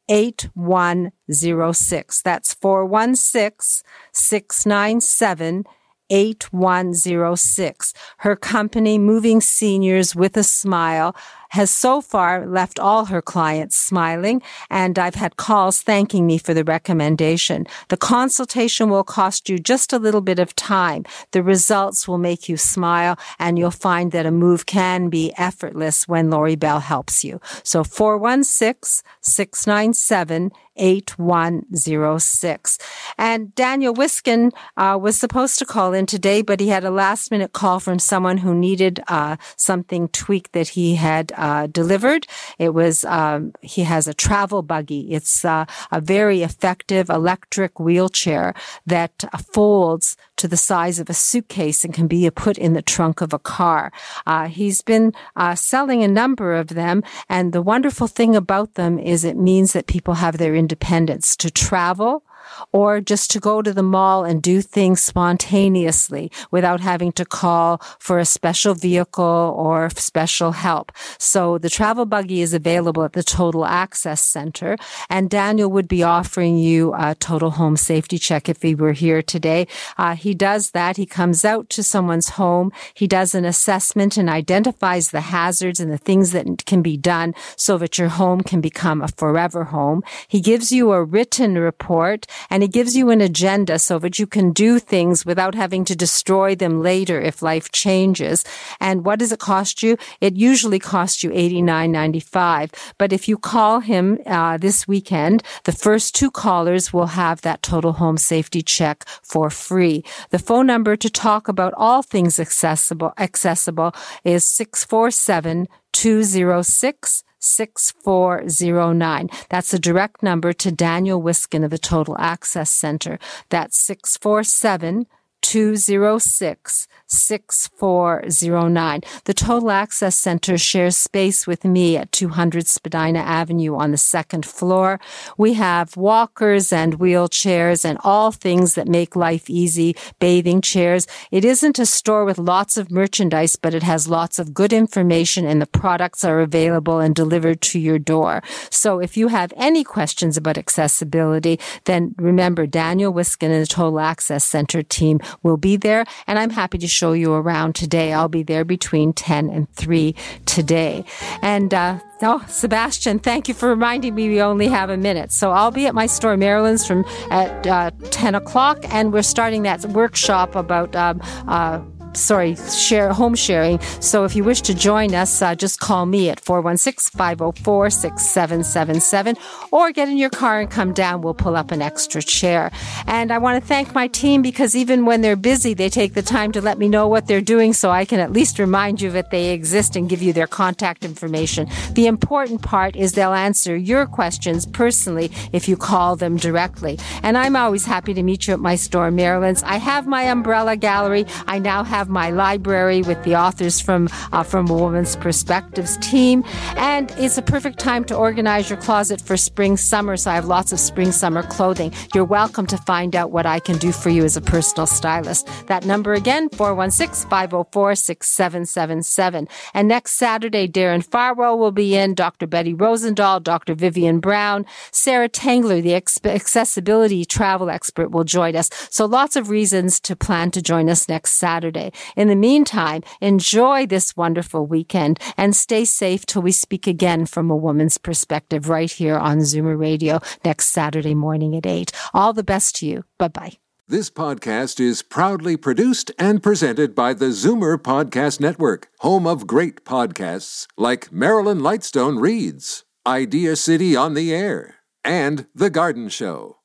8106. 0.09 2.21
That's 2.21 2.53
416 2.55 3.83
697 4.11 5.65
8106. 6.11 7.93
Her 8.17 8.35
company, 8.35 8.97
Moving 8.99 9.41
Seniors 9.41 10.15
with 10.15 10.37
a 10.37 10.43
Smile, 10.43 11.15
has 11.51 11.69
so 11.69 12.01
far 12.01 12.45
left 12.45 12.79
all 12.79 13.05
her 13.05 13.21
clients 13.21 13.75
smiling, 13.75 14.41
and 14.69 14.97
I've 14.97 15.15
had 15.15 15.35
calls 15.35 15.81
thanking 15.81 16.25
me 16.25 16.37
for 16.37 16.53
the 16.53 16.63
recommendation. 16.63 17.67
The 17.89 17.97
consultation 17.97 18.89
will 18.89 19.03
cost 19.03 19.49
you 19.49 19.59
just 19.59 19.93
a 19.93 19.99
little 19.99 20.21
bit 20.21 20.39
of 20.39 20.55
time. 20.55 21.05
The 21.31 21.43
results 21.43 22.07
will 22.07 22.17
make 22.17 22.47
you 22.47 22.57
smile, 22.57 23.17
and 23.37 23.59
you'll 23.59 23.71
find 23.71 24.11
that 24.11 24.25
a 24.25 24.31
move 24.31 24.65
can 24.65 25.09
be 25.09 25.33
effortless 25.37 26.07
when 26.07 26.29
Lori 26.29 26.55
Bell 26.55 26.79
helps 26.79 27.23
you. 27.23 27.41
So 27.63 27.83
416 27.83 29.03
697 29.21 30.51
8106. 30.75 32.77
And 33.17 33.53
Daniel 33.55 33.93
Wiskin 33.93 34.51
uh, 34.77 34.97
was 35.01 35.19
supposed 35.19 35.59
to 35.59 35.65
call 35.65 35.93
in 35.93 36.05
today, 36.05 36.41
but 36.41 36.59
he 36.59 36.69
had 36.69 36.83
a 36.83 36.91
last 36.91 37.31
minute 37.31 37.53
call 37.53 37.79
from 37.79 37.99
someone 37.99 38.39
who 38.39 38.55
needed 38.55 39.01
uh, 39.07 39.37
something 39.57 40.07
tweaked 40.09 40.53
that 40.53 40.69
he 40.69 40.95
had 40.95 41.31
uh, 41.41 41.67
delivered. 41.67 42.27
It 42.57 42.73
was 42.73 43.03
um, 43.05 43.53
he 43.61 43.83
has 43.83 44.07
a 44.07 44.13
travel 44.13 44.61
buggy. 44.61 45.11
It's 45.11 45.43
uh, 45.43 45.65
a 45.91 45.99
very 45.99 46.43
effective 46.43 47.09
electric 47.09 47.79
wheelchair 47.79 48.53
that 48.85 49.25
folds 49.51 50.15
to 50.37 50.47
the 50.47 50.57
size 50.57 50.99
of 50.99 51.09
a 51.09 51.13
suitcase 51.13 51.83
and 51.83 51.93
can 51.93 52.07
be 52.07 52.29
put 52.29 52.57
in 52.57 52.73
the 52.73 52.81
trunk 52.81 53.21
of 53.21 53.33
a 53.33 53.39
car. 53.39 53.91
Uh, 54.25 54.47
he's 54.47 54.81
been 54.81 55.13
uh, 55.35 55.55
selling 55.55 56.03
a 56.03 56.07
number 56.07 56.53
of 56.55 56.69
them, 56.69 57.03
and 57.27 57.51
the 57.51 57.61
wonderful 57.61 58.07
thing 58.07 58.35
about 58.35 58.75
them 58.75 58.99
is 58.99 59.23
it 59.23 59.37
means 59.37 59.73
that 59.73 59.87
people 59.87 60.15
have 60.15 60.37
their 60.37 60.55
independence 60.55 61.35
to 61.35 61.49
travel 61.49 62.23
or 62.71 63.01
just 63.01 63.31
to 63.31 63.39
go 63.39 63.61
to 63.61 63.73
the 63.73 63.83
mall 63.83 64.23
and 64.23 64.41
do 64.41 64.61
things 64.61 65.01
spontaneously 65.01 66.31
without 66.51 66.79
having 66.79 67.11
to 67.13 67.25
call 67.25 67.81
for 67.99 68.19
a 68.19 68.25
special 68.25 68.73
vehicle 68.73 69.55
or 69.57 69.89
special 69.91 70.51
help. 70.51 70.91
So 71.17 71.57
the 71.57 71.69
travel 71.69 72.05
buggy 72.05 72.41
is 72.41 72.53
available 72.53 73.03
at 73.03 73.13
the 73.13 73.23
Total 73.23 73.65
Access 73.65 74.21
Center 74.21 74.77
and 75.09 75.29
Daniel 75.29 75.69
would 75.71 75.87
be 75.87 76.03
offering 76.03 76.57
you 76.57 76.93
a 76.93 77.15
total 77.15 77.51
home 77.51 77.77
safety 77.77 78.17
check 78.17 78.49
if 78.49 78.61
he 78.61 78.75
were 78.75 78.93
here 78.93 79.21
today. 79.21 79.67
Uh, 79.97 80.15
he 80.15 80.33
does 80.33 80.71
that. 80.71 80.97
He 80.97 81.05
comes 81.05 81.45
out 81.45 81.69
to 81.69 81.83
someone's 81.83 82.29
home. 82.29 82.71
He 82.93 83.07
does 83.07 83.35
an 83.35 83.45
assessment 83.45 84.17
and 84.17 84.29
identifies 84.29 85.11
the 85.11 85.21
hazards 85.21 85.79
and 85.79 85.91
the 85.91 85.97
things 85.97 86.31
that 86.31 86.65
can 86.65 86.81
be 86.81 86.97
done 86.97 87.33
so 87.55 87.77
that 87.77 87.97
your 87.97 88.09
home 88.09 88.41
can 88.41 88.61
become 88.61 89.01
a 89.01 89.07
forever 89.07 89.65
home. 89.65 90.03
He 90.27 90.41
gives 90.41 90.71
you 90.71 90.91
a 90.91 91.03
written 91.03 91.57
report 91.57 92.27
and 92.49 92.63
it 92.63 92.71
gives 92.71 92.95
you 92.95 93.09
an 93.09 93.21
agenda 93.21 93.79
so 93.79 93.99
that 93.99 94.19
you 94.19 94.27
can 94.27 94.51
do 94.51 94.79
things 94.79 95.25
without 95.25 95.55
having 95.55 95.85
to 95.85 95.95
destroy 95.95 96.55
them 96.55 96.81
later 96.81 97.19
if 97.19 97.41
life 97.41 97.71
changes. 97.71 98.43
And 98.79 99.05
what 99.05 99.19
does 99.19 99.31
it 99.31 99.39
cost 99.39 99.83
you? 99.83 99.97
It 100.19 100.35
usually 100.35 100.79
costs 100.79 101.23
you 101.23 101.31
eighty 101.33 101.61
nine 101.61 101.91
ninety 101.91 102.19
five. 102.19 102.71
But 102.97 103.13
if 103.13 103.27
you 103.27 103.37
call 103.37 103.79
him 103.79 104.19
uh, 104.25 104.57
this 104.57 104.87
weekend, 104.87 105.43
the 105.63 105.71
first 105.71 106.15
two 106.15 106.31
callers 106.31 106.93
will 106.93 107.07
have 107.07 107.41
that 107.41 107.61
total 107.61 107.93
home 107.93 108.17
safety 108.17 108.61
check 108.61 109.05
for 109.23 109.49
free. 109.49 110.03
The 110.29 110.39
phone 110.39 110.67
number 110.67 110.95
to 110.95 111.09
talk 111.09 111.47
about 111.47 111.73
all 111.77 112.01
things 112.01 112.39
accessible 112.39 113.13
accessible 113.17 113.93
is 114.23 114.45
six 114.45 114.83
four 114.83 115.11
seven 115.11 115.67
two 115.91 116.23
zero 116.23 116.61
six 116.61 117.23
6409. 117.41 119.29
That's 119.49 119.73
a 119.73 119.79
direct 119.79 120.23
number 120.23 120.53
to 120.53 120.71
Daniel 120.71 121.21
Wiskin 121.21 121.63
of 121.63 121.71
the 121.71 121.77
Total 121.77 122.17
Access 122.17 122.69
Center. 122.69 123.19
That's 123.49 123.77
647 123.81 125.07
206 125.51 126.87
6409. 127.11 129.01
The 129.25 129.33
Total 129.33 129.71
Access 129.71 130.15
Center 130.15 130.57
shares 130.57 130.95
space 130.95 131.45
with 131.45 131.65
me 131.65 131.97
at 131.97 132.09
200 132.13 132.67
Spadina 132.67 133.19
Avenue 133.19 133.75
on 133.75 133.91
the 133.91 133.97
second 133.97 134.45
floor. 134.45 134.97
We 135.37 135.55
have 135.55 135.97
walkers 135.97 136.71
and 136.71 136.99
wheelchairs 136.99 137.83
and 137.83 137.97
all 138.03 138.31
things 138.31 138.75
that 138.75 138.87
make 138.87 139.17
life 139.17 139.49
easy, 139.49 139.97
bathing 140.19 140.61
chairs. 140.61 141.05
It 141.31 141.43
isn't 141.43 141.79
a 141.79 141.85
store 141.85 142.23
with 142.23 142.37
lots 142.37 142.77
of 142.77 142.89
merchandise, 142.89 143.57
but 143.57 143.73
it 143.73 143.83
has 143.83 144.07
lots 144.07 144.39
of 144.39 144.53
good 144.53 144.71
information 144.71 145.45
and 145.45 145.61
the 145.61 145.67
products 145.67 146.23
are 146.23 146.39
available 146.39 146.99
and 146.99 147.13
delivered 147.13 147.59
to 147.61 147.77
your 147.77 147.99
door. 147.99 148.41
So 148.69 148.99
if 148.99 149.17
you 149.17 149.27
have 149.27 149.51
any 149.57 149.83
questions 149.83 150.37
about 150.37 150.57
accessibility, 150.57 151.59
then 151.83 152.15
remember 152.17 152.65
Daniel 152.65 153.11
Wiskin 153.11 153.51
and 153.51 153.61
the 153.61 153.67
Total 153.67 153.99
Access 153.99 154.45
Center 154.45 154.81
team 154.81 155.19
will 155.43 155.57
be 155.57 155.77
there 155.77 156.05
and 156.27 156.39
I'm 156.39 156.51
happy 156.51 156.77
to 156.79 156.87
show 156.87 157.13
you 157.13 157.33
around 157.33 157.75
today. 157.75 158.13
I'll 158.13 158.27
be 158.27 158.43
there 158.43 158.65
between 158.65 159.13
10 159.13 159.49
and 159.49 159.71
3 159.73 160.15
today. 160.45 161.05
And, 161.41 161.73
uh, 161.73 161.99
Oh, 162.23 162.43
Sebastian, 162.47 163.17
thank 163.17 163.47
you 163.47 163.55
for 163.55 163.67
reminding 163.67 164.13
me 164.13 164.29
we 164.29 164.41
only 164.43 164.67
have 164.67 164.91
a 164.91 164.97
minute. 164.97 165.31
So 165.31 165.51
I'll 165.51 165.71
be 165.71 165.87
at 165.87 165.95
my 165.95 166.05
store, 166.05 166.37
Marilyn's, 166.37 166.85
from 166.85 167.03
at 167.31 167.65
uh, 167.65 167.89
10 168.11 168.35
o'clock, 168.35 168.77
and 168.93 169.11
we're 169.11 169.23
starting 169.23 169.63
that 169.63 169.83
workshop 169.85 170.55
about 170.55 170.95
um, 170.95 171.19
uh, 171.47 171.79
sorry, 172.13 172.55
share 172.55 173.13
home 173.13 173.35
sharing. 173.35 173.79
So 173.99 174.23
if 174.25 174.35
you 174.35 174.43
wish 174.43 174.61
to 174.61 174.73
join 174.73 175.13
us, 175.15 175.41
uh, 175.41 175.55
just 175.55 175.79
call 175.79 176.05
me 176.05 176.29
at 176.29 176.43
416-504-6777 176.43 179.37
or 179.71 179.91
get 179.91 180.09
in 180.09 180.17
your 180.17 180.29
car 180.29 180.59
and 180.59 180.69
come 180.69 180.93
down. 180.93 181.21
We'll 181.21 181.33
pull 181.33 181.55
up 181.55 181.71
an 181.71 181.81
extra 181.81 182.21
chair. 182.21 182.71
And 183.07 183.31
I 183.31 183.37
want 183.37 183.61
to 183.61 183.67
thank 183.67 183.95
my 183.95 184.07
team 184.07 184.41
because 184.41 184.75
even 184.75 185.05
when 185.05 185.21
they're 185.21 185.35
busy, 185.35 185.73
they 185.73 185.89
take 185.89 186.13
the 186.13 186.21
time 186.21 186.51
to 186.53 186.61
let 186.61 186.77
me 186.77 186.87
know 186.87 187.07
what 187.07 187.27
they're 187.27 187.41
doing 187.41 187.73
so 187.73 187.89
I 187.89 188.05
can 188.05 188.19
at 188.19 188.31
least 188.31 188.59
remind 188.59 189.01
you 189.01 189.09
that 189.11 189.31
they 189.31 189.51
exist 189.51 189.95
and 189.95 190.09
give 190.09 190.21
you 190.21 190.33
their 190.33 190.47
contact 190.47 191.03
information. 191.03 191.67
The 191.93 192.07
important 192.07 192.61
part 192.61 192.95
is 192.95 193.13
they'll 193.13 193.33
answer 193.33 193.75
your 193.75 194.05
questions 194.05 194.65
personally 194.65 195.31
if 195.51 195.67
you 195.67 195.77
call 195.77 196.15
them 196.15 196.37
directly. 196.37 196.99
And 197.23 197.37
I'm 197.37 197.55
always 197.55 197.85
happy 197.85 198.13
to 198.13 198.23
meet 198.23 198.47
you 198.47 198.53
at 198.53 198.59
my 198.59 198.75
store, 198.75 199.11
Marilyn's. 199.11 199.63
I 199.63 199.77
have 199.77 200.07
my 200.07 200.23
umbrella 200.23 200.75
gallery. 200.75 201.25
I 201.47 201.59
now 201.59 201.83
have 201.83 202.00
have 202.01 202.09
my 202.09 202.31
library 202.31 203.03
with 203.03 203.23
the 203.23 203.35
authors 203.35 203.79
from 203.79 204.09
uh, 204.31 204.41
from 204.41 204.67
a 204.71 204.73
woman's 204.73 205.15
perspectives 205.17 205.97
team, 205.97 206.43
and 206.77 207.11
it's 207.19 207.37
a 207.37 207.43
perfect 207.43 207.77
time 207.77 208.03
to 208.03 208.15
organize 208.15 208.71
your 208.71 208.79
closet 208.79 209.21
for 209.21 209.37
spring 209.37 209.77
summer. 209.77 210.17
So 210.17 210.31
I 210.31 210.33
have 210.33 210.45
lots 210.45 210.71
of 210.71 210.79
spring 210.79 211.11
summer 211.11 211.43
clothing. 211.43 211.93
You're 212.15 212.25
welcome 212.25 212.65
to 212.67 212.77
find 212.77 213.15
out 213.15 213.29
what 213.29 213.45
I 213.45 213.59
can 213.59 213.77
do 213.77 213.91
for 213.91 214.09
you 214.09 214.23
as 214.23 214.35
a 214.35 214.41
personal 214.41 214.87
stylist. 214.87 215.47
That 215.67 215.85
number 215.85 216.13
again 216.13 216.49
416-504-6777. 216.49 219.47
And 219.75 219.87
next 219.87 220.13
Saturday, 220.13 220.67
Darren 220.67 221.05
Farwell 221.05 221.59
will 221.59 221.71
be 221.71 221.95
in. 221.95 222.15
Dr. 222.15 222.47
Betty 222.47 222.73
Rosendahl, 222.73 223.43
Dr. 223.43 223.75
Vivian 223.75 224.19
Brown, 224.19 224.65
Sarah 224.91 225.29
Tangler, 225.29 225.83
the 225.83 225.93
accessibility 225.93 227.25
travel 227.25 227.69
expert, 227.69 228.09
will 228.09 228.23
join 228.23 228.55
us. 228.55 228.71
So 228.89 229.05
lots 229.05 229.35
of 229.35 229.51
reasons 229.51 229.99
to 229.99 230.15
plan 230.15 230.49
to 230.51 230.61
join 230.63 230.89
us 230.89 231.07
next 231.07 231.33
Saturday. 231.33 231.90
In 232.15 232.27
the 232.27 232.35
meantime, 232.35 233.03
enjoy 233.19 233.85
this 233.85 234.15
wonderful 234.15 234.65
weekend 234.65 235.19
and 235.37 235.55
stay 235.55 235.85
safe 235.85 236.25
till 236.25 236.41
we 236.41 236.51
speak 236.51 236.87
again 236.87 237.25
from 237.25 237.49
a 237.49 237.55
woman's 237.55 237.97
perspective 237.97 238.69
right 238.69 238.91
here 238.91 239.17
on 239.17 239.39
Zoomer 239.39 239.79
Radio 239.79 240.19
next 240.45 240.67
Saturday 240.67 241.15
morning 241.15 241.55
at 241.55 241.65
8. 241.65 241.91
All 242.13 242.33
the 242.33 242.43
best 242.43 242.75
to 242.77 242.85
you. 242.85 243.03
Bye 243.17 243.27
bye. 243.29 243.53
This 243.87 244.09
podcast 244.09 244.79
is 244.79 245.03
proudly 245.03 245.57
produced 245.57 246.11
and 246.17 246.41
presented 246.41 246.95
by 246.95 247.13
the 247.13 247.25
Zoomer 247.25 247.77
Podcast 247.77 248.39
Network, 248.39 248.87
home 248.99 249.27
of 249.27 249.45
great 249.45 249.83
podcasts 249.83 250.65
like 250.77 251.11
Marilyn 251.11 251.59
Lightstone 251.59 252.21
Reads, 252.21 252.85
Idea 253.05 253.57
City 253.57 253.93
on 253.93 254.13
the 254.13 254.33
Air, 254.33 254.75
and 255.03 255.47
The 255.53 255.69
Garden 255.69 256.07
Show. 256.07 256.60